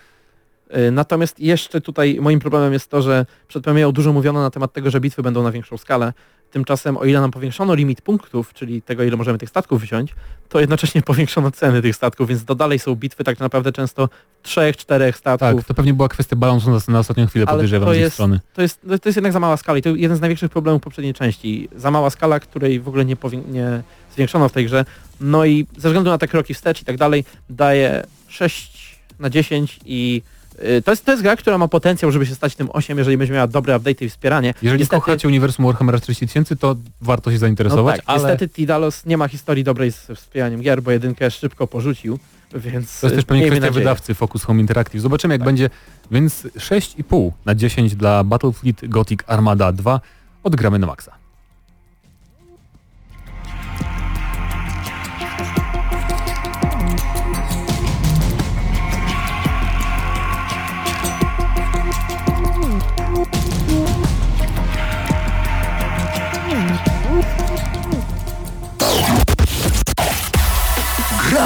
Y, 0.77 0.91
Natomiast 0.91 1.41
jeszcze 1.41 1.81
tutaj 1.81 2.19
moim 2.21 2.41
problemem 2.41 2.73
jest 2.73 2.91
to, 2.91 3.03
że 3.03 3.27
przed 3.49 3.65
premierą 3.65 3.93
dużo 3.93 4.13
mówiono 4.13 4.43
na 4.43 4.51
temat 4.51 4.73
tego, 4.73 4.91
że 4.91 5.01
bitwy 5.01 5.23
będą 5.23 5.43
na 5.43 5.53
większą 5.53 5.77
skalę. 5.77 6.13
Tymczasem 6.53 6.97
o 6.97 7.05
ile 7.05 7.21
nam 7.21 7.31
powiększono 7.31 7.75
limit 7.75 8.01
punktów, 8.01 8.55
czyli 8.55 8.83
tego 8.83 9.03
ile 9.05 9.17
możemy 9.17 9.39
tych 9.39 9.49
statków 9.49 9.83
wziąć, 9.83 10.15
to 10.49 10.61
jednocześnie 10.61 11.03
powiększono 11.03 11.51
ceny 11.51 11.83
tych 11.83 11.97
statków, 11.97 12.29
więc 12.29 12.45
to 12.45 12.55
dalej 12.55 12.79
są 12.79 12.95
bitwy 12.95 13.25
tak 13.25 13.41
naprawdę 13.41 13.73
często 13.73 14.09
trzech, 14.43 14.77
czterech 14.77 15.17
statków. 15.17 15.57
Tak, 15.57 15.65
to 15.67 15.75
pewnie 15.75 15.95
była 15.95 16.09
kwestia 16.09 16.37
balansu 16.37 16.71
na, 16.71 16.79
na 16.89 16.99
ostatnią 16.99 17.27
chwilę, 17.27 17.45
Ale 17.49 17.57
podejrzewam 17.57 17.89
to 17.89 17.95
z 17.95 17.97
jest- 17.99 18.15
strony. 18.15 18.41
To 18.55 18.63
jest, 18.63 18.81
to 18.83 19.09
jest 19.09 19.17
jednak 19.17 19.33
za 19.33 19.41
mała 19.41 19.57
skala 19.57 19.79
i 19.79 19.83
to 19.83 19.89
jeden 19.89 20.17
z 20.17 20.21
największych 20.21 20.51
problemów 20.51 20.83
poprzedniej 20.83 21.15
części. 21.15 21.69
Za 21.77 21.91
mała 21.91 22.11
skala, 22.11 22.41
której 22.41 22.81
w 22.81 22.89
ogóle 22.89 23.05
nie, 23.05 23.17
nie 23.49 23.83
zwiększono 24.15 24.49
w 24.49 24.53
tej 24.53 24.65
grze. 24.65 24.85
No 25.21 25.45
i 25.45 25.67
ze 25.77 25.89
względu 25.89 26.11
na 26.11 26.19
te 26.19 26.29
kroki 26.29 26.55
wstecz 26.55 26.83
i 26.83 26.85
tak 26.85 26.97
dalej 26.97 27.25
daje 27.51 28.05
6 28.29 28.99
na 29.19 29.31
10 29.31 29.81
i 29.85 30.23
to 30.85 30.91
jest, 30.91 31.05
to 31.05 31.11
jest 31.11 31.23
gra, 31.23 31.37
która 31.37 31.59
ma 31.59 31.69
potencjał, 31.69 32.13
żeby 32.13 32.27
się 32.27 32.35
stać 32.35 32.57
tym 32.57 32.69
8, 32.73 32.99
jeżeli 32.99 33.17
będzie 33.17 33.35
miała 33.35 33.47
dobre 33.47 33.77
update 33.77 34.05
i 34.05 34.09
wspieranie. 34.09 34.55
Jeżeli 34.63 34.81
Niestety- 34.83 35.01
kochacie 35.01 35.29
uniwersum 35.29 35.65
Warhammera 35.67 35.99
40 35.99 36.27
tysięcy, 36.27 36.57
to 36.57 36.77
warto 37.01 37.31
się 37.31 37.35
no 37.35 37.41
zainteresować, 37.41 37.97
tak, 37.97 38.05
ale 38.09 38.19
niestety 38.19 38.49
Tidalos 38.49 39.07
nie 39.07 39.17
ma 39.17 39.29
historii 39.29 39.65
dobrej 39.65 39.93
z 39.93 40.07
wspieraniem 40.17 40.61
gier, 40.61 40.83
bo 40.83 40.91
jedynkę 40.91 41.31
szybko 41.31 41.67
porzucił, 41.67 42.19
więc 42.55 43.01
to 43.01 43.07
jest 43.07 43.17
też 43.17 43.25
pewnie 43.25 43.47
kwestia 43.47 43.67
nadzieję. 43.67 43.85
wydawcy 43.85 44.15
Focus 44.15 44.45
Home 44.45 44.61
Interactive. 44.61 45.01
Zobaczymy 45.03 45.35
jak 45.35 45.41
Tak. 45.41 45.47
będzie, 45.47 45.71
więc 46.11 46.47
6,5 46.57 47.33
na 47.45 47.55
10 47.55 47.97
dla 47.97 48.25
Battlefleet 48.25 48.89
Gothic 48.89 49.21
Armada 49.27 49.73
2 49.73 50.01
odgramy 50.43 50.79
na 50.79 50.87
maksa. 50.87 51.22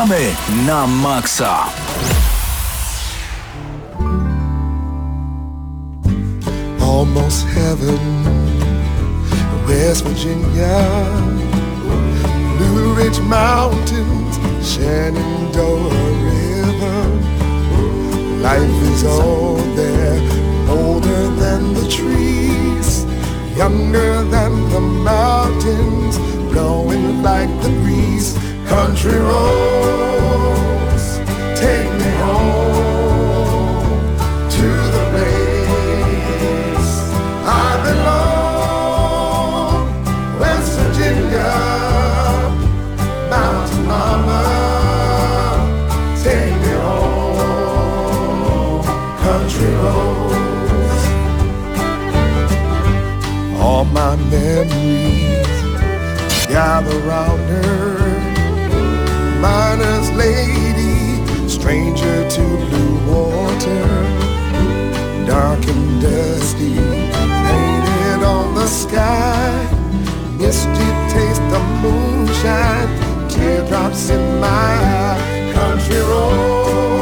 Na 0.06 0.86
maksa. 0.86 1.66
almost 6.80 7.44
heaven. 7.46 7.98
West 9.66 10.04
Virginia, 10.04 10.78
Blue 12.56 12.94
Ridge 12.94 13.20
Mountains, 13.20 14.34
Shenandoah 14.62 15.90
River. 16.30 17.00
Life 18.40 18.82
is 18.92 19.04
all 19.04 19.56
there, 19.74 20.18
older 20.70 21.22
than 21.42 21.74
the 21.74 21.88
trees, 21.90 23.04
younger 23.56 24.22
than 24.34 24.52
the 24.70 24.80
mountains, 24.80 26.16
blowing 26.52 27.22
like 27.24 27.50
the 27.62 27.70
breeze. 27.82 28.38
Country 28.68 29.18
roads, 29.18 31.06
take 31.58 31.90
me 32.00 32.10
home 32.24 33.98
to 34.50 34.68
the 34.94 35.02
place 35.12 36.94
I 37.46 37.48
belong. 37.86 38.80
West 40.40 40.72
Virginia, 40.78 41.52
Mountain 43.30 43.82
Mama, 43.86 44.42
take 46.22 46.54
me 46.62 46.72
home. 46.86 48.82
Country 49.18 49.72
roads, 49.84 51.04
all 53.60 53.84
my 53.84 54.16
memories 54.16 55.58
gather 56.48 56.98
round 57.00 57.40
her. 57.48 58.05
Miner's 59.40 60.10
lady, 60.12 61.48
stranger 61.48 62.28
to 62.30 62.42
blue 62.68 62.94
water 63.12 64.26
dark 65.26 65.66
and 65.66 66.00
dusty, 66.00 66.74
painted 67.48 68.22
on 68.24 68.54
the 68.54 68.66
sky. 68.66 69.50
Misty 70.38 70.88
taste 71.12 71.48
of 71.58 71.66
moonshine, 71.82 73.28
teardrops 73.28 74.10
in 74.10 74.40
my. 74.40 75.18
Country 75.52 75.98
roads, 75.98 76.95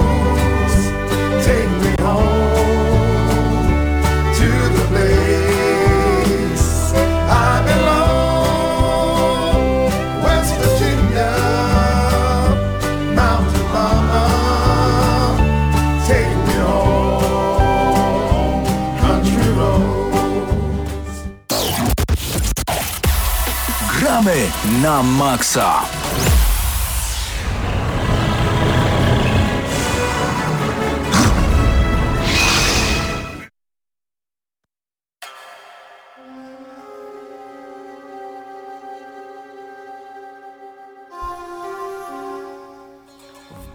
na 24.65 25.03
maksa. 25.03 25.85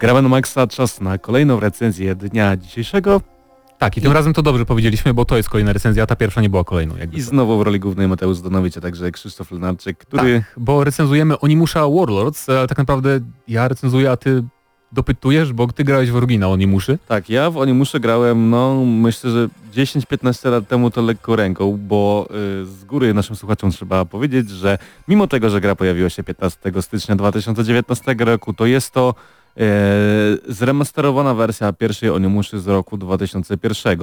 Gramy 0.00 0.22
na 0.22 0.28
Maxa, 0.28 0.66
czas 0.66 1.00
na 1.00 1.18
kolejną 1.18 1.60
recenzję 1.60 2.14
dnia 2.14 2.56
dzisiejszego. 2.56 3.20
Tak, 3.80 3.96
i 3.96 4.00
tym 4.00 4.12
razem 4.12 4.32
to 4.32 4.42
dobrze 4.42 4.66
powiedzieliśmy, 4.66 5.14
bo 5.14 5.24
to 5.24 5.36
jest 5.36 5.48
kolejna 5.48 5.72
recenzja, 5.72 6.02
a 6.02 6.06
ta 6.06 6.16
pierwsza 6.16 6.40
nie 6.40 6.50
była 6.50 6.64
kolejną. 6.64 6.96
Jakby 6.96 7.16
I 7.16 7.20
znowu 7.20 7.58
w 7.58 7.62
roli 7.62 7.80
głównej 7.80 8.08
Mateusz 8.08 8.36
Zdanowicz, 8.36 8.76
a 8.76 8.80
także 8.80 9.10
Krzysztof 9.10 9.50
Lenarczyk, 9.50 9.98
który... 9.98 10.40
Tak, 10.40 10.54
bo 10.56 10.84
recenzujemy 10.84 11.38
Onimusza 11.38 11.88
Warlords, 11.88 12.48
ale 12.48 12.66
tak 12.66 12.78
naprawdę 12.78 13.20
ja 13.48 13.68
recenzuję, 13.68 14.10
a 14.10 14.16
ty 14.16 14.44
dopytujesz, 14.92 15.52
bo 15.52 15.66
ty 15.66 15.84
grałeś 15.84 16.10
w 16.10 16.16
oryginał 16.16 16.52
Onimuszy. 16.52 16.98
Tak, 17.08 17.30
ja 17.30 17.50
w 17.50 17.56
Onimusze 17.56 18.00
grałem, 18.00 18.50
no 18.50 18.84
myślę, 18.84 19.30
że 19.30 19.48
10-15 19.74 20.50
lat 20.50 20.68
temu 20.68 20.90
to 20.90 21.02
lekko 21.02 21.36
ręką, 21.36 21.78
bo 21.82 22.28
y, 22.62 22.66
z 22.66 22.84
góry 22.84 23.14
naszym 23.14 23.36
słuchaczom 23.36 23.70
trzeba 23.70 24.04
powiedzieć, 24.04 24.50
że 24.50 24.78
mimo 25.08 25.26
tego, 25.26 25.50
że 25.50 25.60
gra 25.60 25.74
pojawiła 25.74 26.10
się 26.10 26.22
15 26.22 26.58
stycznia 26.80 27.16
2019 27.16 28.14
roku, 28.18 28.52
to 28.54 28.66
jest 28.66 28.90
to 28.90 29.14
zremasterowana 30.48 31.34
wersja 31.34 31.72
pierwszej 31.72 32.10
Onimuszy 32.10 32.60
z 32.60 32.68
roku 32.68 32.96
2001. 32.96 33.98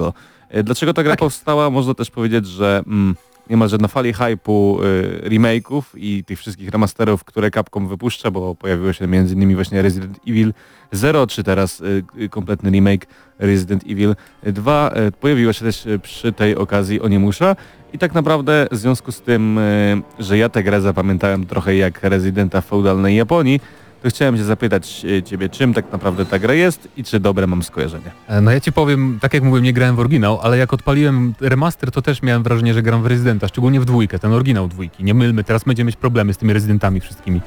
E, 0.48 0.62
dlaczego 0.62 0.94
ta 0.94 1.02
gra 1.02 1.16
powstała? 1.16 1.70
Można 1.70 1.94
też 1.94 2.10
powiedzieć, 2.10 2.46
że 2.46 2.82
mm, 2.86 3.14
niemalże 3.50 3.78
na 3.78 3.88
fali 3.88 4.12
hypu 4.12 4.78
y, 4.82 5.28
remake'ów 5.30 5.82
i 5.96 6.24
tych 6.24 6.38
wszystkich 6.38 6.68
remasterów, 6.68 7.24
które 7.24 7.50
Capcom 7.50 7.88
wypuszcza, 7.88 8.30
bo 8.30 8.54
pojawiło 8.54 8.92
się 8.92 9.04
m.in. 9.04 9.54
właśnie 9.54 9.82
Resident 9.82 10.18
Evil 10.28 10.52
0, 10.92 11.26
czy 11.26 11.44
teraz 11.44 11.80
y, 11.80 12.28
kompletny 12.28 12.70
remake 12.70 13.06
Resident 13.38 13.84
Evil 13.88 14.14
2. 14.42 14.90
Y, 15.08 15.12
pojawiła 15.12 15.52
się 15.52 15.64
też 15.64 15.88
przy 16.02 16.32
tej 16.32 16.56
okazji 16.56 17.00
Onimusza 17.00 17.56
i 17.92 17.98
tak 17.98 18.14
naprawdę 18.14 18.66
w 18.70 18.76
związku 18.76 19.12
z 19.12 19.20
tym, 19.20 19.58
y, 19.58 20.02
że 20.18 20.38
ja 20.38 20.48
tę 20.48 20.62
grę 20.62 20.80
zapamiętałem 20.80 21.46
trochę 21.46 21.76
jak 21.76 22.02
rezydenta 22.02 22.60
feudalnej 22.60 23.16
Japonii, 23.16 23.60
to 24.02 24.08
chciałem 24.10 24.36
się 24.36 24.44
zapytać 24.44 25.04
y, 25.04 25.22
Ciebie, 25.22 25.48
czym 25.48 25.74
tak 25.74 25.92
naprawdę 25.92 26.26
ta 26.26 26.38
gra 26.38 26.54
jest 26.54 26.88
i 26.96 27.04
czy 27.04 27.20
dobre 27.20 27.46
mam 27.46 27.62
skojarzenie. 27.62 28.10
E, 28.28 28.40
No 28.40 28.50
ja 28.50 28.60
ci 28.60 28.72
powiem, 28.72 29.18
tak 29.20 29.34
jak 29.34 29.42
mówiłem, 29.42 29.64
nie 29.64 29.72
grałem 29.72 29.96
w 29.96 30.00
oryginał, 30.00 30.40
ale 30.42 30.58
jak 30.58 30.72
odpaliłem 30.72 31.34
remaster, 31.40 31.90
to 31.90 32.02
też 32.02 32.22
miałem 32.22 32.42
wrażenie, 32.42 32.74
że 32.74 32.82
gram 32.82 33.02
w 33.02 33.06
Rezydenta, 33.06 33.48
szczególnie 33.48 33.80
w 33.80 33.84
dwójkę, 33.84 34.18
ten 34.18 34.32
oryginał 34.32 34.68
dwójki. 34.68 35.04
Nie 35.04 35.14
mylmy, 35.14 35.44
teraz 35.44 35.64
będziemy 35.64 35.86
mieć 35.86 35.96
problemy 35.96 36.34
z 36.34 36.36
tymi 36.36 36.52
rezydentami 36.52 37.00
wszystkimi, 37.00 37.40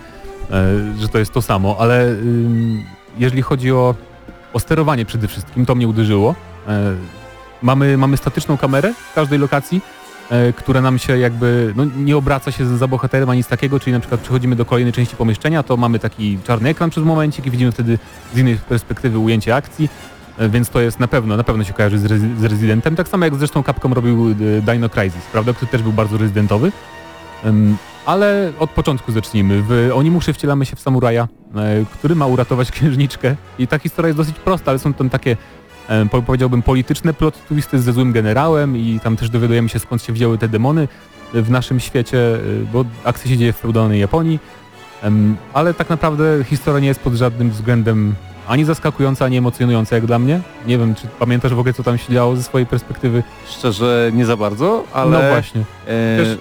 e, 0.52 0.66
że 1.00 1.08
to 1.08 1.20
jest 1.20 1.32
to 1.34 1.42
samo, 1.42 1.76
ale 1.80 2.16
jeżeli 3.18 3.42
chodzi 3.42 3.72
o, 3.72 3.96
o 4.54 4.60
sterowanie 4.60 5.06
przede 5.06 5.28
wszystkim, 5.28 5.66
to 5.66 5.76
mnie 5.76 5.88
uderzyło. 5.88 6.36
E, 6.68 6.96
mamy, 7.62 7.98
mamy 7.98 8.18
statyczną 8.18 8.58
kamerę 8.58 8.94
w 9.12 9.14
każdej 9.16 9.40
lokacji, 9.40 9.82
e, 10.32 10.54
która 10.54 10.82
nam 10.82 11.00
się 11.00 11.18
jakby 11.18 11.74
no, 11.76 11.86
nie 11.98 12.18
obraca 12.18 12.52
się 12.52 12.78
za 12.78 12.88
bohaterem 12.88 13.30
ani 13.30 13.38
nic 13.38 13.48
takiego, 13.48 13.80
czyli 13.80 13.94
na 13.94 14.00
przykład 14.00 14.22
przechodzimy 14.22 14.56
do 14.56 14.66
kolejnej 14.66 14.94
części 14.94 15.16
pomieszczenia, 15.16 15.64
to 15.64 15.78
mamy 15.78 16.00
taki 16.00 16.40
czarny 16.48 16.70
ekran 16.70 16.90
przez 16.90 17.04
momencik 17.04 17.46
i 17.46 17.52
widzimy 17.52 17.72
wtedy 17.72 18.00
z 18.34 18.38
innej 18.38 18.56
perspektywy 18.56 19.20
ujęcie 19.20 19.56
akcji, 19.56 19.90
e, 20.38 20.50
więc 20.50 20.70
to 20.70 20.82
jest 20.82 21.00
na 21.00 21.08
pewno, 21.08 21.38
na 21.38 21.44
pewno 21.44 21.64
się 21.64 21.74
kojarzy 21.74 22.00
z, 22.00 22.04
Rezi- 22.04 22.82
z 22.82 22.96
tak 22.96 23.08
samo 23.08 23.26
jak 23.26 23.36
zresztą 23.36 23.64
Capcom 23.64 23.94
robił 23.94 24.30
e, 24.30 24.62
Dino 24.62 24.90
Crisis, 24.90 25.26
prawda, 25.32 25.54
który 25.54 25.72
też 25.72 25.82
był 25.82 25.94
bardzo 25.94 26.18
rezydentowy. 26.18 26.72
Ale 28.06 28.54
od 28.60 28.70
początku 28.70 29.12
zacznijmy. 29.12 29.64
W 29.68 29.90
Onimuszy 29.94 30.34
wcielamy 30.34 30.66
się 30.66 30.76
w 30.76 30.80
samuraja, 30.80 31.28
który 31.94 32.16
ma 32.16 32.26
uratować 32.26 32.72
księżniczkę 32.82 33.36
i 33.60 33.68
ta 33.68 33.80
historia 33.80 34.08
jest 34.08 34.18
dosyć 34.18 34.36
prosta, 34.36 34.72
ale 34.72 34.80
są 34.80 34.94
tam 34.94 35.10
takie 35.10 35.38
powiedziałbym 36.26 36.62
polityczne 36.62 37.14
plot 37.14 37.46
twisty 37.48 37.80
ze 37.80 37.94
złym 37.94 38.12
generałem 38.12 38.78
i 38.78 39.00
tam 39.04 39.18
też 39.18 39.30
dowiadujemy 39.30 39.70
się 39.70 39.80
skąd 39.80 40.04
się 40.04 40.14
wzięły 40.14 40.38
te 40.38 40.48
demony 40.48 40.88
w 41.34 41.50
naszym 41.50 41.80
świecie, 41.80 42.36
e, 42.36 42.40
bo 42.74 42.86
akcja 43.04 43.32
się 43.32 43.38
dzieje 43.38 43.54
w 43.54 43.58
feudalnej 43.58 44.00
Japonii, 44.00 44.40
ale 45.54 45.74
tak 45.74 45.90
naprawdę 45.90 46.44
historia 46.44 46.80
nie 46.80 46.88
jest 46.88 47.00
pod 47.00 47.14
żadnym 47.14 47.52
względem 47.52 48.16
ani 48.48 48.66
zaskakująca, 48.66 49.26
ani 49.26 49.38
emocjonująca 49.38 49.96
jak 49.96 50.06
dla 50.06 50.20
mnie. 50.20 50.42
Nie 50.68 50.78
wiem, 50.78 50.96
czy 50.96 51.08
pamiętasz 51.20 51.54
w 51.54 51.60
ogóle 51.60 51.74
co 51.74 51.84
tam 51.84 51.98
się 51.98 52.14
działo 52.14 52.36
ze 52.36 52.44
swojej 52.44 52.68
perspektywy? 52.68 53.24
Szczerze 53.50 54.12
nie 54.14 54.26
za 54.26 54.38
bardzo, 54.38 54.84
ale... 54.94 55.12
No 55.12 55.30
właśnie. 55.30 55.64
Też- 56.18 56.38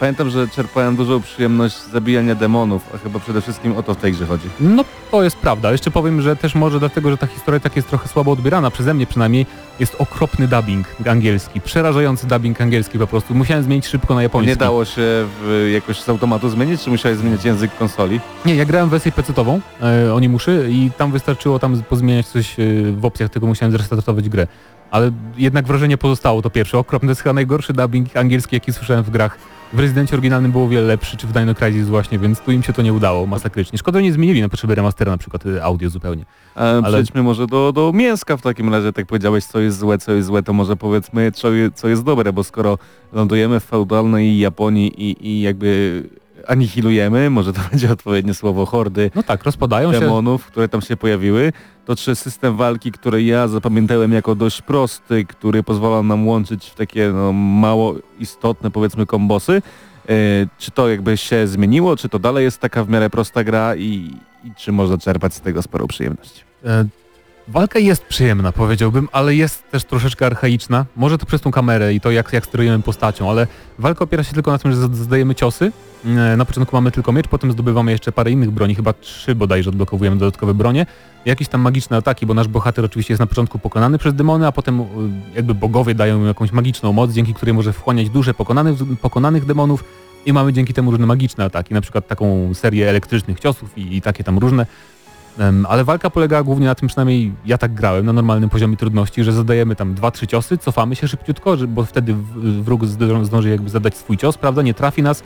Pamiętam, 0.00 0.30
że 0.30 0.48
czerpałem 0.48 0.96
dużą 0.96 1.20
przyjemność 1.22 1.76
z 1.76 1.90
zabijania 1.90 2.34
demonów, 2.34 2.82
a 2.94 2.98
chyba 2.98 3.18
przede 3.18 3.40
wszystkim 3.40 3.76
o 3.76 3.82
to 3.82 3.94
w 3.94 3.96
tej 3.96 4.12
grze 4.12 4.26
chodzi. 4.26 4.48
No 4.60 4.84
to 5.10 5.22
jest 5.22 5.36
prawda. 5.36 5.72
Jeszcze 5.72 5.90
powiem, 5.90 6.22
że 6.22 6.36
też 6.36 6.54
może 6.54 6.78
dlatego, 6.78 7.10
że 7.10 7.16
ta 7.16 7.26
historia 7.26 7.60
tak 7.60 7.76
jest 7.76 7.88
trochę 7.88 8.08
słabo 8.08 8.32
odbierana, 8.32 8.70
przeze 8.70 8.94
mnie 8.94 9.06
przynajmniej, 9.06 9.46
jest 9.80 9.96
okropny 9.98 10.48
dubbing 10.48 10.86
angielski. 11.06 11.60
Przerażający 11.60 12.26
dubbing 12.26 12.60
angielski 12.60 12.98
po 12.98 13.06
prostu. 13.06 13.34
Musiałem 13.34 13.64
zmienić 13.64 13.86
szybko 13.86 14.14
na 14.14 14.22
japoński. 14.22 14.48
Nie 14.48 14.56
dało 14.56 14.84
się 14.84 15.02
w, 15.02 15.70
jakoś 15.74 16.00
z 16.00 16.08
automatu 16.08 16.48
zmienić, 16.48 16.82
czy 16.82 16.90
musiałeś 16.90 17.18
zmieniać 17.18 17.44
język 17.44 17.76
konsoli? 17.78 18.20
Nie, 18.44 18.54
ja 18.54 18.64
grałem 18.64 18.88
wersję 18.88 19.12
PC-ową, 19.12 19.60
e, 19.82 20.14
oni 20.14 20.28
muszy 20.28 20.66
i 20.70 20.90
tam 20.98 21.12
wystarczyło 21.12 21.58
tam 21.58 21.82
pozmieniać 21.82 22.26
coś 22.26 22.60
e, 22.60 22.62
w 22.92 23.04
opcjach, 23.04 23.30
tylko 23.30 23.46
musiałem 23.46 23.72
zrestartować 23.72 24.28
grę. 24.28 24.46
Ale 24.90 25.10
jednak 25.36 25.66
wrażenie 25.66 25.98
pozostało 25.98 26.42
to 26.42 26.50
pierwsze. 26.50 26.78
Okropne, 26.78 27.06
to 27.06 27.10
jest 27.10 27.22
chyba 27.22 27.32
najgorszy 27.32 27.72
dubbing 27.72 28.16
angielski, 28.16 28.56
jaki 28.56 28.72
słyszałem 28.72 29.02
w 29.02 29.10
grach. 29.10 29.38
W 29.72 29.78
Rezydencie 29.78 30.14
oryginalnym 30.14 30.52
było 30.52 30.64
o 30.64 30.68
wiele 30.68 30.82
lepszy, 30.86 31.16
czy 31.16 31.26
w 31.26 31.32
Dino 31.32 31.54
Crisis 31.54 31.88
właśnie, 31.88 32.18
więc 32.18 32.40
tu 32.40 32.52
im 32.52 32.62
się 32.62 32.72
to 32.72 32.82
nie 32.82 32.92
udało 32.92 33.26
masakrycznie. 33.26 33.78
Szkoda, 33.78 33.98
że 33.98 34.02
nie 34.02 34.12
zmienili 34.12 34.40
na 34.42 34.48
potrzeby 34.48 34.74
remastera 34.74 35.12
na 35.12 35.18
przykład 35.18 35.46
e, 35.46 35.64
audio 35.64 35.90
zupełnie. 35.90 36.22
E, 36.56 36.60
Ale- 36.60 36.82
Przejdźmy 36.88 37.22
może 37.22 37.46
do, 37.46 37.72
do 37.72 37.92
mięska 37.94 38.36
w 38.36 38.42
takim 38.42 38.68
razie, 38.74 38.92
tak 38.92 39.06
powiedziałeś, 39.06 39.44
co 39.44 39.60
jest 39.60 39.78
złe, 39.78 39.98
co 39.98 40.12
jest 40.12 40.26
złe, 40.28 40.42
to 40.42 40.52
może 40.52 40.76
powiedzmy, 40.76 41.32
co, 41.32 41.48
co 41.74 41.88
jest 41.88 42.04
dobre, 42.04 42.32
bo 42.32 42.44
skoro 42.44 42.78
lądujemy 43.12 43.60
w 43.60 43.64
feudalnej 43.64 44.38
Japonii 44.38 45.02
i, 45.10 45.28
i 45.28 45.40
jakby 45.40 46.02
anihilujemy, 46.48 47.30
może 47.30 47.52
to 47.52 47.60
będzie 47.70 47.92
odpowiednie 47.92 48.34
słowo, 48.34 48.66
hordy 48.66 49.10
No 49.14 49.22
tak, 49.22 49.44
rozpadają 49.44 49.92
się. 49.92 50.00
demonów, 50.00 50.46
które 50.46 50.68
tam 50.68 50.80
się 50.80 50.96
pojawiły, 50.96 51.52
to 51.84 51.96
czy 51.96 52.14
system 52.14 52.56
walki, 52.56 52.92
który 52.92 53.22
ja 53.22 53.48
zapamiętałem 53.48 54.12
jako 54.12 54.34
dość 54.34 54.62
prosty, 54.62 55.24
który 55.24 55.62
pozwala 55.62 56.02
nam 56.02 56.28
łączyć 56.28 56.66
w 56.66 56.74
takie 56.74 57.08
no, 57.08 57.32
mało 57.32 57.94
istotne 58.20 58.70
powiedzmy 58.70 59.06
kombosy, 59.06 59.52
e, 60.08 60.12
czy 60.58 60.70
to 60.70 60.88
jakby 60.88 61.16
się 61.16 61.46
zmieniło, 61.46 61.96
czy 61.96 62.08
to 62.08 62.18
dalej 62.18 62.44
jest 62.44 62.60
taka 62.60 62.84
w 62.84 62.88
miarę 62.88 63.10
prosta 63.10 63.44
gra 63.44 63.76
i, 63.76 64.10
i 64.44 64.52
czy 64.56 64.72
można 64.72 64.98
czerpać 64.98 65.34
z 65.34 65.40
tego 65.40 65.62
sporą 65.62 65.86
przyjemność? 65.86 66.44
Walka 67.48 67.78
jest 67.78 68.02
przyjemna, 68.04 68.52
powiedziałbym, 68.52 69.08
ale 69.12 69.34
jest 69.34 69.70
też 69.70 69.84
troszeczkę 69.84 70.26
archaiczna. 70.26 70.86
Może 70.96 71.18
to 71.18 71.26
przez 71.26 71.40
tą 71.40 71.50
kamerę 71.50 71.94
i 71.94 72.00
to, 72.00 72.10
jak, 72.10 72.32
jak 72.32 72.46
sterujemy 72.46 72.82
postacią, 72.82 73.30
ale 73.30 73.46
walka 73.78 74.04
opiera 74.04 74.24
się 74.24 74.34
tylko 74.34 74.50
na 74.52 74.58
tym, 74.58 74.72
że 74.72 74.78
zadajemy 74.78 75.34
ciosy. 75.34 75.72
E, 76.06 76.36
Na 76.36 76.44
początku 76.44 76.76
mamy 76.76 76.90
tylko 76.90 77.12
miecz, 77.12 77.28
potem 77.28 77.52
zdobywamy 77.52 77.92
jeszcze 77.92 78.12
parę 78.12 78.30
innych 78.30 78.50
broni, 78.50 78.74
chyba 78.74 78.92
trzy 78.92 79.34
bodajże 79.34 79.70
odblokowujemy 79.70 80.16
dodatkowe 80.16 80.54
bronie. 80.54 80.86
Jakieś 81.24 81.48
tam 81.48 81.60
magiczne 81.60 81.96
ataki, 81.96 82.26
bo 82.26 82.34
nasz 82.34 82.48
bohater 82.48 82.84
oczywiście 82.84 83.12
jest 83.12 83.20
na 83.20 83.26
początku 83.26 83.58
pokonany 83.58 83.98
przez 83.98 84.14
demony, 84.14 84.46
a 84.46 84.52
potem 84.52 84.80
e, 84.80 84.84
jakby 85.34 85.54
bogowie 85.54 85.94
dają 85.94 86.18
mu 86.18 86.26
jakąś 86.26 86.52
magiczną 86.52 86.92
moc, 86.92 87.10
dzięki 87.12 87.34
której 87.34 87.54
może 87.54 87.72
wchłaniać 87.72 88.10
duże 88.10 88.34
pokonanych, 88.34 88.78
pokonanych 89.00 89.44
demonów 89.46 89.84
i 90.26 90.32
mamy 90.32 90.52
dzięki 90.52 90.74
temu 90.74 90.90
różne 90.90 91.06
magiczne 91.06 91.44
ataki, 91.44 91.74
na 91.74 91.80
przykład 91.80 92.08
taką 92.08 92.54
serię 92.54 92.88
elektrycznych 92.90 93.40
ciosów 93.40 93.78
i, 93.78 93.96
i 93.96 94.02
takie 94.02 94.24
tam 94.24 94.38
różne. 94.38 94.66
Ale 95.68 95.84
walka 95.84 96.10
polega 96.10 96.42
głównie 96.42 96.66
na 96.66 96.74
tym, 96.74 96.88
przynajmniej 96.88 97.32
ja 97.46 97.58
tak 97.58 97.74
grałem 97.74 98.06
na 98.06 98.12
normalnym 98.12 98.50
poziomie 98.50 98.76
trudności, 98.76 99.24
że 99.24 99.32
zadajemy 99.32 99.76
tam 99.76 99.94
dwa, 99.94 100.10
trzy 100.10 100.26
ciosy, 100.26 100.58
cofamy 100.58 100.96
się 100.96 101.08
szybciutko, 101.08 101.56
bo 101.68 101.84
wtedy 101.84 102.14
wróg 102.62 102.84
zdąży 103.22 103.48
jakby 103.48 103.70
zadać 103.70 103.96
swój 103.96 104.16
cios, 104.16 104.38
prawda, 104.38 104.62
nie 104.62 104.74
trafi 104.74 105.02
nas, 105.02 105.22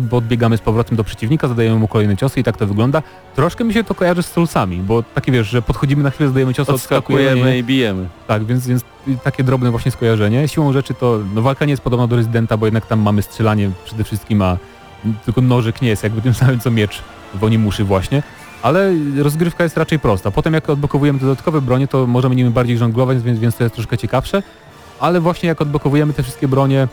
bo 0.00 0.16
odbiegamy 0.16 0.56
z 0.56 0.60
powrotem 0.60 0.96
do 0.96 1.04
przeciwnika, 1.04 1.48
zadajemy 1.48 1.78
mu 1.78 1.88
kolejne 1.88 2.16
ciosy 2.16 2.40
i 2.40 2.44
tak 2.44 2.56
to 2.56 2.66
wygląda. 2.66 3.02
Troszkę 3.34 3.64
mi 3.64 3.74
się 3.74 3.84
to 3.84 3.94
kojarzy 3.94 4.22
z 4.22 4.26
Soulsami, 4.26 4.76
bo 4.76 5.02
takie 5.02 5.32
wiesz, 5.32 5.48
że 5.48 5.62
podchodzimy 5.62 6.02
na 6.02 6.10
chwilę, 6.10 6.28
zadajemy 6.28 6.54
ciosy, 6.54 6.72
odskakujemy. 6.72 7.24
Odskakujemy 7.24 7.58
i 7.58 7.64
bijemy. 7.64 8.08
Tak, 8.26 8.44
więc, 8.44 8.66
więc 8.66 8.84
takie 9.24 9.44
drobne 9.44 9.70
właśnie 9.70 9.90
skojarzenie. 9.90 10.48
Siłą 10.48 10.72
rzeczy 10.72 10.94
to, 10.94 11.18
no 11.34 11.42
walka 11.42 11.64
nie 11.64 11.70
jest 11.70 11.82
podobna 11.82 12.06
do 12.06 12.16
Rezydenta, 12.16 12.56
bo 12.56 12.66
jednak 12.66 12.86
tam 12.86 13.00
mamy 13.00 13.22
strzelanie 13.22 13.70
przede 13.84 14.04
wszystkim, 14.04 14.42
a 14.42 14.56
tylko 15.24 15.40
nożyk 15.40 15.82
nie 15.82 15.88
jest 15.88 16.02
jakby 16.02 16.22
tym 16.22 16.34
samym 16.34 16.60
co 16.60 16.70
miecz 16.70 17.02
w 17.34 17.44
Onimuszy 17.44 17.84
właśnie. 17.84 18.22
Ale 18.64 18.92
rozgrywka 19.18 19.64
jest 19.64 19.76
raczej 19.76 19.98
prosta. 19.98 20.30
Potem 20.30 20.54
jak 20.54 20.70
odblokowujemy 20.70 21.18
dodatkowe 21.18 21.60
bronie, 21.60 21.88
to 21.88 22.06
możemy 22.06 22.34
nimi 22.34 22.50
bardziej 22.50 22.78
żonglować, 22.78 23.22
więc, 23.22 23.38
więc 23.38 23.56
to 23.56 23.64
jest 23.64 23.74
troszkę 23.74 23.98
ciekawsze. 23.98 24.42
Ale 25.00 25.20
właśnie 25.20 25.48
jak 25.48 25.60
odblokowujemy 25.60 26.12
te 26.12 26.22
wszystkie 26.22 26.48
bronie 26.48 26.88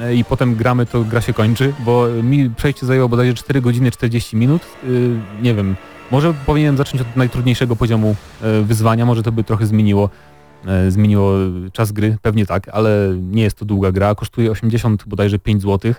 e, 0.00 0.14
i 0.14 0.24
potem 0.24 0.54
gramy, 0.54 0.86
to 0.86 1.04
gra 1.04 1.20
się 1.20 1.32
kończy, 1.32 1.74
bo 1.80 2.06
mi 2.22 2.50
przejście 2.50 2.86
zajęło 2.86 3.08
bodajże 3.08 3.34
4 3.34 3.60
godziny 3.60 3.90
40 3.90 4.36
minut. 4.36 4.62
Yy, 4.84 5.20
nie 5.42 5.54
wiem, 5.54 5.76
może 6.10 6.34
powinienem 6.46 6.76
zacząć 6.76 7.02
od 7.02 7.16
najtrudniejszego 7.16 7.76
poziomu 7.76 8.16
e, 8.42 8.62
wyzwania, 8.62 9.06
może 9.06 9.22
to 9.22 9.32
by 9.32 9.44
trochę 9.44 9.66
zmieniło 9.66 10.10
e, 10.66 10.90
zmieniło 10.90 11.32
czas 11.72 11.92
gry, 11.92 12.16
pewnie 12.22 12.46
tak, 12.46 12.68
ale 12.68 13.14
nie 13.20 13.42
jest 13.42 13.58
to 13.58 13.64
długa 13.64 13.92
gra, 13.92 14.14
kosztuje 14.14 14.50
80 14.50 15.04
bodajże 15.06 15.38
5 15.38 15.62
zł. 15.62 15.94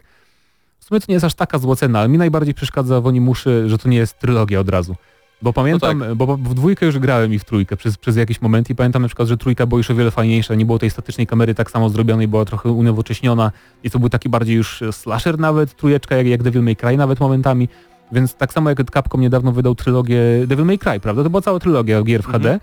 W 0.80 0.86
sumie 0.86 1.02
to 1.02 1.06
nie 1.10 1.14
jest 1.14 1.26
aż 1.26 1.34
taka 1.34 1.60
zła 1.60 1.76
cena, 1.76 2.00
ale 2.00 2.10
mi 2.10 2.18
najbardziej 2.18 2.54
przeszkadza 2.54 3.02
w 3.02 3.08
Onimuszy, 3.08 3.64
że 3.70 3.78
to 3.78 3.90
nie 3.90 3.98
jest 3.98 4.20
trylogia 4.20 4.60
od 4.60 4.70
razu. 4.70 4.96
Bo 5.42 5.54
pamiętam, 5.54 6.04
bo 6.16 6.28
bo 6.28 6.38
w 6.38 6.54
dwójkę 6.54 6.86
już 6.86 7.00
grałem 7.00 7.34
i 7.34 7.40
w 7.40 7.44
trójkę 7.46 7.78
przez, 7.78 7.98
przez 7.98 8.16
jakiś 8.16 8.42
moment 8.42 8.70
i 8.70 8.76
pamiętam 8.76 9.02
na 9.02 9.08
przykład, 9.08 9.28
że 9.28 9.38
trójka 9.38 9.66
była 9.66 9.80
już 9.80 9.92
o 9.92 9.96
wiele 9.96 10.12
fajniejsza, 10.12 10.56
nie 10.56 10.66
było 10.66 10.80
tej 10.80 10.90
statycznej 10.90 11.28
kamery 11.28 11.56
tak 11.56 11.72
samo 11.72 11.90
zrobionej, 11.90 12.28
była 12.28 12.46
trochę 12.46 12.70
unowocześniona 12.70 13.52
i 13.84 13.90
to 13.90 14.00
był 14.00 14.10
taki 14.10 14.30
bardziej 14.30 14.56
już 14.56 14.84
slasher 14.92 15.40
nawet, 15.40 15.76
trójeczka 15.76 16.16
jak, 16.16 16.28
jak 16.28 16.44
Devil 16.44 16.64
May 16.64 16.76
Cry 16.76 16.98
nawet 16.98 17.20
momentami, 17.20 17.70
więc 18.12 18.36
tak 18.36 18.54
samo 18.54 18.70
jak 18.70 18.92
Capcom 18.92 19.22
niedawno 19.22 19.52
wydał 19.52 19.76
trylogię 19.76 20.22
Devil 20.48 20.66
May 20.66 20.80
Cry, 20.80 21.00
prawda? 21.00 21.24
To 21.24 21.30
była 21.30 21.42
cała 21.42 21.60
trylogia 21.60 22.04
gier 22.04 22.24
w 22.24 22.28
HD 22.28 22.60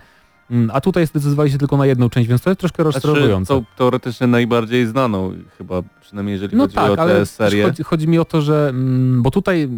Mm, 0.51 0.71
A 0.73 0.81
tutaj 0.81 1.07
zdecydowali 1.07 1.51
się 1.51 1.57
tylko 1.57 1.77
na 1.77 1.85
jedną 1.85 2.09
część, 2.09 2.29
więc 2.29 2.41
to 2.41 2.49
jest 2.49 2.59
troszkę 2.59 2.83
Znaczy, 2.83 2.95
rozczarowujące. 2.95 3.53
to 3.53 3.63
teoretycznie 3.77 4.27
najbardziej 4.27 4.85
znaną 4.87 5.33
chyba, 5.57 5.81
przynajmniej 6.01 6.33
jeżeli 6.33 6.57
No 6.57 6.63
chodzi 6.63 6.75
tak, 6.75 6.91
o 6.91 6.95
tę 6.95 7.25
serię. 7.25 7.63
Chodzi, 7.65 7.83
chodzi 7.83 8.07
mi 8.07 8.19
o 8.19 8.25
to, 8.25 8.41
że 8.41 8.69
mm, 8.69 9.21
bo 9.21 9.31
tutaj 9.31 9.69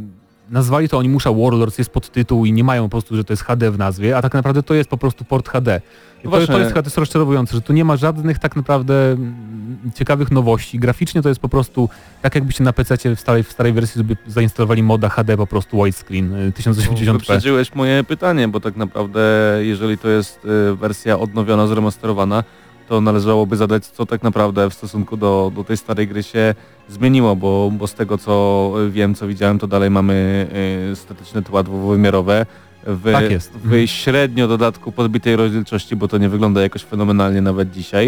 nazwali 0.50 0.90
to 0.90 0.98
Onimusza 0.98 1.32
Warlords, 1.32 1.78
jest 1.78 1.90
podtytuł 1.90 2.46
i 2.46 2.54
nie 2.54 2.64
mają 2.64 2.84
po 2.84 2.90
prostu, 2.90 3.16
że 3.16 3.24
to 3.24 3.34
jest 3.34 3.44
HD 3.44 3.72
w 3.72 3.78
nazwie, 3.78 4.18
a 4.18 4.22
tak 4.22 4.34
naprawdę 4.34 4.64
to 4.64 4.74
jest 4.74 4.90
po 4.90 4.98
prostu 4.98 5.26
port 5.26 5.50
HD. 5.50 5.82
No 6.24 6.32
to, 6.32 6.48
to 6.48 6.60
jest 6.60 6.74
to 6.74 6.80
jest 6.80 6.98
rozczarowujące, 6.98 7.56
że 7.56 7.62
tu 7.62 7.74
nie 7.74 7.86
ma 7.86 7.98
żadnych 7.98 8.40
tak 8.40 8.56
naprawdę 8.56 9.12
mm, 9.12 9.92
ciekawych 9.96 10.32
nowości. 10.32 10.80
Graficznie 10.80 11.22
to 11.22 11.30
jest 11.30 11.42
po 11.42 11.50
prostu 11.50 11.90
tak 12.22 12.36
jakbyście 12.36 12.64
na 12.64 12.74
PC 12.74 13.16
w 13.16 13.20
starej, 13.20 13.44
w 13.44 13.52
starej 13.52 13.74
wersji 13.74 14.02
sobie 14.02 14.16
zainstalowali 14.28 14.84
moda 14.84 15.10
HD 15.10 15.38
po 15.38 15.48
prostu 15.48 15.84
widescreen 15.84 16.34
y, 16.34 16.52
1080p. 16.52 17.12
Wyprzedziłeś 17.12 17.76
moje 17.76 18.04
pytanie, 18.04 18.48
bo 18.48 18.60
tak 18.60 18.76
naprawdę 18.76 19.22
jeżeli 19.62 19.98
to 19.98 20.08
jest 20.08 20.46
y, 20.46 20.76
wersja 20.76 21.20
odnowiona, 21.20 21.68
zremasterowana, 21.68 22.44
to 22.88 23.02
należałoby 23.02 23.58
zadać, 23.58 23.86
co 23.86 24.06
tak 24.06 24.24
naprawdę 24.24 24.70
w 24.70 24.74
stosunku 24.74 25.18
do, 25.18 25.52
do 25.56 25.64
tej 25.64 25.78
starej 25.78 26.08
gry 26.08 26.24
się 26.24 26.56
zmieniło, 26.90 27.36
bo, 27.36 27.72
bo 27.78 27.88
z 27.88 27.94
tego 27.94 28.18
co 28.18 28.74
wiem, 28.90 29.16
co 29.16 29.28
widziałem, 29.28 29.60
to 29.60 29.68
dalej 29.68 29.90
mamy 29.90 30.48
y, 30.92 30.96
statyczne 30.96 31.42
tła 31.42 31.64
dwuwymiarowe 31.64 32.46
w, 32.84 33.12
Tak 33.14 33.32
jest. 33.32 33.52
w 33.52 33.66
Mhm. 33.66 33.88
średnio 33.88 34.48
dodatku 34.48 34.92
podbitej 34.92 35.36
rozdzielczości, 35.36 35.96
bo 35.96 36.08
to 36.08 36.18
nie 36.18 36.30
wygląda 36.30 36.62
jakoś 36.62 36.84
fenomenalnie 36.84 37.42
nawet 37.42 37.72
dzisiaj. 37.72 38.08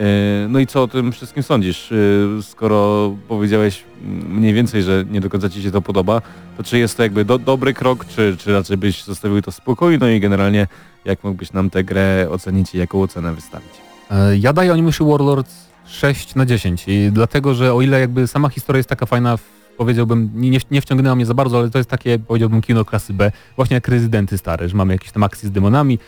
Y, 0.00 0.02
No 0.48 0.58
i 0.58 0.66
co 0.66 0.82
o 0.82 0.88
tym 0.88 1.12
wszystkim 1.12 1.42
sądzisz? 1.42 1.92
Y, 1.92 2.26
Skoro 2.42 3.14
powiedziałeś 3.28 3.84
mm, 4.04 4.36
mniej 4.38 4.54
więcej, 4.54 4.82
że 4.82 5.04
nie 5.10 5.20
do 5.20 5.30
końca 5.30 5.48
Ci 5.50 5.62
się 5.62 5.70
to 5.70 5.82
podoba, 5.82 6.22
to 6.56 6.62
czy 6.62 6.78
jest 6.78 6.96
to 6.96 7.02
jakby 7.02 7.24
do, 7.24 7.38
dobry 7.38 7.74
krok, 7.74 8.04
czy, 8.04 8.36
czy 8.38 8.52
raczej 8.52 8.76
byś 8.76 9.04
zostawił 9.04 9.42
to 9.42 9.50
w 9.50 9.54
spokoju? 9.54 9.98
No 10.00 10.08
i 10.08 10.20
generalnie 10.20 10.66
jak 11.04 11.24
mógłbyś 11.24 11.52
nam 11.52 11.70
tę 11.70 11.84
grę 11.84 12.26
ocenić 12.30 12.74
i 12.74 12.78
jaką 12.78 13.02
ocenę 13.02 13.34
wystawić? 13.34 13.87
E, 14.10 14.36
Ja 14.38 14.52
daję 14.52 14.72
Onimuszy 14.72 15.04
Warlords 15.04 15.68
6 15.86 16.34
na 16.34 16.46
10 16.46 16.84
i 16.88 17.10
dlatego, 17.12 17.54
że 17.54 17.74
o 17.74 17.80
ile 17.82 18.00
jakby 18.00 18.26
sama 18.26 18.48
historia 18.48 18.78
jest 18.78 18.88
taka 18.88 19.06
fajna, 19.06 19.38
powiedziałbym, 19.76 20.30
nie, 20.34 20.58
nie- 20.70 20.80
wciągnęła 20.80 21.16
mnie 21.16 21.26
za 21.26 21.34
bardzo, 21.34 21.58
ale 21.58 21.70
to 21.70 21.78
jest 21.78 21.90
takie, 21.90 22.18
powiedziałbym, 22.18 22.60
kino 22.60 22.84
klasy 22.84 23.12
B, 23.12 23.32
właśnie 23.56 23.74
jak 23.74 23.88
Rezydenty 23.88 24.38
stare, 24.38 24.68
że 24.68 24.76
mamy 24.76 24.92
jakieś 24.94 25.10
tam 25.12 25.22
akcje 25.22 25.48
z 25.48 25.52
demonami, 25.52 25.98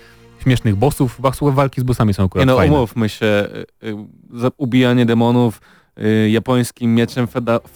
śmiesznych 0.42 0.76
bossów, 0.76 1.20
walki 1.54 1.80
z 1.80 1.84
bossami 1.84 2.14
są 2.14 2.22
Nie 2.22 2.26
akurat 2.26 2.46
no, 2.46 2.56
fajne. 2.56 2.76
umówmy 2.76 3.08
się, 3.08 3.26
y, 3.82 3.86
y, 4.46 4.50
ubijanie 4.56 5.06
demonów 5.06 5.60
y, 5.98 6.30
japońskim 6.30 6.94
mieczem 6.94 7.26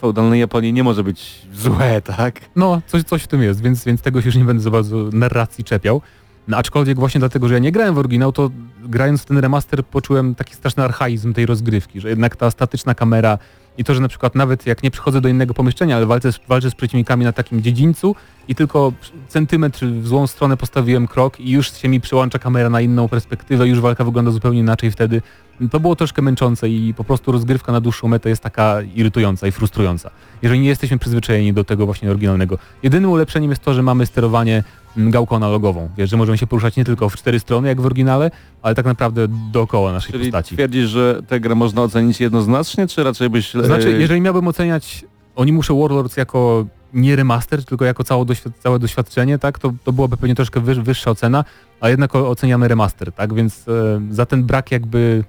feudalnej 0.01 0.41
Japonii 0.41 0.73
nie 0.73 0.85
może 0.85 1.05
być 1.05 1.43
złe, 1.55 2.03
tak? 2.03 2.41
No, 2.57 2.81
coś, 2.87 3.03
coś 3.03 3.23
w 3.23 3.27
tym 3.27 3.43
jest, 3.43 3.63
więc, 3.63 3.85
więc 3.85 4.01
tego 4.03 4.21
się 4.21 4.27
już 4.27 4.37
nie 4.37 4.45
będę 4.45 4.63
za 4.63 4.71
bardzo 4.71 4.97
narracji 5.13 5.65
czepiał. 5.65 6.01
No, 6.49 6.57
aczkolwiek 6.57 6.99
właśnie 6.99 7.19
dlatego, 7.19 7.49
że 7.49 7.55
ja 7.55 7.61
nie 7.61 7.73
grałem 7.73 7.95
w 7.95 7.99
oryginał, 7.99 8.33
to 8.33 8.51
grając 8.85 9.23
w 9.23 9.25
ten 9.25 9.39
remaster 9.39 9.85
poczułem 9.85 10.35
taki 10.35 10.55
straszny 10.55 10.85
archaizm 10.85 11.33
tej 11.33 11.47
rozgrywki, 11.47 12.01
że 12.01 12.09
jednak 12.09 12.37
ta 12.37 12.51
statyczna 12.51 12.95
kamera 12.95 13.39
i 13.79 13.85
to, 13.85 13.95
że 13.95 14.01
na 14.01 14.09
przykład 14.09 14.35
nawet 14.35 14.67
jak 14.67 14.83
nie 14.83 14.91
przychodzę 14.91 15.21
do 15.21 15.29
innego 15.29 15.55
pomieszczenia, 15.55 15.97
ale 15.97 16.07
walczę 16.07 16.33
z, 16.33 16.41
walczę 16.49 16.71
z 16.71 16.75
przeciwnikami 16.75 17.25
na 17.25 17.33
takim 17.33 17.63
dziedzińcu 17.63 18.15
i 18.49 18.55
tylko 18.55 18.93
centymetr 19.29 19.87
w 19.87 20.07
złą 20.07 20.27
stronę 20.27 20.57
postawiłem 20.57 21.07
krok 21.09 21.41
i 21.41 21.51
już 21.51 21.73
się 21.73 21.89
mi 21.89 22.01
przełącza 22.01 22.39
kamera 22.39 22.71
na 22.71 22.81
inną 22.81 23.09
perspektywę, 23.09 23.69
już 23.69 23.81
walka 23.81 24.05
wygląda 24.05 24.31
zupełnie 24.31 24.61
inaczej 24.61 24.91
wtedy. 24.91 25.23
To 25.71 25.81
było 25.81 25.97
troszkę 25.97 26.23
męczące 26.23 26.69
i 26.69 26.95
po 26.95 27.05
prostu 27.05 27.33
rozgrywka 27.33 27.73
na 27.73 27.81
dłuższą 27.81 28.09
metę 28.09 28.29
jest 28.29 28.43
taka 28.43 28.83
irytująca 28.83 29.47
i 29.47 29.53
frustrująca. 29.53 30.11
Jeżeli 30.43 30.61
nie 30.61 30.69
jesteśmy 30.69 30.99
przyzwyczajeni 30.99 31.53
do 31.53 31.65
tego 31.65 31.87
właśnie 31.87 32.11
oryginalnego. 32.11 32.59
Jedynym 32.83 33.11
ulepszeniem 33.11 33.51
jest 33.51 33.63
to, 33.63 33.75
że 33.75 33.83
mamy 33.83 34.07
sterowanie 34.07 34.65
mm, 34.97 35.11
gałką 35.11 35.37
analogową. 35.37 35.89
Wiesz, 35.97 36.11
że 36.11 36.17
możemy 36.17 36.39
się 36.39 36.47
poruszać 36.47 36.77
nie 36.77 36.85
tylko 36.85 37.09
w 37.09 37.17
cztery 37.17 37.41
strony 37.41 37.69
jak 37.69 37.81
w 37.81 37.87
oryginale, 37.87 38.31
ale 38.63 38.75
tak 38.75 38.87
naprawdę 38.87 39.27
dookoła 39.53 39.93
naszej 39.93 40.13
Czyli 40.13 40.25
postaci. 40.25 40.55
twierdzisz, 40.55 40.89
że 40.89 41.23
tę 41.29 41.41
grę 41.41 41.55
można 41.55 41.83
ocenić 41.83 42.21
jednoznacznie, 42.21 42.87
czy 42.87 43.05
raczej 43.05 43.31
byś... 43.31 43.57
e, 43.57 43.65
Znaczy, 43.65 43.97
jeżeli 44.01 44.21
miałbym 44.21 44.49
oceniać 44.49 45.05
oni 45.37 45.53
muszę 45.53 45.75
Warlords 45.75 46.17
jako 46.17 46.67
nie 46.95 47.17
remaster, 47.17 47.65
tylko 47.65 47.85
jako 47.85 48.05
całe, 48.05 48.25
całe 48.59 48.79
doświadczenie, 48.79 49.39
tak, 49.39 49.59
to, 49.59 49.73
to 49.85 49.93
byłaby 49.93 50.17
pewnie 50.17 50.35
troszkę 50.35 50.61
wyż 50.61 50.81
wyższa 50.81 51.11
ocena, 51.11 51.45
a 51.81 51.89
jednak 51.89 52.15
oceniamy 52.15 52.69
remaster, 52.69 53.13
tak, 53.13 53.35
więc 53.35 53.69
e, 53.69 54.01
za 54.11 54.27
ten 54.27 54.45
brak 54.45 54.71
jakby 54.71 55.25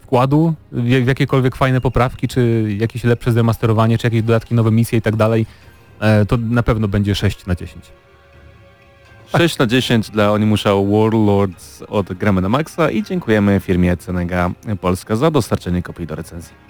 wkładu 0.00 0.54
w, 0.72 0.82
w 0.82 1.06
jakiekolwiek 1.06 1.56
fajne 1.56 1.80
poprawki, 1.80 2.28
czy 2.28 2.64
jakieś 2.78 3.04
lepsze 3.04 3.32
zremasterowanie, 3.32 3.98
czy 3.98 4.06
jakieś 4.06 4.22
dodatki, 4.22 4.54
nowe 4.54 4.70
misje 4.70 4.98
i 4.98 5.02
tak 5.02 5.16
dalej, 5.16 5.46
e, 6.00 6.26
to 6.26 6.36
na 6.36 6.62
pewno 6.62 6.88
będzie 6.88 7.14
6 7.14 7.46
na 7.46 7.54
10. 7.54 7.84
6 9.36 9.58
na 9.58 9.66
10 9.66 10.10
dla 10.10 10.32
Onimusza 10.32 10.70
Warlords 10.74 11.82
od 11.88 12.12
Gramy 12.12 12.40
na 12.40 12.48
Maxa 12.48 12.90
i 12.90 13.02
dziękujemy 13.02 13.60
firmie 13.60 13.96
Cenega 13.96 14.50
Polska 14.80 15.16
za 15.16 15.30
dostarczenie 15.30 15.82
kopii 15.82 16.06
do 16.06 16.14
recenzji. 16.14 16.67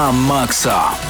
Gramy 0.00 0.28
na 0.64 1.09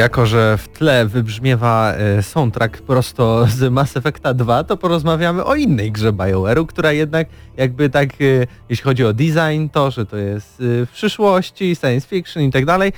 Jako, 0.00 0.26
że 0.26 0.58
w 0.58 0.68
tle 0.68 1.06
wybrzmiewa 1.06 1.92
e, 1.92 2.22
soundtrack 2.22 2.82
prosto 2.82 3.46
z 3.46 3.72
Mass 3.72 3.96
Effecta 3.96 4.34
2, 4.34 4.64
to 4.64 4.76
porozmawiamy 4.76 5.44
o 5.44 5.54
innej 5.54 5.92
grze 5.92 6.12
BioWare'u, 6.12 6.66
która 6.66 6.92
jednak 6.92 7.28
jakby 7.56 7.90
tak, 7.90 8.08
e, 8.12 8.46
jeśli 8.68 8.84
chodzi 8.84 9.04
o 9.04 9.12
design, 9.12 9.68
to, 9.72 9.90
że 9.90 10.06
to 10.06 10.16
jest 10.16 10.60
e, 10.60 10.86
w 10.86 10.90
przyszłości, 10.92 11.76
science 11.76 12.08
fiction 12.08 12.42
i 12.42 12.50
tak 12.50 12.64
dalej. 12.64 12.92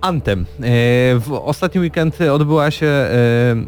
Anthem. 0.00 0.40
E, 0.40 0.44
W 1.18 1.40
ostatni 1.44 1.80
weekend 1.80 2.18
odbyła 2.20 2.70
się 2.70 2.86
e, 2.86 3.10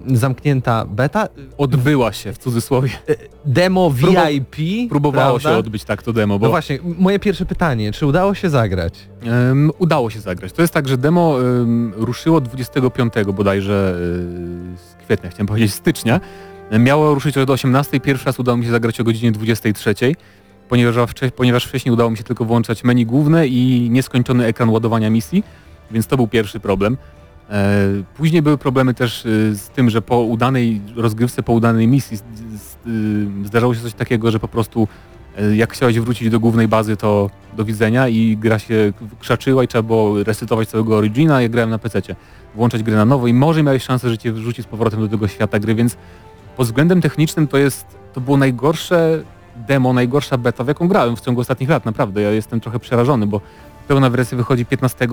zamknięta 0.06 0.84
beta, 0.84 1.28
Odbyła 1.58 2.12
się 2.12 2.32
w 2.32 2.38
cudzysłowie. 2.38 2.90
demo 3.44 3.90
Próbował- 3.90 4.28
VIP. 4.30 4.90
Próbowało 4.90 5.30
prawda? 5.38 5.50
się 5.50 5.56
odbyć 5.56 5.84
tak 5.84 6.02
to 6.02 6.12
demo, 6.12 6.38
bo 6.38 6.46
No 6.46 6.50
właśnie, 6.50 6.78
moje 6.98 7.18
pierwsze 7.18 7.46
pytanie, 7.46 7.92
czy 7.92 8.06
udało 8.06 8.34
się 8.34 8.50
zagrać? 8.50 8.94
Em, 9.50 9.70
udało 9.78 10.10
się 10.10 10.20
zagrać. 10.20 10.52
To 10.52 10.62
jest 10.62 10.74
tak, 10.74 10.88
że 10.88 10.98
demo 10.98 11.40
em, 11.40 11.92
ruszyło 11.96 12.40
25 12.40 13.12
bodajże 13.34 13.94
z 14.76 15.04
kwietnia, 15.04 15.30
chciałem 15.30 15.46
powiedzieć 15.46 15.74
stycznia. 15.74 16.20
Miało 16.78 17.14
ruszyć 17.14 17.38
od 17.38 17.50
18, 17.50 18.00
pierwszy 18.00 18.26
raz 18.26 18.38
udało 18.38 18.56
mi 18.58 18.64
się 18.64 18.70
zagrać 18.70 19.00
o 19.00 19.04
godzinie 19.04 19.32
23, 19.32 19.94
ponieważ, 20.68 20.96
ponieważ 21.36 21.64
wcześniej 21.64 21.92
udało 21.92 22.10
mi 22.10 22.16
się 22.16 22.22
tylko 22.24 22.44
włączać 22.44 22.84
menu 22.84 23.06
główne 23.06 23.46
i 23.48 23.88
nieskończony 23.90 24.46
ekran 24.46 24.68
ładowania 24.68 25.10
misji, 25.10 25.44
więc 25.90 26.06
to 26.06 26.16
był 26.16 26.28
pierwszy 26.28 26.60
problem. 26.60 26.96
E, 27.50 27.88
Później 28.16 28.42
były 28.42 28.58
problemy 28.58 28.94
też 28.94 29.26
y, 29.26 29.54
z 29.56 29.68
tym, 29.68 29.90
że 29.90 30.02
po 30.02 30.20
udanej 30.20 30.80
rozgrywce, 30.96 31.42
po 31.42 31.52
udanej 31.52 31.88
misji 31.88 32.18
y, 32.86 33.46
zdarzało 33.46 33.74
się 33.74 33.80
coś 33.80 33.94
takiego, 33.94 34.30
że 34.30 34.38
po 34.38 34.48
prostu 34.48 34.88
e, 35.38 35.56
jak 35.56 35.72
chciałeś 35.72 36.00
wrócić 36.00 36.30
do 36.30 36.40
głównej 36.40 36.68
bazy, 36.68 36.96
to 36.96 37.30
do 37.56 37.64
widzenia 37.64 38.08
i 38.08 38.36
gra 38.36 38.58
się 38.58 38.92
krzaczyła 39.20 39.64
i 39.64 39.68
trzeba 39.68 39.82
było 39.82 40.24
resetować 40.24 40.68
całego 40.68 40.96
Origina, 40.96 41.42
ja 41.42 41.48
grałem 41.48 41.70
na 41.70 41.78
PC. 41.78 42.02
Włączać 42.54 42.82
grę 42.82 42.96
na 42.96 43.04
nowo 43.04 43.26
i 43.26 43.34
może 43.34 43.62
miałeś 43.62 43.82
szansę, 43.82 44.08
że 44.08 44.18
cię 44.18 44.32
wrzuci 44.32 44.62
z 44.62 44.66
powrotem 44.66 45.00
do 45.00 45.08
tego 45.08 45.28
świata 45.28 45.58
gry, 45.58 45.74
więc 45.74 45.96
pod 46.56 46.66
względem 46.66 47.00
technicznym 47.00 47.48
to 47.48 47.58
jest, 47.58 47.86
to 48.12 48.20
było 48.20 48.36
najgorsze 48.36 49.22
demo, 49.56 49.92
najgorsza 49.92 50.38
beta, 50.38 50.64
w 50.64 50.68
jaką 50.68 50.88
grałem 50.88 51.16
w 51.16 51.20
ciągu 51.20 51.40
ostatnich 51.40 51.70
lat, 51.70 51.84
naprawdę. 51.84 52.22
Ja 52.22 52.30
jestem 52.30 52.60
trochę 52.60 52.78
przerażony, 52.78 53.26
bo 53.26 53.40
pełna 53.88 54.10
wersja 54.10 54.38
wychodzi 54.38 54.66
15 54.66 55.08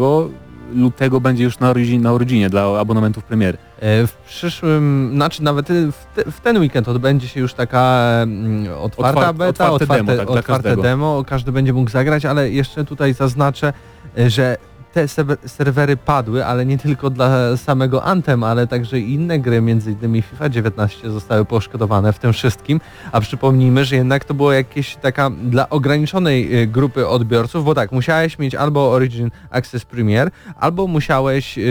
lutego 0.75 1.21
będzie 1.21 1.43
już 1.43 1.59
na, 1.59 1.69
origin, 1.69 2.01
na 2.01 2.11
dla 2.49 2.79
abonamentów 2.79 3.23
premiery. 3.23 3.57
E, 3.79 4.07
W 4.07 4.13
przyszłym, 4.13 5.09
znaczy 5.13 5.43
nawet 5.43 5.67
w, 5.67 6.05
te, 6.15 6.31
w 6.31 6.39
ten 6.41 6.57
weekend 6.57 6.87
odbędzie 6.87 7.27
się 7.27 7.39
już 7.39 7.53
taka 7.53 8.07
mm, 8.23 8.67
otwarta 8.81 9.21
Otwar- 9.21 9.35
beta, 9.35 9.71
otwarte 9.71 9.83
otwarte, 9.93 10.03
demo, 10.17 10.33
tak, 10.33 10.39
otwarte 10.39 10.77
demo, 10.81 11.23
każdy 11.27 11.51
będzie 11.51 11.73
mógł 11.73 11.89
zagrać, 11.89 12.25
ale 12.25 12.51
jeszcze 12.51 12.85
tutaj 12.85 13.13
zaznaczę, 13.13 13.73
e, 14.17 14.29
że 14.29 14.57
te 14.93 15.07
serwery 15.47 15.97
padły, 15.97 16.45
ale 16.45 16.65
nie 16.65 16.77
tylko 16.77 17.09
dla 17.09 17.57
samego 17.57 18.03
Anthem, 18.03 18.43
ale 18.43 18.67
także 18.67 18.99
i 18.99 19.13
inne 19.13 19.39
gry, 19.39 19.61
między 19.61 19.91
innymi 19.91 20.21
FIFA 20.21 20.49
19 20.49 21.11
zostały 21.11 21.45
poszkodowane 21.45 22.13
w 22.13 22.19
tym 22.19 22.33
wszystkim, 22.33 22.81
a 23.11 23.21
przypomnijmy, 23.21 23.85
że 23.85 23.95
jednak 23.95 24.25
to 24.25 24.33
było 24.33 24.51
jakieś 24.53 24.95
taka 24.95 25.29
dla 25.29 25.69
ograniczonej 25.69 26.61
e, 26.61 26.67
grupy 26.67 27.07
odbiorców, 27.07 27.65
bo 27.65 27.75
tak, 27.75 27.91
musiałeś 27.91 28.39
mieć 28.39 28.55
albo 28.55 28.91
Origin 28.91 29.31
Access 29.49 29.85
Premier, 29.85 30.31
albo 30.59 30.87
musiałeś 30.87 31.57
e, 31.57 31.61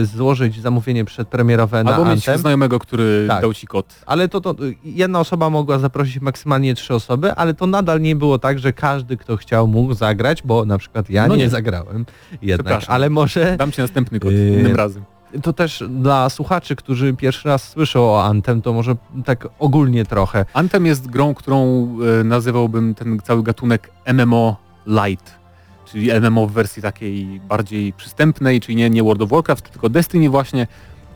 e, 0.00 0.04
złożyć 0.04 0.60
zamówienie 0.60 1.04
przedpremierowe 1.04 1.84
na 1.84 1.90
Albo 1.94 2.04
mieć 2.04 2.14
Anthem. 2.14 2.38
znajomego, 2.38 2.78
który 2.78 3.24
Tak. 3.28 3.40
dał 3.40 3.54
ci 3.54 3.66
kod. 3.66 3.94
Ale 4.06 4.28
to, 4.28 4.40
to 4.40 4.54
jedna 4.84 5.20
osoba 5.20 5.50
mogła 5.50 5.78
zaprosić 5.78 6.20
maksymalnie 6.20 6.74
trzy 6.74 6.94
osoby, 6.94 7.32
ale 7.34 7.54
to 7.54 7.66
nadal 7.66 8.00
nie 8.00 8.16
było 8.16 8.38
tak, 8.38 8.58
że 8.58 8.72
każdy, 8.72 9.16
kto 9.16 9.36
chciał, 9.36 9.66
mógł 9.68 9.94
zagrać, 9.94 10.42
bo 10.42 10.64
na 10.64 10.78
przykład 10.78 11.10
ja 11.10 11.26
No 11.28 11.36
nie, 11.36 11.42
nie. 11.42 11.50
zagrałem 11.50 12.04
jednak, 12.58 12.66
Przepraszam. 12.78 12.94
ale 12.94 13.10
może 13.10 13.56
Dam 13.56 13.72
ci 13.72 13.80
następny 13.80 14.20
kod 14.20 14.32
Yy, 14.32 14.60
innym 14.60 14.76
razem. 14.76 15.02
to 15.42 15.52
też 15.52 15.84
dla 15.90 16.28
słuchaczy, 16.30 16.76
którzy 16.76 17.14
pierwszy 17.14 17.48
raz 17.48 17.68
słyszą 17.68 18.00
o 18.00 18.24
Anthem, 18.24 18.62
to 18.62 18.72
może 18.72 18.96
tak 19.24 19.48
ogólnie 19.58 20.04
trochę. 20.04 20.44
Anthem 20.54 20.86
jest 20.86 21.06
grą, 21.10 21.34
którą 21.34 21.88
e, 22.20 22.24
nazywałbym 22.24 22.94
ten 22.94 23.18
cały 23.24 23.42
gatunek 23.42 23.90
MMO 24.14 24.56
Light, 24.86 25.34
czyli 25.92 26.10
MMO 26.20 26.46
w 26.46 26.52
wersji 26.52 26.82
takiej 26.82 27.40
bardziej 27.48 27.92
przystępnej, 27.92 28.60
czyli 28.60 28.76
nie, 28.76 28.90
nie 28.90 29.02
World 29.02 29.22
of 29.22 29.30
Warcraft, 29.30 29.70
tylko 29.70 29.88
Destiny 29.88 30.30
właśnie, 30.30 30.66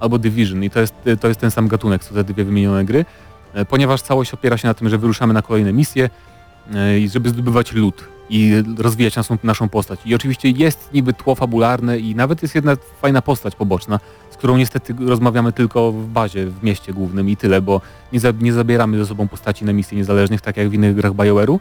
albo 0.01 0.19
Division 0.19 0.65
i 0.65 0.71
to 0.71 0.81
jest, 0.81 0.95
to 1.21 1.29
jest 1.29 1.41
ten 1.41 1.51
sam 1.51 1.69
gatunek, 1.69 2.05
co 2.05 2.15
te 2.15 2.25
dwie 2.25 2.45
wymienione 2.45 2.85
gry, 2.85 3.05
e, 3.55 3.65
ponieważ 3.65 4.03
całość 4.03 4.35
opiera 4.35 4.57
się 4.57 4.69
na 4.69 4.75
tym, 4.75 4.89
że 4.89 4.99
wyruszamy 4.99 5.35
na 5.35 5.43
kolejne 5.43 5.73
misje 5.73 6.11
e, 6.75 6.99
i 6.99 7.09
żeby 7.09 7.29
zdobywać 7.29 7.73
loot 7.73 8.05
i 8.31 8.53
rozwijać 8.79 9.17
naszą, 9.17 9.39
naszą 9.43 9.69
postać. 9.69 10.01
I 10.05 10.15
oczywiście 10.15 10.51
jest 10.51 10.91
niby 10.95 11.13
tło 11.13 11.35
fabularne 11.35 11.99
i 11.99 12.15
nawet 12.15 12.43
jest 12.43 12.55
jedna 12.55 12.77
fajna 13.01 13.23
postać 13.23 13.57
poboczna, 13.57 14.01
z 14.31 14.37
którą 14.37 14.57
niestety 14.57 14.95
rozmawiamy 15.07 15.53
tylko 15.53 15.93
w 15.93 16.07
bazie, 16.07 16.47
w 16.47 16.63
mieście 16.63 16.93
głównym 16.93 17.29
i 17.29 17.37
tyle, 17.37 17.63
bo 17.63 17.81
nie, 18.13 18.21
za, 18.21 18.33
nie 18.41 18.53
zabieramy 18.53 18.99
ze 18.99 19.07
sobą 19.07 19.29
postaci 19.29 19.65
na 19.65 19.73
misje 19.73 19.99
niezależnych, 19.99 20.41
tak 20.41 20.57
jak 20.57 20.69
w 20.69 20.75
innych 20.75 20.95
grach 20.95 21.13
BioWare'u. 21.13 21.59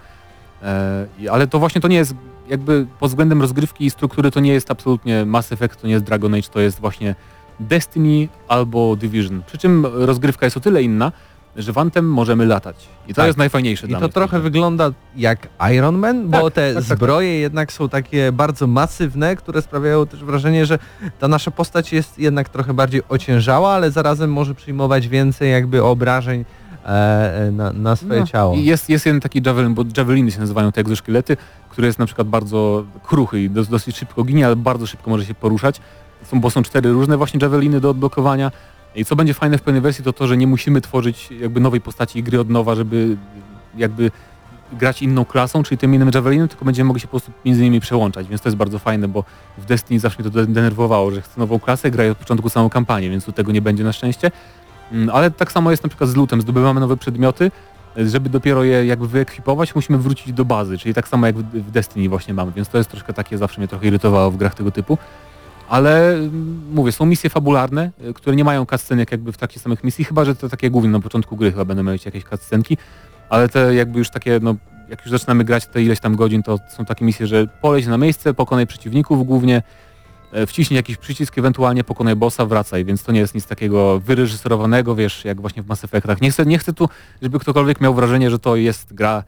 E, 0.63 1.07
ale 1.31 1.47
to 1.47 1.59
właśnie 1.59 1.81
to 1.81 1.87
nie 1.87 1.97
jest, 1.97 2.15
jakby 2.49 2.87
pod 2.99 3.09
względem 3.09 3.41
rozgrywki 3.41 3.85
i 3.85 3.89
struktury 3.89 4.31
to 4.31 4.39
nie 4.39 4.53
jest 4.53 4.71
absolutnie 4.71 5.25
Mass 5.25 5.51
Effect, 5.51 5.81
to 5.81 5.87
nie 5.87 5.93
jest 5.93 6.05
Dragon 6.05 6.33
Age, 6.33 6.49
to 6.51 6.59
jest 6.59 6.79
właśnie 6.79 7.15
Destiny 7.59 8.27
albo 8.47 8.95
Division. 8.95 9.41
Przy 9.47 9.57
czym 9.57 9.85
rozgrywka 9.85 10.45
jest 10.45 10.57
o 10.57 10.59
tyle 10.59 10.83
inna, 10.83 11.11
że 11.55 11.73
w 11.73 11.77
Anthem 11.77 12.09
możemy 12.09 12.45
latać. 12.45 12.87
I 13.07 13.09
to 13.09 13.15
Tak. 13.15 13.25
jest 13.27 13.37
najfajniejsze 13.37 13.87
I 13.87 13.91
to 13.91 13.99
mnie. 13.99 14.09
trochę 14.09 14.39
wygląda 14.39 14.91
jak 15.15 15.47
Iron 15.75 15.97
Man, 15.97 16.29
bo 16.29 16.41
Tak, 16.43 16.53
te 16.53 16.73
tak, 16.73 16.83
tak, 16.87 16.97
zbroje 16.97 17.39
jednak 17.39 17.73
są 17.73 17.89
takie 17.89 18.31
bardzo 18.31 18.67
masywne, 18.67 19.35
które 19.35 19.61
sprawiają 19.61 20.07
też 20.07 20.23
wrażenie, 20.23 20.65
że 20.65 20.79
ta 21.19 21.27
nasza 21.27 21.51
postać 21.51 21.93
jest 21.93 22.19
jednak 22.19 22.49
trochę 22.49 22.73
bardziej 22.73 23.01
ociężała, 23.09 23.71
ale 23.73 23.91
zarazem 23.91 24.31
może 24.33 24.55
przyjmować 24.55 25.07
więcej 25.07 25.51
jakby 25.51 25.83
obrażeń 25.83 26.45
e, 26.85 26.87
e, 27.47 27.51
na, 27.51 27.73
na 27.73 27.95
swoje 27.95 28.19
No, 28.19 28.27
ciało. 28.27 28.55
I 28.55 28.65
jest, 28.65 28.89
jest 28.89 29.05
jeden 29.05 29.21
taki 29.21 29.41
javelin, 29.45 29.73
bo 29.73 29.83
javeliny 29.97 30.31
się 30.31 30.39
nazywają 30.39 30.71
te 30.71 30.81
egzoszkielety, 30.81 31.37
który 31.69 31.87
jest 31.87 31.99
na 31.99 32.05
przykład 32.05 32.27
bardzo 32.27 32.83
kruchy 33.03 33.41
i 33.41 33.49
dos, 33.49 33.67
dosyć 33.67 33.97
szybko 33.97 34.23
ginie, 34.23 34.45
ale 34.45 34.55
bardzo 34.55 34.85
szybko 34.85 35.09
może 35.09 35.25
się 35.25 35.33
poruszać. 35.33 35.81
Są, 36.23 36.41
bo 36.41 36.49
są 36.49 36.63
cztery 36.63 36.91
różne 36.91 37.17
właśnie 37.17 37.39
javeliny 37.41 37.79
do 37.81 37.89
odblokowania. 37.89 38.51
I 38.95 39.05
co 39.05 39.15
będzie 39.15 39.33
fajne 39.33 39.57
w 39.57 39.61
pełnej 39.61 39.81
wersji 39.81 40.03
to 40.03 40.13
to, 40.13 40.27
że 40.27 40.37
nie 40.37 40.47
musimy 40.47 40.81
tworzyć 40.81 41.31
jakby 41.31 41.59
nowej 41.59 41.81
postaci 41.81 42.23
gry 42.23 42.39
od 42.39 42.49
nowa, 42.49 42.75
żeby 42.75 43.17
jakby 43.77 44.11
grać 44.73 45.01
inną 45.01 45.25
klasą, 45.25 45.63
czyli 45.63 45.77
tym 45.77 45.95
innym 45.95 46.11
javelinem, 46.13 46.47
tylko 46.47 46.65
będziemy 46.65 46.87
mogli 46.87 46.99
się 46.99 47.07
po 47.07 47.11
prostu 47.11 47.31
między 47.45 47.61
nimi 47.61 47.79
przełączać, 47.79 48.27
więc 48.27 48.41
to 48.41 48.49
jest 48.49 48.57
bardzo 48.57 48.79
fajne, 48.79 49.07
bo 49.07 49.23
w 49.57 49.65
Destiny 49.65 49.99
zawsze 49.99 50.23
mnie 50.23 50.31
to 50.31 50.45
denerwowało, 50.45 51.11
że 51.11 51.21
chcę 51.21 51.39
nową 51.39 51.59
klasę, 51.59 51.91
graję 51.91 52.11
od 52.11 52.17
początku 52.17 52.49
samą 52.49 52.69
kampanię, 52.69 53.09
więc 53.09 53.25
tu 53.25 53.31
tego 53.31 53.51
nie 53.51 53.61
będzie 53.61 53.83
na 53.83 53.93
szczęście. 53.93 54.31
Mm, 54.91 55.09
Ale 55.09 55.31
tak 55.31 55.51
samo 55.51 55.71
jest 55.71 55.83
na 55.83 55.89
przykład 55.89 56.09
z 56.09 56.15
lootem, 56.15 56.41
zdobywamy 56.41 56.79
nowe 56.79 56.97
przedmioty, 56.97 57.51
żeby 57.97 58.29
dopiero 58.29 58.63
je 58.63 58.85
jakby 58.85 59.07
wyekwipować, 59.07 59.75
musimy 59.75 59.97
wrócić 59.97 60.33
do 60.33 60.45
bazy, 60.45 60.77
czyli 60.77 60.93
tak 60.93 61.07
samo 61.07 61.25
jak 61.25 61.37
w 61.37 61.71
Destiny 61.71 62.09
właśnie 62.09 62.33
mamy, 62.33 62.51
więc 62.51 62.69
to 62.69 62.77
jest 62.77 62.89
troszkę 62.89 63.13
takie, 63.13 63.37
zawsze 63.37 63.61
mnie 63.61 63.67
trochę 63.67 63.87
irytowało 63.87 64.31
w 64.31 64.37
grach 64.37 64.55
tego 64.55 64.71
typu. 64.71 64.97
Ale 65.69 66.13
mm, 66.13 66.61
mówię, 66.73 66.91
są 66.91 67.05
misje 67.05 67.29
fabularne, 67.29 67.91
y, 68.09 68.13
które 68.13 68.35
nie 68.35 68.43
mają 68.43 68.65
cutscenek 68.65 69.11
jakby 69.11 69.31
w 69.31 69.37
takich 69.37 69.61
samych 69.61 69.83
misji, 69.83 70.05
chyba 70.05 70.25
że 70.25 70.35
to 70.35 70.49
takie 70.49 70.69
główne 70.69 70.91
na 70.91 70.99
początku 70.99 71.35
gry 71.37 71.51
chyba 71.51 71.65
będą 71.65 71.83
mieć 71.83 72.05
jakieś 72.05 72.23
cutscenki, 72.23 72.77
ale 73.29 73.49
te 73.49 73.75
jakby 73.75 73.99
już 73.99 74.09
takie, 74.09 74.39
no 74.41 74.55
jak 74.89 75.01
już 75.01 75.11
zaczynamy 75.11 75.43
grać 75.43 75.67
te 75.67 75.83
ileś 75.83 75.99
tam 75.99 76.15
godzin, 76.15 76.43
to 76.43 76.59
są 76.77 76.85
takie 76.85 77.05
misje, 77.05 77.27
że 77.27 77.47
poleć 77.61 77.87
na 77.87 77.97
miejsce, 77.97 78.33
pokonaj 78.33 78.67
przeciwników 78.67 79.25
głównie, 79.25 79.61
e, 80.31 80.45
wciśnij 80.45 80.75
jakiś 80.75 80.97
przycisk, 80.97 81.37
ewentualnie 81.37 81.83
pokonaj 81.83 82.15
bossa, 82.15 82.45
wracaj, 82.45 82.85
więc 82.85 83.03
to 83.03 83.11
nie 83.11 83.19
jest 83.19 83.35
nic 83.35 83.45
takiego 83.45 83.99
wyreżyserowanego, 83.99 84.95
wiesz, 84.95 85.25
jak 85.25 85.41
właśnie 85.41 85.63
w 85.63 85.67
Mass 85.67 85.83
Effectach. 85.83 86.21
Nie 86.21 86.31
chcę, 86.31 86.45
nie 86.45 86.57
chcę 86.57 86.73
tu, 86.73 86.89
żeby 87.21 87.39
ktokolwiek 87.39 87.81
miał 87.81 87.93
wrażenie, 87.93 88.29
że 88.29 88.39
to 88.39 88.55
jest 88.55 88.93
gra 88.93 89.23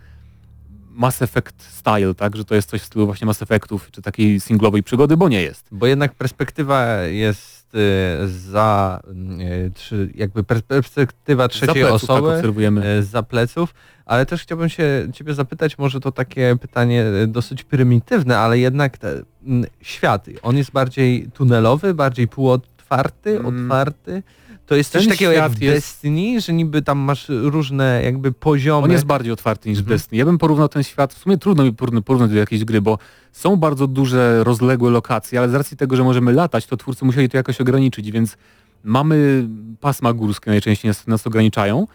Mass 0.93 1.21
Effect 1.21 1.63
style, 1.63 2.13
tak, 2.15 2.35
że 2.35 2.45
to 2.45 2.55
jest 2.55 2.69
coś 2.69 2.81
w 2.81 2.85
stylu 2.85 3.05
właśnie 3.05 3.27
Mass 3.27 3.41
Effectów, 3.41 3.91
czy 3.91 4.01
takiej 4.01 4.39
singlowej 4.39 4.83
przygody, 4.83 5.17
bo 5.17 5.29
nie 5.29 5.41
jest. 5.41 5.67
Bo 5.71 5.87
jednak 5.87 6.15
perspektywa 6.15 6.95
jest 7.01 7.75
y, 7.75 8.27
za, 8.27 8.99
y, 9.41 9.71
czy 9.75 10.09
jakby 10.15 10.43
pers- 10.43 10.61
perspektywa 10.61 11.47
trzeciej 11.47 11.83
pleców, 11.83 12.01
tak, 12.01 12.09
osoby 12.09 12.29
obserwujemy. 12.35 12.97
y, 12.97 13.03
za 13.03 13.23
pleców, 13.23 13.73
ale 14.05 14.25
też 14.25 14.41
chciałbym 14.43 14.69
się 14.69 15.07
ciebie 15.13 15.33
zapytać, 15.33 15.77
może 15.77 15.99
to 15.99 16.11
takie 16.11 16.55
pytanie 16.61 17.05
y, 17.23 17.27
dosyć 17.27 17.63
prymitywne, 17.63 18.37
ale 18.39 18.59
jednak 18.59 18.97
te, 18.97 19.21
mm, 19.43 19.65
świat, 19.81 20.25
on 20.41 20.57
jest 20.57 20.71
bardziej 20.71 21.27
tunelowy, 21.33 21.93
bardziej 21.93 22.27
półotwarty, 22.27 23.39
Mm. 23.39 23.45
otwarty. 23.63 24.23
To 24.65 24.75
jest 24.75 24.91
coś 24.91 25.07
takiego 25.07 25.31
jak 25.31 25.51
w 25.51 25.61
jest- 25.61 25.77
Destiny, 25.77 26.41
że 26.41 26.53
niby 26.53 26.81
tam 26.81 26.97
masz 26.99 27.25
różne 27.29 28.01
jakby 28.03 28.31
poziomy. 28.31 28.85
On 28.85 28.91
jest 28.91 29.05
bardziej 29.05 29.33
otwarty 29.33 29.69
niż 29.69 29.77
w 29.77 29.81
Mhm. 29.81 29.97
Destiny. 29.97 30.17
Ja 30.19 30.25
bym 30.25 30.37
porównał 30.37 30.69
ten 30.69 30.83
świat, 30.83 31.13
w 31.13 31.17
sumie 31.17 31.37
trudno 31.37 31.63
mi 31.63 31.73
porównać 32.05 32.31
do 32.31 32.37
jakiejś 32.37 32.65
gry, 32.65 32.81
bo 32.81 32.97
są 33.31 33.55
bardzo 33.55 33.87
duże, 33.87 34.43
rozległe 34.43 34.89
lokacje, 34.89 35.39
ale 35.39 35.49
z 35.49 35.53
racji 35.53 35.77
tego, 35.77 35.95
że 35.95 36.03
możemy 36.03 36.33
latać, 36.33 36.65
to 36.65 36.77
twórcy 36.77 37.05
musieli 37.05 37.29
to 37.29 37.37
jakoś 37.37 37.61
ograniczyć, 37.61 38.11
więc 38.11 38.37
mamy 38.83 39.47
pasma 39.79 40.13
górskie 40.13 40.51
najczęściej 40.51 40.89
nas, 40.89 41.07
nas 41.07 41.27
ograniczają 41.27 41.87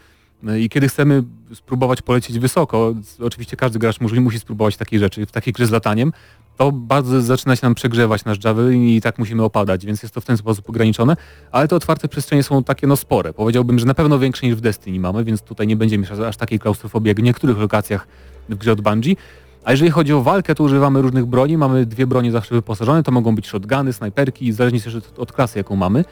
i 0.59 0.69
kiedy 0.69 0.87
chcemy 0.89 1.23
spróbować 1.53 2.01
polecieć 2.01 2.39
wysoko, 2.39 2.93
oczywiście 3.19 3.57
każdy 3.57 3.79
gracz 3.79 4.01
musi, 4.01 4.19
musi 4.19 4.39
spróbować 4.39 4.77
takiej 4.77 4.99
rzeczy, 4.99 5.25
w 5.25 5.31
takiej 5.31 5.53
grze 5.53 5.65
z 5.65 5.71
lataniem, 5.71 6.13
to 6.57 6.71
bardzo 6.71 7.21
zaczyna 7.21 7.55
się 7.55 7.65
nam 7.65 7.75
przegrzewać 7.75 8.25
nasz 8.25 8.43
javelin 8.43 8.87
i 8.87 9.01
tak 9.01 9.19
musimy 9.19 9.43
opadać, 9.43 9.85
więc 9.85 10.03
jest 10.03 10.15
to 10.15 10.21
w 10.21 10.25
ten 10.25 10.37
sposób 10.37 10.69
ograniczone, 10.69 11.15
ale 11.51 11.67
te 11.67 11.75
otwarte 11.75 12.07
przestrzenie 12.07 12.43
są 12.43 12.63
takie 12.63 12.87
no 12.87 12.95
spore. 12.95 13.33
Powiedziałbym, 13.33 13.79
że 13.79 13.85
na 13.85 13.93
pewno 13.93 14.19
większe 14.19 14.47
niż 14.47 14.55
w 14.55 14.61
Destiny 14.61 14.99
mamy, 14.99 15.23
więc 15.23 15.41
tutaj 15.41 15.67
nie 15.67 15.75
będziemy 15.75 16.07
aż, 16.27 16.37
takiej 16.37 16.59
klaustrofobii 16.59 17.07
jak 17.07 17.19
w 17.19 17.23
niektórych 17.23 17.57
lokacjach 17.57 18.07
w 18.49 18.55
grze 18.55 18.71
od 18.71 18.81
Bungie. 18.81 19.15
A 19.63 19.71
jeżeli 19.71 19.91
chodzi 19.91 20.13
o 20.13 20.21
walkę, 20.21 20.55
to 20.55 20.63
używamy 20.63 21.01
różnych 21.01 21.25
broni. 21.25 21.57
Mamy 21.57 21.85
dwie 21.85 22.07
bronie 22.07 22.31
zawsze 22.31 22.55
wyposażone, 22.55 23.03
to 23.03 23.11
mogą 23.11 23.35
być 23.35 23.47
shotguny, 23.47 23.93
snajperki, 23.93 24.51
zależnie 24.53 24.81
też 24.81 24.97
od 25.17 25.31
klasy, 25.31 25.57
jaką 25.59 25.75
mamy. 25.75 26.05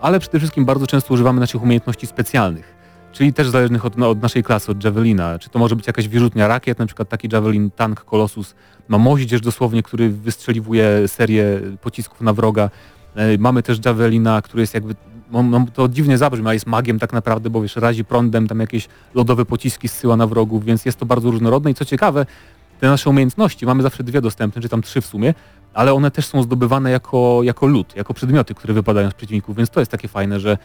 Ale 0.00 0.20
przede 0.20 0.38
wszystkim 0.38 0.64
bardzo 0.64 0.86
często 0.86 1.14
używamy 1.14 1.40
naszych 1.40 1.62
umiejętności 1.62 2.06
specjalnych, 2.06 2.74
czyli 3.12 3.32
też 3.32 3.48
zależnych 3.48 3.84
od, 3.84 3.96
no, 3.96 4.10
od 4.10 4.22
naszej 4.22 4.42
klasy, 4.42 4.72
od 4.72 4.84
Javelina. 4.84 5.38
Czy 5.38 5.50
to 5.50 5.58
może 5.58 5.76
być 5.76 5.86
jakaś 5.86 6.08
wyrzutnia 6.08 6.48
rakiet, 6.48 6.78
na 6.78 6.86
przykład 6.86 7.08
taki 7.08 7.28
Javelin 7.32 7.70
Tank 7.70 8.04
Colossus 8.04 8.54
ma 8.88 8.98
moździerz 8.98 9.40
dosłownie, 9.40 9.82
który 9.82 10.08
wystrzeliwuje 10.10 11.08
serię 11.08 11.60
pocisków 11.82 12.20
na 12.20 12.32
wroga. 12.32 12.70
E, 13.14 13.38
Mamy 13.38 13.62
też 13.62 13.78
Javelina, 13.84 14.42
który 14.42 14.60
jest 14.60 14.74
jakby, 14.74 14.94
no, 15.30 15.42
no, 15.42 15.66
to 15.74 15.88
dziwnie 15.88 16.18
zabrzmi, 16.18 16.46
ale 16.46 16.54
jest 16.54 16.66
magiem 16.66 16.98
tak 16.98 17.12
naprawdę, 17.12 17.50
bo 17.50 17.62
wiesz, 17.62 17.76
razi 17.76 18.04
prądem, 18.04 18.48
tam 18.48 18.60
jakieś 18.60 18.88
lodowe 19.14 19.44
pociski 19.44 19.88
zsyła 19.88 20.16
na 20.16 20.26
wrogów, 20.26 20.64
więc 20.64 20.84
jest 20.84 20.98
to 20.98 21.06
bardzo 21.06 21.30
różnorodne 21.30 21.70
i 21.70 21.74
co 21.74 21.84
ciekawe, 21.84 22.26
te 22.80 22.86
nasze 22.86 23.10
umiejętności, 23.10 23.66
mamy 23.66 23.82
zawsze 23.82 24.04
dwie 24.04 24.20
dostępne, 24.20 24.62
czy 24.62 24.68
tam 24.68 24.82
trzy 24.82 25.00
w 25.00 25.06
sumie, 25.06 25.34
ale 25.74 25.94
one 25.94 26.10
też 26.10 26.26
są 26.26 26.42
zdobywane 26.42 26.90
jako, 26.90 27.40
jako 27.42 27.66
lód, 27.66 27.96
jako 27.96 28.14
przedmioty, 28.14 28.54
które 28.54 28.74
wypadają 28.74 29.10
z 29.10 29.14
przeciwników, 29.14 29.56
więc 29.56 29.70
to 29.70 29.80
jest 29.80 29.92
takie 29.92 30.08
fajne, 30.08 30.40
że 30.40 30.58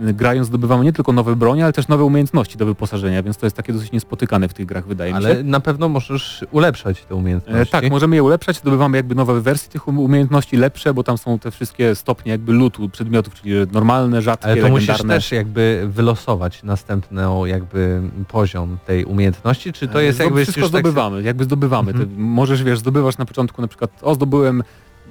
grając 0.00 0.46
zdobywamy 0.46 0.84
nie 0.84 0.92
tylko 0.92 1.12
nowe 1.12 1.36
bronie, 1.36 1.64
ale 1.64 1.72
też 1.72 1.88
nowe 1.88 2.04
umiejętności 2.04 2.58
do 2.58 2.66
wyposażenia, 2.66 3.22
więc 3.22 3.36
to 3.36 3.46
jest 3.46 3.56
takie 3.56 3.72
dosyć 3.72 3.92
niespotykane 3.92 4.48
w 4.48 4.54
tych 4.54 4.66
grach, 4.66 4.86
wydaje 4.86 5.12
mi 5.14 5.22
się. 5.22 5.26
Ale 5.26 5.42
na 5.42 5.60
pewno 5.60 5.88
możesz 5.88 6.44
ulepszać 6.50 7.02
te 7.04 7.14
E, 7.14 7.16
umiejętności. 7.16 7.72
tak, 7.72 7.90
możemy 7.90 8.16
je 8.16 8.22
ulepszać, 8.22 8.56
zdobywamy 8.56 8.96
jakby 8.96 9.14
nowe 9.14 9.40
wersje 9.40 9.70
tych 9.72 9.88
um- 9.88 9.98
umiejętności, 9.98 10.56
lepsze, 10.56 10.94
bo 10.94 11.02
tam 11.04 11.18
są 11.18 11.38
te 11.38 11.50
wszystkie 11.50 11.94
stopnie 11.94 12.32
jakby 12.32 12.52
lutu 12.52 12.88
przedmiotów, 12.88 13.34
czyli 13.34 13.52
normalne, 13.72 14.22
rzadkie, 14.22 14.46
Ale 14.46 14.56
to 14.56 14.68
musisz 14.68 14.98
też 15.02 15.32
jakby 15.32 15.88
wylosować 15.88 16.62
następną 16.62 17.44
jakby 17.46 18.02
poziom 18.28 18.78
tej 18.86 19.04
umiejętności, 19.04 19.72
czy 19.72 19.88
to 19.88 20.00
E, 20.00 20.04
jest 20.04 20.18
zdo- 20.18 20.24
jakby 20.24 20.42
wszystko 20.42 20.60
tak... 20.62 20.68
zdobywamy, 20.70 21.22
jakby 21.22 21.44
zdobywamy. 21.44 21.90
Mhm. 21.90 22.10
Możesz, 22.16 22.62
wiesz, 22.62 22.78
zdobywasz 22.78 23.18
na 23.18 23.24
początku 23.26 23.62
na 23.62 23.68
przykład, 23.68 23.90
o 24.02 24.14
zdobyłem 24.14 24.62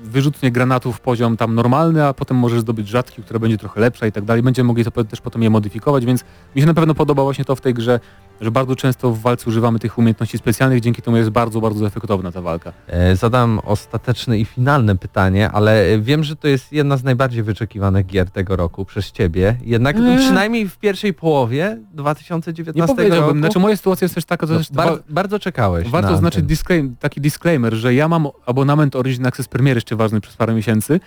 wyrzutnie 0.03 0.51
granatów 0.51 1.01
poziom 1.01 1.37
tam 1.37 1.55
normalny, 1.55 2.05
a 2.05 2.13
potem 2.13 2.37
możesz 2.37 2.59
zdobyć 2.59 2.87
rzadki, 2.87 3.23
która 3.23 3.39
będzie 3.39 3.57
trochę 3.57 3.81
lepsza 3.81 4.07
i 4.07 4.11
tak 4.11 4.25
dalej. 4.25 4.43
Będziemy 4.43 4.67
mogli 4.67 4.85
to 4.85 5.03
też 5.03 5.21
potem 5.21 5.43
je 5.43 5.49
modyfikować, 5.49 6.05
więc 6.05 6.23
mi 6.55 6.61
się 6.61 6.67
na 6.67 6.73
pewno 6.73 6.95
podoba 6.95 7.23
właśnie 7.23 7.45
to 7.45 7.55
w 7.55 7.61
tej 7.61 7.73
grze, 7.73 7.99
że 8.41 8.51
bardzo 8.51 8.75
często 8.75 9.11
w 9.11 9.21
walce 9.21 9.49
używamy 9.49 9.79
tych 9.79 9.97
umiejętności 9.97 10.37
specjalnych, 10.37 10.81
dzięki 10.81 11.01
temu 11.01 11.17
jest 11.17 11.29
bardzo, 11.29 11.61
bardzo 11.61 11.87
efektowna 11.87 12.31
ta 12.31 12.41
walka. 12.41 12.73
E, 12.87 13.15
Zadam 13.15 13.59
ostateczne 13.65 14.39
i 14.39 14.45
finalne 14.45 14.97
pytanie, 14.97 15.51
ale 15.51 15.85
e, 15.85 15.99
wiem, 15.99 16.23
że 16.23 16.35
to 16.35 16.47
jest 16.47 16.73
jedna 16.73 16.97
z 16.97 17.03
najbardziej 17.03 17.43
wyczekiwanych 17.43 18.05
gier 18.05 18.31
tego 18.31 18.55
roku 18.55 18.85
przez 18.85 19.11
Ciebie. 19.11 19.55
Jednak 19.63 19.97
Eee. 19.97 20.17
przynajmniej 20.17 20.69
w 20.69 20.77
pierwszej 20.77 21.13
połowie 21.13 21.77
2019 21.93 22.81
Nie 22.81 22.95
powiedziałbym, 22.95 23.27
roku 23.27 23.39
znaczy 23.39 23.59
moja 23.59 23.77
sytuacja 23.77 24.05
jest 24.05 24.15
też 24.15 24.25
taka, 24.25 24.47
to 24.47 24.53
no, 24.53 24.59
bar- 24.71 24.99
bardzo 25.09 25.39
czekałeś 25.39 25.87
Warto 25.87 26.41
disclaim, 26.41 26.95
taki 26.99 27.21
disclaimer, 27.21 27.73
że 27.73 27.93
ja 27.93 28.07
mam 28.07 28.27
abonament 28.45 28.95
Origin 28.95 29.25
Access 29.25 29.47
Premier 29.47 29.77
jeszcze 29.77 29.95
ważny 29.95 30.21
przez 30.21 30.35
parę 30.35 30.53
miesięcy, 30.53 30.99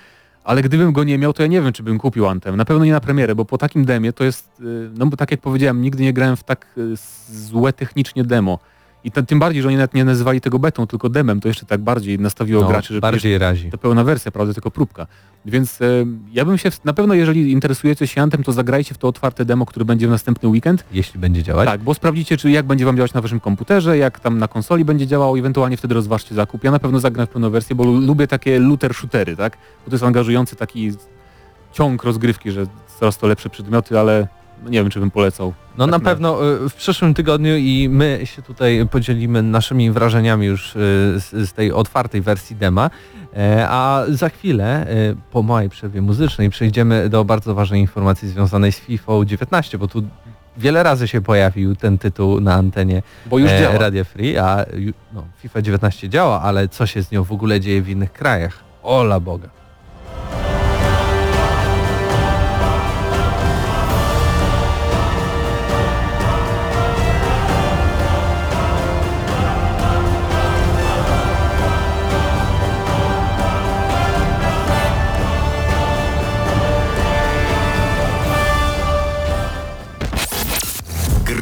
ale 0.45 0.62
gdybym 0.62 0.93
go 0.93 1.05
nie 1.05 1.18
miał, 1.18 1.32
to 1.32 1.43
ja 1.43 1.49
nie 1.49 1.62
wiem, 1.62 1.72
czy 1.72 1.82
bym 1.82 1.99
kupił 1.99 2.26
Anthem. 2.26 2.57
Na 2.57 2.64
pewno 2.64 2.84
nie 2.84 2.93
na 2.93 3.01
premierę, 3.01 3.34
bo 3.34 3.45
po 3.45 3.59
takim 3.59 3.84
demie 3.84 4.12
to 4.12 4.24
jest, 4.24 4.61
y, 4.61 4.90
no 4.95 5.07
bo 5.07 5.16
tak 5.16 5.30
jak 5.30 5.40
powiedziałem, 5.40 5.82
nigdy 5.82 6.03
nie 6.03 6.12
grałem 6.12 6.36
w 6.36 6.45
tak 6.45 6.66
y, 6.78 6.97
złe 7.28 7.72
technicznie 7.72 8.24
demo. 8.24 8.59
I 9.05 9.11
te, 9.11 9.22
tym 9.22 9.38
bardziej, 9.38 9.62
że 9.62 9.68
oni 9.68 9.76
nawet 9.76 9.94
nie 9.94 10.05
nazywali 10.05 10.40
tego 10.40 10.59
betą, 10.59 10.86
tylko 10.86 11.09
demem, 11.09 11.40
to 11.40 11.48
jeszcze 11.48 11.66
tak 11.66 11.80
bardziej 11.80 12.18
nastawiło 12.18 12.62
no, 12.62 12.68
graczy, 12.68 12.94
że 12.94 13.00
bardziej 13.00 13.38
razi. 13.38 13.70
to 13.70 13.78
pełna 13.78 14.05
wersja, 14.05 14.30
prawda, 14.30 14.55
tylko 14.55 14.70
próbka. 14.70 15.07
Więc 15.46 15.82
e, 15.82 15.84
ja 16.32 16.44
bym 16.44 16.59
się, 16.59 16.70
na 16.84 16.92
pewno 16.92 17.14
jeżeli 17.14 17.53
interesujecie 17.53 18.07
się 18.07 18.22
Anthem, 18.22 18.42
to 18.44 18.53
zagrajcie 18.53 18.94
w 18.94 18.98
to 18.98 19.09
otwarte 19.09 19.44
demo, 19.44 19.66
które 19.66 19.84
będzie 19.84 20.07
w 20.07 20.11
następny 20.11 20.48
weekend. 20.48 20.84
Jeśli 20.92 21.20
będzie 21.20 21.42
działać. 21.42 21.68
Tak, 21.68 21.80
bo 21.80 21.94
sprawdzicie, 21.94 22.36
czy 22.36 22.50
jak 22.50 22.66
będzie 22.66 22.84
wam 22.84 22.96
działać 22.96 23.14
na 23.14 23.20
waszym 23.20 23.40
komputerze, 23.40 23.98
jak 23.98 24.20
tam 24.20 24.38
na 24.38 24.48
konsoli 24.48 24.84
będzie 24.84 25.07
działało, 25.07 25.38
ewentualnie 25.38 25.76
wtedy 25.76 25.94
rozważcie 25.94 26.34
zakup. 26.34 26.64
Ja 26.64 26.70
na 26.70 26.78
pewno 26.78 27.00
zagram 27.00 27.26
w 27.26 27.30
pełną 27.30 27.50
wersję, 27.50 27.76
bo 27.76 27.84
lu- 27.84 28.00
lubię 28.00 28.26
takie 28.26 28.59
looter 28.59 28.94
shootery, 28.94 29.36
tak? 29.36 29.57
Bo 29.84 29.90
to 29.90 29.94
jest 29.94 30.05
angażujący 30.05 30.57
taki 30.57 30.92
ciąg 31.72 32.05
rozgrywki, 32.05 32.50
że 32.50 32.66
coraz 33.00 33.18
to 33.18 33.26
lepsze 33.26 33.50
przedmioty, 33.50 33.98
ale 33.98 34.28
nie 34.66 34.78
wiem, 34.82 34.90
czy 34.90 35.00
bym 35.00 35.10
polecał. 35.10 35.52
No 35.78 35.86
na 35.86 35.92
Tak, 35.92 36.02
pewno 36.02 36.52
y, 36.52 36.68
w 36.68 36.74
przyszłym 36.74 37.14
tygodniu 37.14 37.56
i 37.56 37.88
my 37.88 38.20
się 38.24 38.42
tutaj 38.42 38.86
podzielimy 38.90 39.42
naszymi 39.42 39.90
wrażeniami 39.90 40.46
już 40.46 40.76
y, 40.76 40.78
z, 41.20 41.30
z 41.48 41.52
tej 41.52 41.72
otwartej 41.72 42.20
wersji 42.20 42.56
dema, 42.56 42.90
E, 43.36 43.68
a 43.68 44.04
za 44.08 44.28
chwilę 44.28 44.86
y, 44.90 45.16
po 45.30 45.42
mojej 45.42 45.70
przerwie 45.70 46.02
muzycznej 46.02 46.50
przejdziemy 46.50 47.08
do 47.08 47.24
bardzo 47.24 47.54
ważnej 47.54 47.80
informacji 47.80 48.28
związanej 48.28 48.72
z 48.72 48.78
FIFA 48.78 49.12
19, 49.24 49.78
bo 49.78 49.88
tu 49.88 50.02
wiele 50.56 50.82
razy 50.82 51.08
się 51.08 51.20
pojawił 51.20 51.76
ten 51.76 51.98
tytuł 51.98 52.40
na 52.40 52.54
antenie 52.54 53.02
Bo 53.26 53.38
już 53.38 53.50
e. 53.50 53.78
Radia 53.78 54.04
Free, 54.04 54.38
a 54.38 54.64
no, 55.12 55.24
FIFA 55.38 55.62
19 55.62 56.08
działa, 56.08 56.42
ale 56.42 56.68
co 56.68 56.86
się 56.86 57.02
z 57.02 57.10
nią 57.10 57.24
w 57.24 57.32
ogóle 57.32 57.60
dzieje 57.60 57.82
w 57.82 57.88
innych 57.88 58.12
krajach? 58.12 58.58
Ola 58.82 59.20
Boga. 59.20 59.61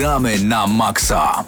Gramy 0.01 0.39
na 0.39 0.67
maksa. 0.67 1.45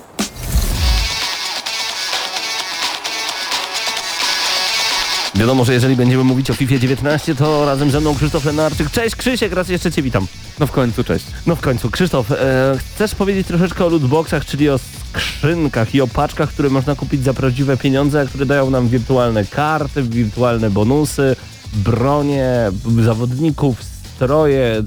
Wiadomo, 5.34 5.64
że 5.64 5.74
jeżeli 5.74 5.96
będziemy 5.96 6.24
mówić 6.24 6.50
o 6.50 6.54
FIFA 6.54 6.78
19, 6.78 7.34
to 7.34 7.64
razem 7.66 7.90
ze 7.90 8.00
mną 8.00 8.14
Krzysztof 8.14 8.44
Lenarczyk. 8.44 8.90
Cześć 8.90 9.16
Krzysiek, 9.16 9.52
raz 9.52 9.68
jeszcze 9.68 9.92
Cię 9.92 10.02
witam. 10.02 10.26
No 10.60 10.66
w 10.66 10.72
końcu, 10.72 11.04
cześć. 11.04 11.24
No 11.46 11.56
w 11.56 11.60
końcu, 11.60 11.90
Krzysztof, 11.90 12.32
e, 12.32 12.36
chcesz 12.78 13.14
powiedzieć 13.14 13.46
troszeczkę 13.46 13.84
o 13.84 13.88
lootboxach, 13.88 14.44
czyli 14.44 14.68
o 14.68 14.78
skrzynkach 14.78 15.94
i 15.94 16.00
o 16.00 16.06
paczkach, 16.06 16.48
które 16.48 16.70
można 16.70 16.94
kupić 16.94 17.24
za 17.24 17.34
prawdziwe 17.34 17.76
pieniądze, 17.76 18.26
które 18.26 18.46
dają 18.46 18.70
nam 18.70 18.88
wirtualne 18.88 19.44
karty, 19.44 20.02
wirtualne 20.02 20.70
bonusy, 20.70 21.36
bronie, 21.72 22.70
zawodników, 23.04 23.82
stroje. 23.82 24.82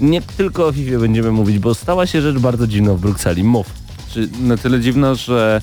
Nie 0.00 0.22
tylko 0.22 0.66
o 0.66 0.72
FIFA 0.72 0.98
będziemy 0.98 1.32
mówić, 1.32 1.58
bo 1.58 1.74
stała 1.74 2.06
się 2.06 2.22
rzecz 2.22 2.38
bardzo 2.38 2.66
dziwna 2.66 2.94
w 2.94 3.00
Brukseli. 3.00 3.44
Mów. 3.44 3.66
Czy 4.12 4.28
na 4.40 4.56
tyle 4.56 4.80
dziwna, 4.80 5.14
że 5.14 5.60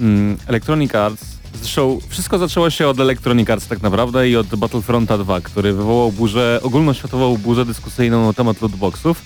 mm, 0.00 0.36
Electronic 0.46 0.94
Arts, 0.94 1.24
zresztą 1.60 1.98
wszystko 2.08 2.38
zaczęło 2.38 2.70
się 2.70 2.88
od 2.88 3.00
Electronic 3.00 3.50
Arts 3.50 3.66
tak 3.66 3.82
naprawdę 3.82 4.28
i 4.28 4.36
od 4.36 4.46
Battlefronta 4.46 5.18
2, 5.18 5.40
który 5.40 5.72
wywołał 5.72 6.12
burzę, 6.12 6.60
ogólnoświatową 6.62 7.36
burzę 7.36 7.64
dyskusyjną 7.64 8.26
na 8.26 8.32
temat 8.32 8.62
lootboxów. 8.62 9.22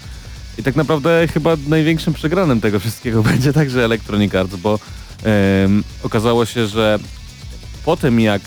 I 0.59 0.63
tak 0.63 0.77
naprawdę 0.77 1.29
chyba 1.35 1.57
największym 1.69 2.15
przegranym 2.15 2.61
tego 2.61 2.81
wszystkiego 2.81 3.23
będzie 3.33 3.53
także 3.53 3.85
Electronic 3.85 4.35
Arts, 4.35 4.57
bo 4.57 4.79
em, 5.25 5.85
okazało 6.03 6.47
się, 6.47 6.67
że 6.67 6.99
po 7.85 7.97
tym 7.97 8.21
jak 8.21 8.43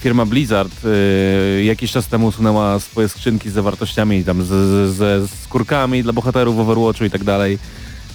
firma 0.00 0.26
Blizzard 0.26 0.72
e, 0.84 1.64
jakiś 1.64 1.92
czas 1.92 2.08
temu 2.08 2.26
usunęła 2.26 2.80
swoje 2.80 3.08
skrzynki 3.08 3.50
z 3.50 3.52
zawartościami 3.52 4.24
tam 4.24 4.42
z, 4.42 4.46
z, 4.46 4.96
ze 4.96 5.28
skórkami 5.28 6.02
dla 6.02 6.12
bohaterów 6.12 6.58
Overwatchu 6.58 7.04
i 7.04 7.10
tak 7.10 7.24
dalej, 7.24 7.58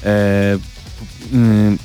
e, 0.04 0.58
mm, 1.34 1.78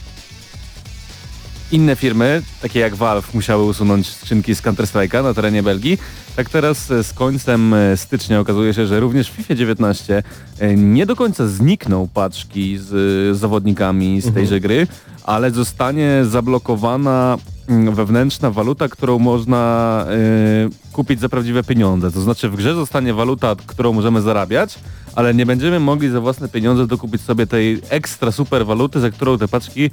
inne 1.73 1.97
firmy, 1.97 2.43
takie 2.63 2.81
jak 2.81 2.95
Valve, 2.95 3.35
musiały 3.35 3.65
usunąć 3.65 4.09
skrzynki 4.09 4.55
z 4.55 4.63
Counter-Strike'a 4.63 5.23
na 5.23 5.35
terenie 5.35 5.63
Belgii. 5.63 5.99
Tak 6.37 6.51
teraz 6.51 6.91
e, 6.91 7.05
z 7.05 7.13
końcem 7.13 7.75
e, 7.75 7.97
stycznia 7.97 8.41
okazuje 8.41 8.75
się, 8.75 8.87
że 8.87 9.01
również 9.01 9.31
w 9.31 9.33
FIFA 9.33 9.55
19 9.55 10.23
e, 10.59 10.75
nie 10.75 11.07
do 11.07 11.17
końca 11.17 11.49
znikną 11.49 12.09
paczki 12.15 12.79
z 12.79 13.37
zawodnikami 13.37 14.21
z 14.21 14.35
tejże 14.35 14.61
gry, 14.61 14.87
ale 15.25 15.51
zostanie 15.51 16.25
zablokowana 16.25 17.39
wewnętrzna 17.69 18.51
waluta, 18.51 18.89
którą 18.89 19.19
można 19.19 20.05
e, 20.09 20.93
kupić 20.93 21.21
za 21.21 21.29
prawdziwe 21.29 21.65
pieniądze. 21.65 22.13
To 22.13 22.21
znaczy 22.21 22.49
w 22.49 22.57
grze 22.57 22.75
zostanie 22.75 23.15
waluta, 23.15 23.57
którą 23.67 23.93
możemy 23.93 24.23
zarabiać, 24.23 24.79
ale 25.15 25.35
nie 25.35 25.47
będziemy 25.47 25.81
mogli 25.81 26.09
za 26.11 26.21
własne 26.21 26.49
pieniądze 26.49 26.87
dokupić 26.87 27.23
sobie 27.23 27.47
tej 27.47 27.81
ekstra 27.89 28.33
super 28.33 28.67
waluty, 28.67 29.01
za 29.01 29.11
którą 29.11 29.39
te 29.39 29.49
paczki, 29.49 29.91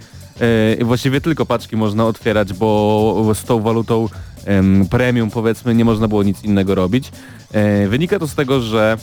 e, 0.79 0.85
właściwie 0.85 1.21
tylko 1.21 1.45
paczki 1.45 1.75
można 1.75 2.05
otwierać, 2.05 2.53
bo 2.53 3.31
z 3.33 3.43
tą 3.43 3.61
walutą 3.61 4.09
em, 4.45 4.87
premium 4.89 5.29
powiedzmy 5.29 5.75
nie 5.75 5.85
można 5.85 6.07
było 6.07 6.23
nic 6.23 6.43
innego 6.43 6.75
robić. 6.75 7.11
E, 7.51 7.87
wynika 7.87 8.19
to 8.19 8.27
z 8.27 8.35
tego, 8.35 8.61
że 8.61 8.97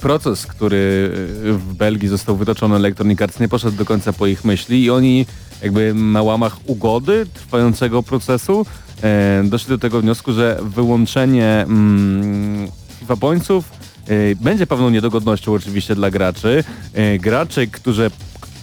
proces, 0.00 0.46
który 0.46 1.10
e, 1.44 1.52
w 1.52 1.74
Belgii 1.74 2.08
został 2.08 2.36
wytoczony 2.36 2.76
Electronic 2.76 3.22
Arts 3.22 3.40
nie 3.40 3.48
poszedł 3.48 3.76
do 3.76 3.84
końca 3.84 4.12
po 4.12 4.26
ich 4.26 4.44
myśli 4.44 4.84
i 4.84 4.90
oni 4.90 5.26
jakby 5.62 5.94
na 5.94 6.22
łamach 6.22 6.56
ugody 6.66 7.26
trwającego 7.34 8.02
procesu 8.02 8.66
e, 9.02 9.42
doszli 9.44 9.68
do 9.68 9.78
tego 9.78 10.00
wniosku, 10.00 10.32
że 10.32 10.60
wyłączenie 10.62 11.46
mm, 11.46 12.68
FIFA 13.00 13.14
e, 13.14 14.34
będzie 14.40 14.66
pewną 14.66 14.90
niedogodnością 14.90 15.52
oczywiście 15.52 15.94
dla 15.94 16.10
graczy. 16.10 16.64
E, 16.94 17.18
gracze, 17.18 17.66
którzy, 17.66 18.10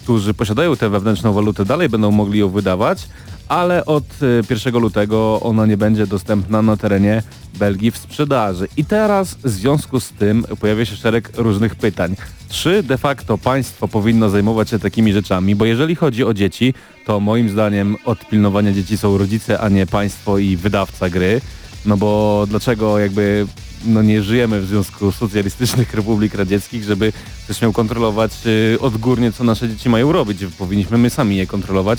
którzy 0.02 0.34
posiadają 0.34 0.76
tę 0.76 0.88
wewnętrzną 0.88 1.32
walutę 1.32 1.64
dalej 1.64 1.88
będą 1.88 2.10
mogli 2.10 2.38
ją 2.38 2.48
wydawać, 2.48 3.08
ale 3.48 3.84
od 3.84 4.04
e, 4.22 4.54
1 4.54 4.82
lutego 4.82 5.40
ona 5.42 5.66
nie 5.66 5.76
będzie 5.76 6.06
dostępna 6.06 6.62
na 6.62 6.76
terenie 6.76 7.22
Belgii 7.58 7.90
w 7.90 7.98
sprzedaży. 7.98 8.68
I 8.76 8.84
teraz 8.84 9.34
w 9.34 9.48
związku 9.48 10.00
z 10.00 10.10
tym 10.10 10.44
pojawia 10.60 10.84
się 10.84 10.96
szereg 10.96 11.30
różnych 11.36 11.74
pytań. 11.74 12.16
Czy 12.48 12.82
de 12.82 12.98
facto 12.98 13.38
państwo 13.38 13.88
powinno 13.88 14.30
zajmować 14.30 14.70
się 14.70 14.78
takimi 14.78 15.12
rzeczami? 15.12 15.54
Bo 15.54 15.64
jeżeli 15.64 15.94
chodzi 15.94 16.24
o 16.24 16.34
dzieci, 16.34 16.74
to 17.06 17.20
moim 17.20 17.48
zdaniem 17.48 17.96
od 18.04 18.28
pilnowania 18.28 18.72
dzieci 18.72 18.98
są 18.98 19.18
rodzice, 19.18 19.60
a 19.60 19.68
nie 19.68 19.86
państwo 19.86 20.38
i 20.38 20.56
wydawca 20.56 21.10
gry. 21.10 21.40
No 21.86 21.96
bo 21.96 22.44
dlaczego 22.48 22.98
jakby 22.98 23.46
no 23.84 24.02
nie 24.02 24.22
żyjemy 24.22 24.60
w 24.60 24.66
Związku 24.66 25.12
Socjalistycznych 25.12 25.94
Republik 25.94 26.34
Radzieckich, 26.34 26.84
żeby 26.84 27.12
ktoś 27.44 27.62
miał 27.62 27.72
kontrolować 27.72 28.32
y, 28.46 28.80
odgórnie, 28.80 29.32
co 29.32 29.44
nasze 29.44 29.68
dzieci 29.68 29.88
mają 29.88 30.12
robić. 30.12 30.38
Powinniśmy 30.58 30.98
my 30.98 31.10
sami 31.10 31.36
je 31.36 31.46
kontrolować. 31.46 31.98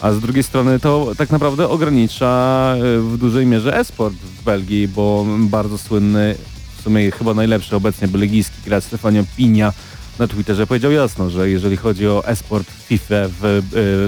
A 0.00 0.12
z 0.12 0.20
drugiej 0.20 0.42
strony 0.42 0.80
to 0.80 1.12
tak 1.16 1.30
naprawdę 1.30 1.68
ogranicza 1.68 2.74
y, 2.76 3.00
w 3.00 3.18
dużej 3.18 3.46
mierze 3.46 3.78
e-sport 3.78 4.14
w 4.14 4.44
Belgii, 4.44 4.88
bo 4.88 5.26
bardzo 5.38 5.78
słynny, 5.78 6.34
w 6.78 6.82
sumie 6.82 7.10
chyba 7.10 7.34
najlepszy 7.34 7.76
obecnie 7.76 8.08
belgijski 8.08 8.56
gracz 8.64 8.84
Stefanio 8.84 9.24
Pinia 9.36 9.72
na 10.18 10.28
Twitterze 10.28 10.66
powiedział 10.66 10.92
jasno, 10.92 11.30
że 11.30 11.50
jeżeli 11.50 11.76
chodzi 11.76 12.06
o 12.06 12.26
e-sport 12.26 12.70
FIFA 12.70 13.14
w, 13.40 13.44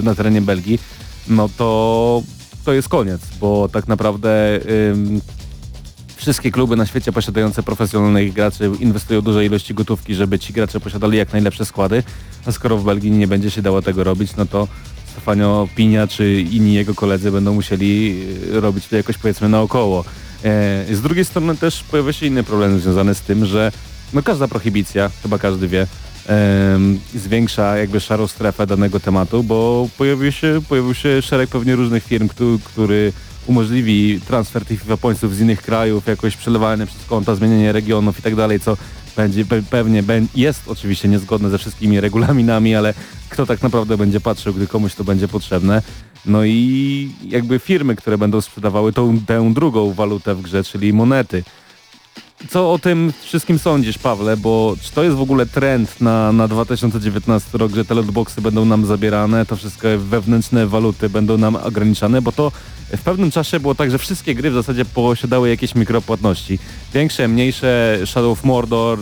y, 0.00 0.04
na 0.04 0.14
terenie 0.14 0.40
Belgii, 0.40 0.78
no 1.28 1.48
to 1.56 2.22
to 2.64 2.72
jest 2.72 2.88
koniec, 2.88 3.20
bo 3.40 3.68
tak 3.68 3.88
naprawdę 3.88 4.60
wszystkie 6.22 6.50
kluby 6.50 6.76
na 6.76 6.86
świecie 6.86 7.12
posiadające 7.12 7.62
profesjonalnych 7.62 8.32
graczy 8.32 8.70
inwestują 8.80 9.20
duże 9.20 9.44
ilości 9.44 9.74
gotówki, 9.74 10.14
żeby 10.14 10.38
ci 10.38 10.52
gracze 10.52 10.80
posiadali 10.80 11.18
jak 11.18 11.32
najlepsze 11.32 11.64
składy, 11.64 12.02
a 12.46 12.52
skoro 12.52 12.78
w 12.78 12.84
Belgii 12.84 13.10
nie 13.10 13.26
będzie 13.26 13.50
się 13.50 13.62
dało 13.62 13.82
tego 13.82 14.04
robić, 14.04 14.36
no 14.36 14.46
to 14.46 14.68
Stefanio 15.12 15.68
Pinia 15.76 16.06
czy 16.06 16.40
inni 16.40 16.74
jego 16.74 16.94
koledzy 16.94 17.30
będą 17.30 17.54
musieli 17.54 18.22
y, 18.52 18.60
robić 18.60 18.88
to 18.88 18.96
jakoś 18.96 19.18
powiedzmy 19.18 19.48
naokoło. 19.48 20.04
E, 20.44 20.94
z 20.94 21.00
drugiej 21.00 21.24
strony 21.24 21.56
też 21.56 21.82
pojawia 21.82 22.12
się 22.12 22.26
inny 22.26 22.44
problem 22.44 22.80
związany 22.80 23.14
z 23.14 23.20
tym, 23.20 23.46
że 23.46 23.72
no 24.12 24.22
każda 24.22 24.48
prohibicja, 24.48 25.10
chyba 25.22 25.38
każdy 25.38 25.68
wie, 25.68 25.86
zwiększa 27.14 27.76
jakby 27.76 28.00
szarą 28.00 28.26
strefę 28.26 28.66
danego 28.66 29.00
tematu, 29.00 29.42
bo 29.42 29.88
pojawił 29.98 30.32
się, 30.32 30.60
pojawił 30.68 30.94
się 30.94 31.22
szereg 31.22 31.50
pewnie 31.50 31.76
różnych 31.76 32.04
firm, 32.04 32.28
który, 32.28 32.58
który 32.64 33.12
umożliwi 33.47 34.20
transfer 34.26 34.64
tych 34.64 34.80
FIFA 34.80 34.97
Pointsów 34.97 35.36
z 35.36 35.40
innych 35.40 35.62
krajów, 35.62 36.07
jakoś 36.07 36.36
przelewanie 36.36 36.86
przez 36.86 37.05
konta, 37.05 37.34
zmienianie 37.34 37.72
regionów 37.72 38.18
i 38.18 38.22
tak 38.22 38.36
dalej, 38.36 38.61
co 38.61 38.76
będzie 39.16 39.45
pe- 39.45 39.62
pewnie 39.70 40.03
bę- 40.03 40.26
jest 40.34 40.62
oczywiście 40.68 41.09
niezgodne 41.09 41.51
ze 41.51 41.59
wszystkimi 41.59 42.01
regulaminami, 42.01 42.74
ale 42.74 42.95
kto 43.28 43.47
tak 43.47 43.62
naprawdę 43.62 43.97
będzie 43.97 44.20
patrzył, 44.20 44.55
gdy 44.55 44.66
komuś 44.66 44.95
to 44.95 45.05
będzie 45.05 45.28
potrzebne. 45.28 45.82
No 46.26 46.45
i 46.45 47.11
jakby 47.28 47.59
firmy, 47.59 47.97
które 47.97 48.18
będą 48.18 48.40
sprzedawały 48.40 48.93
tą, 48.93 49.18
tę 49.26 49.53
drugą 49.55 49.93
walutę 49.93 50.34
w 50.34 50.43
grze, 50.43 50.64
czyli 50.64 50.93
monety. 50.93 51.45
Co 52.51 52.72
o 52.72 52.78
tym 52.78 53.12
wszystkim 53.22 53.59
sądzisz, 53.59 53.99
Pawle? 53.99 54.36
Bo 54.36 54.74
czy 54.82 54.93
to 54.93 55.03
jest 55.03 55.16
w 55.16 55.20
ogóle 55.20 55.47
trend 55.47 56.01
na, 56.01 56.32
na 56.32 56.49
2019 56.49 57.59
rok, 57.59 57.72
że 57.74 57.84
te 57.84 57.95
lootboxy 57.95 58.40
będą 58.40 58.64
nam 58.64 58.86
zabierane, 58.86 59.47
to 59.47 59.57
wszystko 59.57 59.88
wewnętrzne 59.99 60.66
waluty 60.66 61.09
będą 61.09 61.38
nam 61.38 61.57
ograniczane? 61.57 62.22
Bo 62.22 62.32
to 62.32 62.53
w 62.97 63.03
pewnym 63.03 63.30
czasie 63.30 63.61
było 63.61 63.74
tak, 63.74 63.90
że 63.90 63.99
wszystkie 63.99 64.34
gry 64.34 64.51
w 64.51 64.55
zasadzie 64.55 64.84
posiadały 64.84 65.49
jakieś 65.49 65.74
mikropłatności. 65.74 66.59
Większe, 66.95 67.28
mniejsze, 67.28 67.99
Shadow 68.05 68.38
of 68.38 68.45
Mordor, 68.45 68.99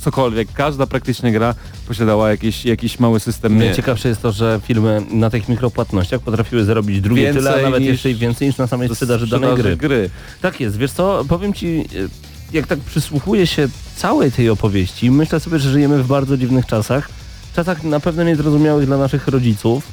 cokolwiek. 0.00 0.48
Każda 0.52 0.86
praktycznie 0.86 1.32
gra 1.32 1.54
posiadała 1.88 2.30
jakiś, 2.30 2.64
jakiś 2.64 2.98
mały 3.00 3.20
system. 3.20 3.58
Najciekawsze 3.58 4.08
jest 4.08 4.22
to, 4.22 4.32
że 4.32 4.60
firmy 4.66 5.02
na 5.10 5.30
tych 5.30 5.48
mikropłatnościach 5.48 6.20
potrafiły 6.20 6.64
zarobić 6.64 7.00
drugie 7.00 7.22
Więcej 7.22 7.42
tyle, 7.42 7.54
a 7.54 7.62
nawet 7.62 7.80
niż- 7.80 7.90
jeszcze 7.90 8.14
więcej 8.14 8.48
niż 8.48 8.56
na 8.58 8.66
samej 8.66 8.88
sprzedaży 8.88 9.26
danej 9.26 9.54
gry. 9.56 9.76
gry. 9.76 10.10
Tak 10.42 10.60
jest, 10.60 10.76
wiesz 10.76 10.92
co, 10.92 11.24
powiem 11.28 11.54
ci, 11.54 11.66
y, 11.94 12.08
jak 12.52 12.66
tak 12.66 12.78
przysłuchuję 12.78 13.46
się 13.46 13.68
całej 13.96 14.32
tej 14.32 14.50
opowieści, 14.50 15.10
myślę 15.10 15.40
sobie, 15.40 15.58
że 15.58 15.70
żyjemy 15.70 16.02
w 16.02 16.06
bardzo 16.06 16.36
dziwnych 16.36 16.66
czasach, 16.66 17.08
czasach 17.56 17.84
na 17.84 18.00
pewno 18.00 18.22
niezrozumiałych 18.22 18.86
dla 18.86 18.96
naszych 18.98 19.28
rodziców, 19.28 19.84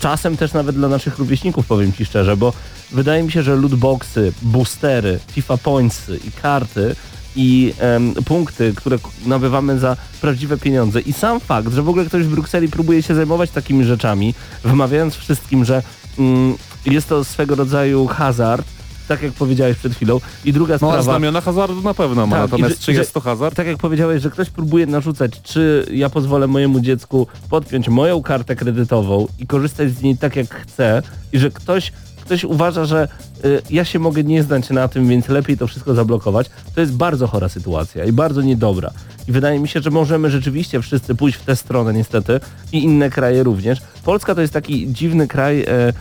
czasem 0.00 0.36
też 0.36 0.52
nawet 0.52 0.76
dla 0.76 0.88
naszych 0.88 1.18
rówieśników, 1.18 1.66
powiem 1.66 1.92
ci 1.92 2.04
szczerze, 2.04 2.36
bo 2.36 2.52
wydaje 2.92 3.22
mi 3.22 3.32
się, 3.32 3.42
że 3.42 3.56
lootboxy, 3.56 4.32
boostery, 4.42 5.18
FIFA 5.32 5.56
Pointsy 5.56 6.20
i 6.28 6.30
karty 6.42 6.96
i 7.36 7.74
em, 7.78 8.14
punkty, 8.24 8.72
które 8.76 8.98
nabywamy 9.26 9.78
za 9.78 9.96
prawdziwe 10.20 10.58
pieniądze 10.58 11.00
i 11.00 11.12
sam 11.12 11.40
fakt, 11.40 11.72
że 11.72 11.82
w 11.82 11.88
ogóle 11.88 12.04
ktoś 12.04 12.24
w 12.24 12.30
Brukseli 12.30 12.68
próbuje 12.68 13.02
się 13.02 13.14
zajmować 13.14 13.50
takimi 13.50 13.84
rzeczami, 13.84 14.34
wmawiając 14.64 15.14
wszystkim, 15.16 15.64
że 15.64 15.82
mm, 16.18 16.54
jest 16.86 17.08
to 17.08 17.24
swego 17.24 17.54
rodzaju 17.54 18.06
hazard, 18.06 18.66
tak 19.08 19.22
jak 19.22 19.32
powiedziałeś 19.32 19.76
przed 19.78 19.94
chwilą. 19.94 20.20
I 20.44 20.52
druga 20.52 20.74
No, 20.74 20.78
sprawa... 20.78 21.02
znamiona 21.02 21.40
hazardu 21.40 21.82
na 21.82 21.94
pewno 21.94 22.26
ma, 22.26 22.36
Tak, 22.36 22.50
natomiast 22.50 22.74
że- 22.80 22.86
czy 22.86 22.92
że- 22.92 22.98
jest 22.98 23.14
to 23.14 23.20
hazard? 23.20 23.56
Tak 23.56 23.66
jak 23.66 23.76
powiedziałeś, 23.78 24.22
że 24.22 24.30
ktoś 24.30 24.50
próbuje 24.50 24.86
narzucać, 24.86 25.32
czy 25.42 25.86
ja 25.90 26.10
pozwolę 26.10 26.46
mojemu 26.46 26.80
dziecku 26.80 27.26
podpiąć 27.50 27.88
moją 27.88 28.22
kartę 28.22 28.56
kredytową 28.56 29.26
i 29.38 29.46
korzystać 29.46 29.90
z 29.90 30.02
niej 30.02 30.16
tak 30.16 30.36
jak 30.36 30.54
chcę 30.54 31.02
i 31.32 31.38
że 31.38 31.50
ktoś, 31.50 31.92
ktoś 32.32 32.44
uważa, 32.44 32.84
że 32.84 33.08
y, 33.44 33.62
ja 33.70 33.84
się 33.84 33.98
mogę 33.98 34.24
nie 34.24 34.42
znać 34.42 34.70
na 34.70 34.88
tym, 34.88 35.08
więc 35.08 35.28
lepiej 35.28 35.58
to 35.58 35.66
wszystko 35.66 35.94
zablokować, 35.94 36.50
to 36.74 36.80
jest 36.80 36.92
bardzo 36.92 37.26
chora 37.26 37.48
sytuacja 37.48 38.04
i 38.04 38.12
bardzo 38.12 38.42
niedobra. 38.42 38.90
I 39.28 39.32
wydaje 39.32 39.58
mi 39.58 39.68
się, 39.68 39.80
że 39.80 39.90
możemy 39.90 40.30
rzeczywiście 40.30 40.80
wszyscy 40.82 41.14
pójść 41.14 41.38
w 41.38 41.44
tę 41.44 41.56
stronę 41.56 41.92
niestety 41.92 42.40
i 42.72 42.84
inne 42.84 43.10
kraje 43.10 43.42
również. 43.42 43.78
Polska 44.04 44.34
to 44.34 44.40
jest 44.40 44.52
taki 44.52 44.92
dziwny 44.92 45.28
kraj, 45.28 45.60
e, 45.60 45.92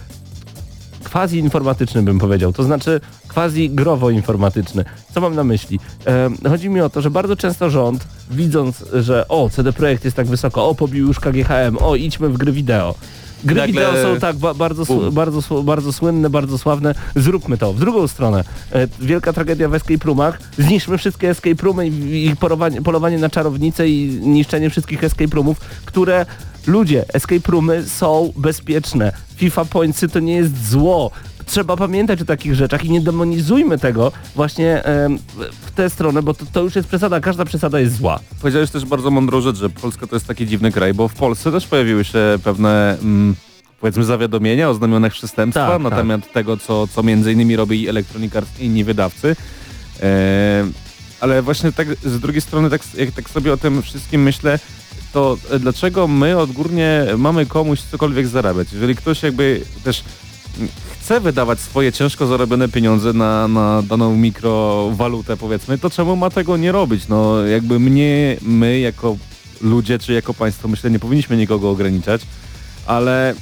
quasi 1.11 1.37
informatyczny 1.37 2.03
bym 2.03 2.19
powiedział, 2.19 2.53
to 2.53 2.63
znaczy 2.63 3.01
quasi 3.33 3.69
growo 3.69 4.09
informatyczny. 4.09 4.85
Co 5.13 5.21
mam 5.21 5.35
na 5.35 5.43
myśli? 5.43 5.79
E, 6.07 6.49
chodzi 6.49 6.69
mi 6.69 6.81
o 6.81 6.89
to, 6.89 7.01
że 7.01 7.09
bardzo 7.09 7.35
często 7.35 7.69
rząd, 7.69 8.07
widząc, 8.29 8.85
że 8.93 9.27
o, 9.27 9.49
CD 9.49 9.73
Projekt 9.73 10.05
jest 10.05 10.17
tak 10.17 10.27
wysoko, 10.27 10.69
o, 10.69 10.75
pobił 10.75 11.07
już 11.07 11.19
KGHM, 11.19 11.77
o, 11.79 11.95
idźmy 11.95 12.29
w 12.29 12.37
gry 12.37 12.51
wideo. 12.51 12.95
Gry 13.43 13.55
Nagle- 13.55 13.67
wideo 13.67 13.93
są 14.13 14.19
tak 14.19 14.35
ba 14.35 14.53
bardzo, 14.53 14.85
Bum. 14.85 15.11
bardzo, 15.11 15.63
bardzo 15.63 15.93
słynne, 15.93 16.29
bardzo 16.29 16.57
sławne, 16.57 16.95
zróbmy 17.15 17.57
to. 17.57 17.73
W 17.73 17.79
drugą 17.79 18.07
stronę, 18.07 18.43
e, 18.71 18.87
wielka 18.99 19.33
tragedia 19.33 19.69
w 19.69 19.75
escape 19.75 20.05
roomach, 20.05 20.39
zniszczmy 20.57 20.97
wszystkie 20.97 21.29
escape 21.29 21.63
roomy 21.63 21.87
i, 21.87 22.35
polowanie, 22.39 22.81
polowanie 22.81 23.17
na 23.17 23.29
czarownice 23.29 23.89
i 23.89 24.19
niszczenie 24.21 24.69
wszystkich 24.69 25.03
escape 25.03 25.35
roomów, 25.35 25.59
które 25.85 26.25
Ludzie, 26.67 27.05
escape 27.13 27.51
roomy 27.51 27.83
są 27.87 28.33
bezpieczne. 28.35 29.11
FIFA 29.35 29.65
Pointsy 29.65 30.07
to 30.09 30.19
nie 30.19 30.33
jest 30.35 30.69
zło. 30.69 31.11
Trzeba 31.45 31.77
pamiętać 31.77 32.21
o 32.21 32.25
takich 32.25 32.55
rzeczach 32.55 32.85
i 32.85 32.89
nie 32.91 33.01
demonizujmy 33.01 33.77
tego 33.79 34.11
właśnie 34.35 34.83
em, 34.83 35.19
w 35.65 35.71
tę 35.71 35.89
stronę, 35.89 36.23
bo 36.23 36.33
to, 36.33 36.45
to 36.53 36.61
już 36.63 36.75
jest 36.75 36.87
przesada, 36.87 37.19
każda 37.19 37.45
przesada 37.45 37.79
jest 37.79 37.95
zła. 37.97 38.19
Powiedziałeś 38.41 38.71
też 38.71 38.85
bardzo 38.85 39.11
mądrą 39.11 39.41
rzecz, 39.41 39.57
że 39.57 39.69
Polska 39.69 40.07
to 40.07 40.15
jest 40.15 40.27
taki 40.27 40.47
dziwny 40.47 40.71
kraj, 40.71 40.93
bo 40.93 41.07
w 41.07 41.13
Polsce 41.13 41.51
też 41.51 41.67
pojawiły 41.67 42.03
się 42.03 42.19
pewne 42.43 42.97
mm, 43.01 43.35
powiedzmy 43.81 44.03
zawiadomienia 44.03 44.69
o 44.69 44.73
znamionach 44.73 45.11
przestępstwa 45.11 45.67
Tak, 45.67 45.81
na 45.81 45.89
tak. 45.89 45.99
temat 45.99 46.33
tego, 46.33 46.57
co, 46.57 46.87
co 46.87 47.03
między 47.03 47.33
innymi 47.33 47.55
robi 47.55 47.89
Electronic 47.89 48.35
Arts 48.35 48.59
i 48.59 48.65
inni 48.65 48.83
wydawcy. 48.83 49.35
E, 50.03 50.65
ale 51.19 51.41
właśnie 51.41 51.71
tak 51.71 51.87
z 52.03 52.19
drugiej 52.19 52.41
strony, 52.41 52.69
tak, 52.69 52.81
jak 52.97 53.11
tak 53.11 53.29
sobie 53.29 53.53
o 53.53 53.57
tym 53.57 53.81
wszystkim 53.81 54.23
myślę, 54.23 54.59
to 55.13 55.37
dlaczego 55.59 56.07
my 56.07 56.37
odgórnie 56.37 57.05
mamy 57.17 57.45
komuś 57.45 57.81
cokolwiek 57.81 58.27
zarabiać? 58.27 58.73
Jeżeli 58.73 58.95
ktoś 58.95 59.23
jakby 59.23 59.61
też 59.83 60.03
chce 61.01 61.19
wydawać 61.19 61.59
swoje 61.59 61.91
ciężko 61.91 62.27
zarobione 62.27 62.69
pieniądze 62.69 63.13
na, 63.13 63.47
na 63.47 63.81
daną 63.81 64.15
mikrowalutę 64.17 65.37
powiedzmy, 65.37 65.77
to 65.77 65.89
czemu 65.89 66.15
ma 66.15 66.29
tego 66.29 66.57
nie 66.57 66.71
robić? 66.71 67.07
No 67.07 67.41
jakby 67.45 67.79
mnie, 67.79 68.37
my 68.41 68.79
jako 68.79 69.17
ludzie 69.61 69.99
czy 69.99 70.13
jako 70.13 70.33
państwo 70.33 70.67
myślę 70.67 70.91
nie 70.91 70.99
powinniśmy 70.99 71.37
nikogo 71.37 71.69
ograniczać, 71.69 72.21
ale 72.85 73.35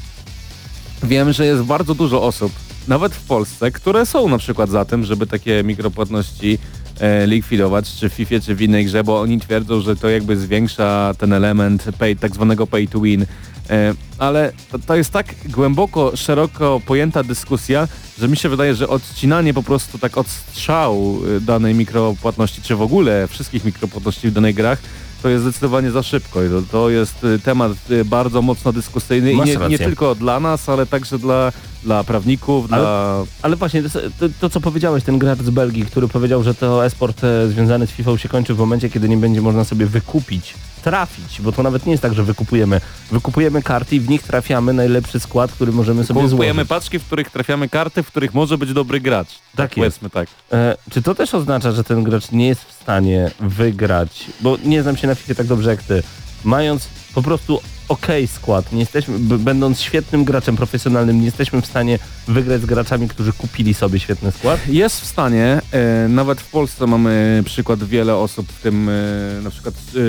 wiem, 1.03 1.33
że 1.33 1.45
jest 1.45 1.63
bardzo 1.63 1.95
dużo 1.95 2.23
osób, 2.23 2.51
nawet 2.87 3.15
w 3.15 3.23
Polsce, 3.23 3.71
które 3.71 4.05
są 4.05 4.29
na 4.29 4.37
przykład 4.37 4.69
za 4.69 4.85
tym, 4.85 5.03
żeby 5.03 5.27
takie 5.27 5.63
mikropłatności 5.63 6.59
e, 6.99 7.27
likwidować, 7.27 7.91
czy 7.99 8.09
w 8.09 8.13
FIFA, 8.13 8.39
czy 8.39 8.55
w 8.55 8.61
innej 8.61 8.85
grze, 8.85 9.03
bo 9.03 9.21
oni 9.21 9.39
twierdzą, 9.39 9.81
że 9.81 9.95
to 9.95 10.09
jakby 10.09 10.37
zwiększa 10.37 11.13
ten 11.17 11.33
element 11.33 11.83
pay, 11.97 12.15
tak 12.15 12.33
zwanego 12.33 12.67
pay 12.67 12.87
to 12.87 12.99
win. 12.99 13.25
E, 13.69 13.93
ale 14.17 14.51
to, 14.87 14.95
jest 14.95 15.11
tak 15.11 15.35
głęboko, 15.45 16.11
szeroko 16.15 16.81
pojęta 16.85 17.23
dyskusja, 17.23 17.87
że 18.19 18.27
mi 18.27 18.37
się 18.37 18.49
wydaje, 18.49 18.75
że 18.75 18.87
odcinanie 18.87 19.53
po 19.53 19.63
prostu 19.63 19.97
tak 19.97 20.17
od 20.17 20.27
strzału 20.27 21.21
e, 21.37 21.39
danej 21.39 21.75
mikropłatności, 21.75 22.61
czy 22.61 22.75
w 22.75 22.81
ogóle 22.81 23.27
wszystkich 23.27 23.65
mikropłatności 23.65 24.29
w 24.29 24.33
danych 24.33 24.55
grach, 24.55 24.79
to 25.21 25.29
jest 25.29 25.43
zdecydowanie 25.43 25.91
za 25.91 26.03
szybko 26.03 26.43
i 26.43 26.49
to, 26.49 26.61
to 26.71 26.89
jest 26.89 27.23
e, 27.23 27.39
temat 27.39 27.71
bardzo 28.05 28.41
mocno 28.41 28.73
dyskusyjny 28.73 29.31
i 29.31 29.35
Masz 29.35 29.47
nie, 29.47 29.53
nie 29.53 29.59
rację. 29.59 29.77
tylko 29.79 30.15
dla 30.15 30.39
nas, 30.39 30.69
ale 30.69 30.85
także 30.85 31.19
dla, 31.19 31.51
dla 31.83 32.03
prawników, 32.03 32.65
Ale- 32.73 32.81
dla... 32.81 33.23
Ale 33.41 33.55
właśnie, 33.55 33.83
to, 34.19 34.25
to, 34.39 34.49
co 34.49 34.61
powiedziałeś, 34.61 35.03
ten 35.03 35.19
gracz 35.19 35.39
z 35.39 35.49
Belgii, 35.49 35.85
który 35.85 36.07
powiedział, 36.07 36.43
że 36.43 36.53
to 36.55 36.85
esport 36.85 37.23
e, 37.23 37.47
związany 37.47 37.87
z 37.87 37.91
FIFA 37.91 38.17
się 38.17 38.29
kończy 38.29 38.53
w 38.53 38.57
momencie, 38.57 38.89
kiedy 38.89 39.09
nie 39.09 39.17
będzie 39.17 39.41
można 39.41 39.63
sobie 39.63 39.85
wykupić, 39.85 40.53
trafić, 40.83 41.41
bo 41.41 41.51
to 41.51 41.63
nawet 41.63 41.85
nie 41.85 41.91
jest 41.91 42.01
tak, 42.01 42.13
że 42.13 42.23
wykupujemy. 42.23 42.81
Wykupujemy 43.11 43.61
karty 43.63 43.95
i 43.95 43.99
w 43.99 44.09
nich 44.09 44.23
trafiamy 44.23 44.73
najlepszy 44.73 45.19
skład, 45.19 45.51
który 45.51 45.71
możemy 45.71 46.03
sobie 46.03 46.21
Kupujemy 46.21 46.53
złożyć. 46.53 46.69
paczki, 46.69 46.99
w 46.99 47.05
których 47.05 47.29
trafiamy 47.29 47.69
karty, 47.69 48.03
w 48.03 48.07
których 48.07 48.33
może 48.33 48.57
być 48.57 48.73
dobry 48.73 49.01
gracz. 49.01 49.27
Tak 49.55 49.77
jest. 49.77 49.99
Powiedzmy 49.99 50.09
tak. 50.09 50.27
E, 50.51 50.75
czy 50.91 51.01
to 51.01 51.15
też 51.15 51.33
oznacza, 51.33 51.71
że 51.71 51.83
ten 51.83 52.03
gracz 52.03 52.31
nie 52.31 52.47
jest 52.47 52.61
w 52.63 52.71
stanie 52.73 53.31
wygrać, 53.39 54.25
bo 54.41 54.57
nie 54.63 54.83
znam 54.83 54.97
się 54.97 55.07
na 55.07 55.15
FIFA 55.15 55.35
tak 55.35 55.47
dobrze 55.47 55.69
jak 55.69 55.83
ty, 55.83 56.03
mając 56.43 56.87
po 57.15 57.21
prostu 57.21 57.61
okej 57.89 58.27
skład, 58.27 58.71
nie 58.71 58.79
jesteśmy, 58.79 59.19
będąc 59.19 59.81
świetnym 59.81 60.23
graczem 60.23 60.55
profesjonalnym, 60.55 61.19
nie 61.19 61.25
jesteśmy 61.25 61.61
w 61.61 61.65
stanie 61.65 61.99
wygrać 62.27 62.61
z 62.61 62.65
graczami, 62.65 63.07
którzy 63.07 63.33
kupili 63.33 63.73
sobie 63.73 63.99
świetny 63.99 64.31
skład? 64.31 64.67
Jest 64.67 65.01
w 65.01 65.05
stanie, 65.05 65.61
e, 65.71 66.07
nawet 66.07 66.41
w 66.41 66.51
Polsce 66.51 66.87
mamy 66.87 67.43
przykład 67.45 67.83
wiele 67.83 68.15
osób, 68.15 68.51
w 68.51 68.61
tym 68.61 68.89
e, 68.89 69.41
na 69.43 69.49
przykład 69.49 69.75
e, 69.75 69.99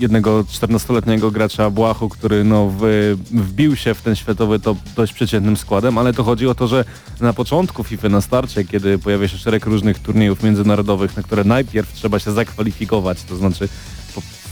jednego 0.00 0.44
14-letniego 0.44 1.30
gracza 1.30 1.70
Błachu, 1.70 2.08
który 2.08 2.44
no, 2.44 2.72
w, 2.78 3.14
wbił 3.30 3.76
się 3.76 3.94
w 3.94 4.02
ten 4.02 4.16
światowy 4.16 4.60
top 4.60 4.78
dość 4.96 5.12
przeciętnym 5.12 5.56
składem, 5.56 5.98
ale 5.98 6.12
to 6.12 6.24
chodzi 6.24 6.46
o 6.46 6.54
to, 6.54 6.66
że 6.68 6.84
na 7.20 7.32
początku 7.32 7.84
FIFA 7.84 8.08
na 8.08 8.20
starcie, 8.20 8.64
kiedy 8.64 8.98
pojawia 8.98 9.28
się 9.28 9.38
szereg 9.38 9.66
różnych 9.66 9.98
turniejów 9.98 10.42
międzynarodowych, 10.42 11.16
na 11.16 11.22
które 11.22 11.44
najpierw 11.44 11.92
trzeba 11.92 12.18
się 12.18 12.32
zakwalifikować, 12.32 13.22
to 13.22 13.36
znaczy 13.36 13.68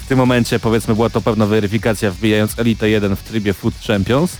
w 0.05 0.07
tym 0.09 0.19
momencie 0.19 0.59
powiedzmy 0.59 0.95
była 0.95 1.11
to 1.11 1.21
pewna 1.21 1.47
weryfikacja 1.47 2.11
wbijając 2.11 2.59
Elite 2.59 2.91
1 2.91 3.17
w 3.17 3.23
trybie 3.23 3.53
Foot 3.53 3.75
Champions, 3.87 4.37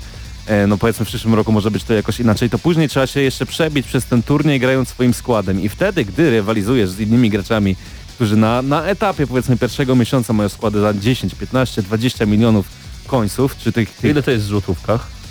e, 0.47 0.67
no 0.67 0.79
powiedzmy 0.79 1.05
w 1.05 1.09
przyszłym 1.09 1.35
roku 1.35 1.53
może 1.53 1.71
być 1.71 1.85
to 1.85 1.95
jakoś 1.95 2.21
inaczej, 2.21 2.51
to 2.51 2.59
później 2.59 2.89
trzeba 2.89 3.07
się 3.07 3.21
jeszcze 3.21 3.47
przebić 3.47 3.87
przez 3.87 4.05
ten 4.05 4.23
turniej 4.23 4.61
grając 4.61 4.89
swoim 4.89 5.15
składem 5.15 5.63
i 5.63 5.69
wtedy, 5.69 6.05
gdy 6.05 6.31
rywalizujesz 6.31 6.91
z 6.91 7.01
innymi 7.01 7.31
graczami, 7.31 7.77
którzy 8.15 8.37
na, 8.37 8.63
na 8.63 8.85
etapie 8.85 9.27
powiedzmy 9.27 9.57
pierwszego 9.57 9.97
miesiąca 9.97 10.33
mają 10.33 10.49
składy 10.49 10.81
za 10.81 10.95
10, 10.95 11.35
15, 11.35 11.83
20 11.83 12.27
milionów 12.27 12.67
końców, 13.07 13.57
czy 13.57 13.73
tych, 13.73 13.91
tych 13.91 14.11
Ile 14.11 14.23
to 14.23 14.31
jest 14.31 14.45
w 14.45 14.49
złotówkach? 14.49 15.23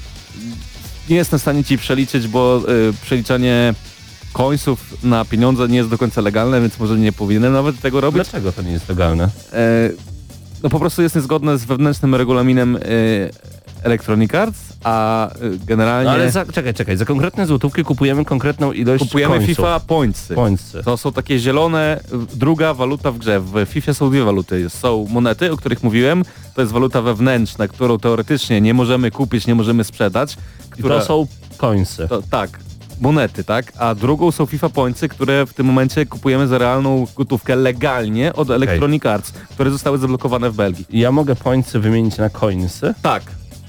nie 1.09 1.17
jestem 1.17 1.39
w 1.39 1.41
stanie 1.41 1.63
ci 1.63 1.77
przeliczyć, 1.77 2.27
bo 2.27 2.61
y, 2.89 2.93
przeliczanie 3.01 3.73
końców 4.33 5.03
na 5.03 5.25
pieniądze 5.25 5.67
nie 5.67 5.77
jest 5.77 5.89
do 5.89 5.97
końca 5.97 6.21
legalne, 6.21 6.61
więc 6.61 6.79
może 6.79 6.99
nie 6.99 7.11
powinienem 7.11 7.53
nawet 7.53 7.81
tego 7.81 8.01
robić. 8.01 8.23
Dlaczego 8.23 8.51
to 8.51 8.61
nie 8.61 8.71
jest 8.71 8.89
legalne? 8.89 9.29
E, 9.53 9.89
no 10.63 10.69
po 10.69 10.79
prostu 10.79 11.01
jest 11.01 11.15
niezgodne 11.15 11.57
z 11.57 11.65
wewnętrznym 11.65 12.15
regulaminem 12.15 12.75
e, 12.75 12.79
Electronic 13.83 14.35
Arts, 14.35 14.59
a 14.83 15.27
e, 15.29 15.35
generalnie 15.65 16.05
No 16.05 16.11
ale 16.11 16.31
za, 16.31 16.45
czekaj, 16.45 16.73
czekaj, 16.73 16.97
za 16.97 17.05
konkretne 17.05 17.47
złotówki 17.47 17.83
kupujemy 17.83 18.25
konkretną 18.25 18.71
ilość 18.71 19.03
kupujemy 19.03 19.37
końców. 19.37 19.55
FIFA 19.55 19.79
Pointsy. 19.79 20.35
Pointsy. 20.35 20.83
To 20.83 20.97
są 20.97 21.11
takie 21.13 21.39
zielone, 21.39 21.99
y, 22.33 22.37
druga 22.37 22.73
waluta 22.73 23.11
w 23.11 23.17
grze. 23.17 23.39
W 23.39 23.65
FIFA 23.65 23.93
są 23.93 24.09
dwie 24.09 24.23
waluty. 24.23 24.69
Są 24.69 25.07
monety, 25.09 25.51
o 25.51 25.57
których 25.57 25.83
mówiłem. 25.83 26.23
To 26.55 26.61
jest 26.61 26.73
waluta 26.73 27.01
wewnętrzna, 27.01 27.67
którą 27.67 27.99
teoretycznie 27.99 28.61
nie 28.61 28.73
możemy 28.73 29.11
kupić, 29.11 29.47
nie 29.47 29.55
możemy 29.55 29.83
sprzedać. 29.83 30.37
I 30.77 30.83
to 30.83 31.01
są. 31.01 31.27
To, 32.07 32.21
tak, 32.21 32.59
monety, 33.01 33.43
tak? 33.43 33.73
A 33.77 33.95
drugą 33.95 34.31
są 34.31 34.45
FIFA 34.45 34.69
Pointsy, 34.69 35.09
które 35.09 35.45
w 35.45 35.53
tym 35.53 35.65
momencie 35.65 36.05
kupujemy 36.05 36.47
za 36.47 36.57
realną 36.57 37.07
gotówkę 37.15 37.55
legalnie 37.55 38.33
od 38.33 38.49
Electronic 38.49 39.05
Arts, 39.05 39.31
które 39.31 39.71
zostały 39.71 39.97
zablokowane 39.97 40.49
w 40.49 40.55
Belgii. 40.55 40.85
Ja 40.89 41.11
mogę 41.11 41.35
pointsy 41.35 41.79
wymienić 41.79 42.17
na 42.17 42.29
coinsy. 42.29 42.93
Tak. 43.01 43.23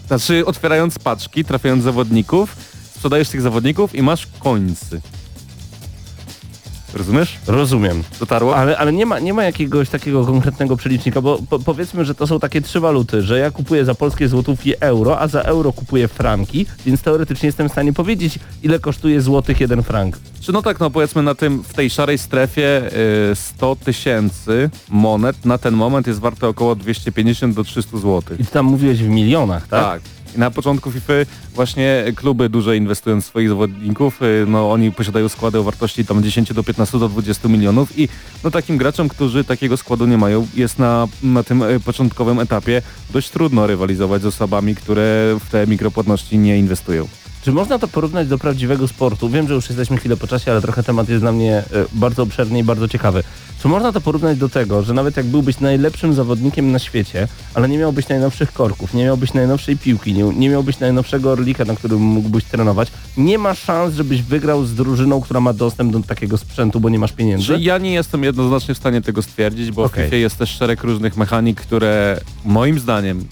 Znaczy 0.06 0.46
otwierając 0.46 0.98
paczki, 0.98 1.44
trafiając 1.44 1.84
zawodników, 1.84 2.56
sprzedajesz 2.94 3.28
tych 3.28 3.42
zawodników 3.42 3.94
i 3.94 4.02
masz 4.02 4.26
końcy. 4.38 5.00
Rozumiesz? 6.94 7.38
Rozumiem. 7.46 8.02
Dotarło? 8.20 8.56
Ale, 8.56 8.78
ale 8.78 8.92
nie, 8.92 9.06
ma, 9.06 9.18
nie 9.18 9.34
ma 9.34 9.44
jakiegoś 9.44 9.88
takiego 9.88 10.26
konkretnego 10.26 10.76
przelicznika, 10.76 11.20
bo 11.20 11.38
po, 11.50 11.58
powiedzmy, 11.58 12.04
że 12.04 12.14
to 12.14 12.26
są 12.26 12.40
takie 12.40 12.60
trzy 12.60 12.80
waluty, 12.80 13.22
że 13.22 13.38
ja 13.38 13.50
kupuję 13.50 13.84
za 13.84 13.94
polskie 13.94 14.28
złotówki 14.28 14.72
euro, 14.80 15.20
a 15.20 15.28
za 15.28 15.42
euro 15.42 15.72
kupuję 15.72 16.08
franki, 16.08 16.66
więc 16.86 17.02
teoretycznie 17.02 17.46
jestem 17.46 17.68
w 17.68 17.72
stanie 17.72 17.92
powiedzieć, 17.92 18.38
ile 18.62 18.78
kosztuje 18.78 19.20
złotych 19.20 19.60
jeden 19.60 19.82
frank. 19.82 20.18
Czy 20.40 20.52
no 20.52 20.62
tak, 20.62 20.80
no 20.80 20.90
powiedzmy 20.90 21.22
na 21.22 21.34
tym, 21.34 21.62
w 21.62 21.74
tej 21.74 21.90
szarej 21.90 22.18
strefie 22.18 22.82
y, 23.32 23.34
100 23.34 23.76
tysięcy 23.76 24.70
monet 24.88 25.44
na 25.44 25.58
ten 25.58 25.74
moment 25.74 26.06
jest 26.06 26.20
warte 26.20 26.48
około 26.48 26.74
250 26.74 27.54
do 27.54 27.64
300 27.64 27.98
zł. 27.98 28.22
I 28.38 28.44
ty 28.44 28.50
tam 28.50 28.66
mówiłeś 28.66 29.02
w 29.02 29.08
milionach, 29.08 29.68
tak? 29.68 29.84
Tak. 29.84 30.02
Na 30.36 30.50
początku 30.50 30.92
FIFA 30.92 31.12
właśnie 31.54 32.04
kluby 32.16 32.48
duże 32.48 32.76
inwestują 32.76 33.20
w 33.20 33.24
swoich 33.24 33.48
zawodników, 33.48 34.22
y, 34.22 34.44
no 34.48 34.72
oni 34.72 34.92
posiadają 34.92 35.28
składy 35.28 35.58
o 35.58 35.62
wartości 35.62 36.04
tam 36.04 36.22
10 36.22 36.54
do 36.54 36.62
15 36.62 36.98
do 36.98 37.08
20 37.08 37.48
milionów 37.48 37.98
i 37.98 38.08
no 38.44 38.50
takim 38.50 38.76
graczom, 38.76 39.08
którzy 39.08 39.44
takiego 39.44 39.76
składu 39.76 40.06
nie 40.06 40.18
mają, 40.18 40.46
jest 40.54 40.78
na, 40.78 41.08
na 41.22 41.42
tym 41.42 41.62
y, 41.62 41.80
początkowym 41.80 42.40
etapie 42.40 42.82
dość 43.12 43.30
trudno 43.30 43.66
rywalizować 43.66 44.22
z 44.22 44.26
osobami, 44.26 44.74
które 44.74 45.36
w 45.40 45.50
te 45.50 45.66
mikropłatności 45.66 46.38
nie 46.38 46.58
inwestują. 46.58 47.08
Czy 47.44 47.52
można 47.52 47.78
to 47.78 47.88
porównać 47.88 48.28
do 48.28 48.38
prawdziwego 48.38 48.88
sportu? 48.88 49.28
Wiem, 49.28 49.48
że 49.48 49.54
już 49.54 49.68
jesteśmy 49.68 49.96
chwilę 49.96 50.16
po 50.16 50.26
czasie, 50.26 50.50
ale 50.50 50.60
trochę 50.60 50.82
temat 50.82 51.08
jest 51.08 51.22
dla 51.22 51.32
mnie 51.32 51.56
e, 51.56 51.64
bardzo 51.92 52.22
obszerny 52.22 52.58
i 52.58 52.64
bardzo 52.64 52.88
ciekawy. 52.88 53.22
Czy 53.62 53.68
można 53.68 53.92
to 53.92 54.00
porównać 54.00 54.38
do 54.38 54.48
tego, 54.48 54.82
że 54.82 54.94
nawet 54.94 55.16
jak 55.16 55.26
byłbyś 55.26 55.60
najlepszym 55.60 56.14
zawodnikiem 56.14 56.72
na 56.72 56.78
świecie, 56.78 57.28
ale 57.54 57.68
nie 57.68 57.78
miałbyś 57.78 58.08
najnowszych 58.08 58.52
korków, 58.52 58.94
nie 58.94 59.04
miałbyś 59.04 59.34
najnowszej 59.34 59.76
piłki, 59.76 60.12
nie, 60.14 60.24
nie 60.24 60.48
miałbyś 60.48 60.78
najnowszego 60.78 61.30
orlika, 61.30 61.64
na 61.64 61.76
którym 61.76 62.00
mógłbyś 62.00 62.44
trenować, 62.44 62.92
nie 63.16 63.38
ma 63.38 63.54
szans, 63.54 63.94
żebyś 63.94 64.22
wygrał 64.22 64.64
z 64.64 64.74
drużyną, 64.74 65.20
która 65.20 65.40
ma 65.40 65.52
dostęp 65.52 65.92
do 65.92 66.00
takiego 66.00 66.38
sprzętu, 66.38 66.80
bo 66.80 66.88
nie 66.88 66.98
masz 66.98 67.12
pieniędzy? 67.12 67.44
Że 67.44 67.58
ja 67.58 67.78
nie 67.78 67.92
jestem 67.92 68.24
jednoznacznie 68.24 68.74
w 68.74 68.78
stanie 68.78 69.00
tego 69.00 69.22
stwierdzić, 69.22 69.70
bo 69.70 69.84
Okej. 69.84 70.02
w 70.02 70.06
FIFA 70.06 70.16
jest 70.16 70.38
też 70.38 70.50
szereg 70.50 70.82
różnych 70.82 71.16
mechanik, 71.16 71.60
które 71.60 72.20
moim 72.44 72.78
zdaniem 72.78 73.24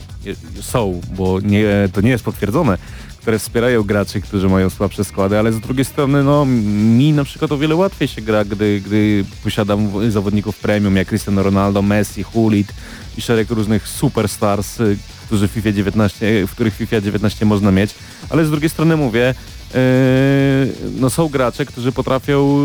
są, 0.61 1.01
bo 1.17 1.41
nie, 1.41 1.89
to 1.93 2.01
nie 2.01 2.11
jest 2.11 2.25
potwierdzone, 2.25 2.79
które 3.21 3.39
wspierają 3.39 3.83
graczy, 3.83 4.21
którzy 4.21 4.49
mają 4.49 4.71
słabsze 4.71 5.05
składy, 5.05 5.39
ale 5.39 5.53
z 5.53 5.61
drugiej 5.61 5.85
strony 5.85 6.25
no 6.25 6.47
mi 6.47 7.13
na 7.13 7.25
przykład 7.25 7.53
o 7.53 7.59
wiele 7.59 7.75
łatwiej 7.75 8.09
się 8.09 8.23
gra, 8.23 8.45
gdy, 8.45 8.81
gdy 8.81 9.25
posiadam 9.45 10.11
zawodników 10.11 10.59
premium 10.59 10.97
jak 10.97 11.09
Cristiano 11.09 11.43
Ronaldo, 11.43 11.83
Messi, 11.83 12.23
Hulit 12.23 12.73
i 13.19 13.21
szereg 13.21 13.51
różnych 13.51 13.89
superstars, 13.89 14.81
y, 14.81 14.99
którzy 15.31 15.49
FIFA 15.49 15.73
19, 15.73 16.47
w 16.47 16.51
których 16.51 16.77
FIFA 16.77 17.01
19 17.01 17.47
można 17.47 17.71
mieć, 17.73 17.95
ale 18.31 18.45
z 18.45 18.51
drugiej 18.51 18.71
strony 18.71 18.97
mówię, 18.97 19.35
Yy, 19.75 20.91
no 21.01 21.11
są 21.11 21.29
gracze, 21.29 21.67
którzy 21.67 21.93
potrafią 21.93 22.61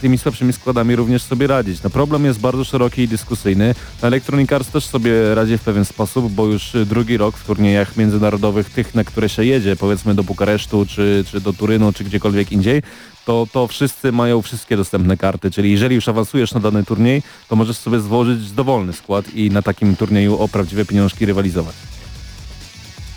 tymi 0.00 0.18
słabszymi 0.18 0.52
składami 0.52 0.96
również 0.96 1.22
sobie 1.22 1.46
radzić. 1.46 1.82
No 1.82 1.90
problem 1.90 2.24
jest 2.24 2.38
bardzo 2.38 2.64
szeroki 2.64 3.02
i 3.02 3.08
dyskusyjny. 3.08 3.74
No 4.02 4.08
Electronic 4.08 4.52
Arts 4.52 4.70
też 4.70 4.84
sobie 4.84 5.34
radzi 5.34 5.58
w 5.58 5.60
pewien 5.60 5.84
sposób, 5.84 6.32
bo 6.32 6.46
już 6.46 6.72
drugi 6.86 7.16
rok 7.16 7.36
w 7.36 7.46
turniejach 7.46 7.96
międzynarodowych, 7.96 8.70
tych 8.70 8.94
na 8.94 9.04
które 9.04 9.28
się 9.28 9.44
jedzie, 9.44 9.76
powiedzmy 9.76 10.14
do 10.14 10.24
Bukaresztu, 10.24 10.86
czy, 10.86 11.24
czy 11.30 11.40
do 11.40 11.52
Turynu, 11.52 11.92
czy 11.92 12.04
gdziekolwiek 12.04 12.52
indziej, 12.52 12.82
to, 13.24 13.46
to 13.52 13.66
wszyscy 13.66 14.12
mają 14.12 14.42
wszystkie 14.42 14.76
dostępne 14.76 15.16
karty, 15.16 15.50
czyli 15.50 15.70
jeżeli 15.72 15.94
już 15.94 16.08
awansujesz 16.08 16.54
na 16.54 16.60
dany 16.60 16.84
turniej, 16.84 17.22
to 17.48 17.56
możesz 17.56 17.76
sobie 17.76 18.00
złożyć 18.00 18.52
dowolny 18.52 18.92
skład 18.92 19.34
i 19.34 19.50
na 19.50 19.62
takim 19.62 19.96
turnieju 19.96 20.38
o 20.38 20.48
prawdziwe 20.48 20.84
pieniążki 20.84 21.26
rywalizować. 21.26 21.74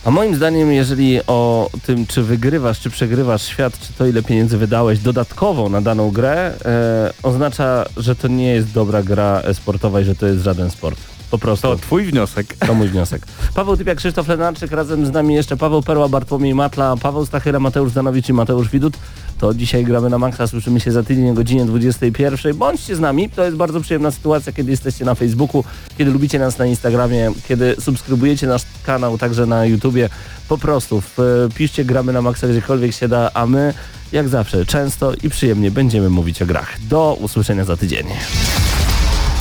A 0.05 0.11
moim 0.11 0.35
zdaniem, 0.35 0.71
jeżeli 0.71 1.19
o 1.27 1.69
tym, 1.85 2.07
czy 2.07 2.23
wygrywasz, 2.23 2.79
czy 2.79 2.89
przegrywasz 2.89 3.43
świat, 3.43 3.79
czy 3.79 3.93
to 3.93 4.05
ile 4.05 4.23
pieniędzy 4.23 4.57
wydałeś 4.57 4.99
dodatkowo 4.99 5.69
na 5.69 5.81
daną 5.81 6.11
grę, 6.11 6.53
e, 6.65 7.13
oznacza, 7.23 7.85
że 7.97 8.15
to 8.15 8.27
nie 8.27 8.47
jest 8.47 8.71
dobra 8.71 9.03
gra 9.03 9.41
sportowa 9.53 10.01
i 10.01 10.03
że 10.03 10.15
to 10.15 10.27
jest 10.27 10.43
żaden 10.43 10.71
sport. 10.71 10.99
Po 11.31 11.37
prostu. 11.37 11.67
To 11.67 11.75
twój 11.75 12.05
wniosek. 12.05 12.53
To 12.67 12.73
mój 12.73 12.87
wniosek. 12.87 13.27
Paweł 13.55 13.77
Typiak, 13.77 13.97
Krzysztof 13.97 14.27
Lenarczyk, 14.27 14.71
razem 14.71 15.05
z 15.05 15.11
nami 15.11 15.35
jeszcze 15.35 15.57
Paweł 15.57 15.81
Perła, 15.81 16.09
Bartłomiej 16.09 16.55
Matla, 16.55 16.95
Paweł 17.01 17.25
Stachyra, 17.25 17.59
Mateusz 17.59 17.91
Zanowicz 17.91 18.29
i 18.29 18.33
Mateusz 18.33 18.69
Widut. 18.69 18.97
To 19.39 19.53
dzisiaj 19.53 19.83
gramy 19.83 20.09
na 20.09 20.17
Maxa, 20.17 20.47
słyszymy 20.47 20.79
się 20.79 20.91
za 20.91 21.03
tydzień 21.03 21.29
o 21.29 21.33
godzinie 21.33 21.65
21. 21.65 22.57
Bądźcie 22.57 22.95
z 22.95 22.99
nami, 22.99 23.29
to 23.29 23.45
jest 23.45 23.57
bardzo 23.57 23.81
przyjemna 23.81 24.11
sytuacja, 24.11 24.53
kiedy 24.53 24.71
jesteście 24.71 25.05
na 25.05 25.15
Facebooku, 25.15 25.63
kiedy 25.97 26.11
lubicie 26.11 26.39
nas 26.39 26.57
na 26.57 26.65
Instagramie, 26.65 27.31
kiedy 27.47 27.75
subskrybujecie 27.79 28.47
nasz 28.47 28.61
kanał 28.85 29.17
także 29.17 29.45
na 29.45 29.65
YouTubie. 29.65 30.09
Po 30.49 30.57
prostu 30.57 31.01
wpiszcie 31.01 31.85
gramy 31.85 32.13
na 32.13 32.21
Maxa 32.21 32.47
gdziekolwiek 32.47 32.93
się 32.93 33.07
da, 33.07 33.31
a 33.33 33.45
my 33.45 33.73
jak 34.11 34.29
zawsze 34.29 34.65
często 34.65 35.13
i 35.23 35.29
przyjemnie 35.29 35.71
będziemy 35.71 36.09
mówić 36.09 36.41
o 36.41 36.45
grach. 36.45 36.77
Do 36.89 37.17
usłyszenia 37.21 37.65
za 37.65 37.77
tydzień. 37.77 38.05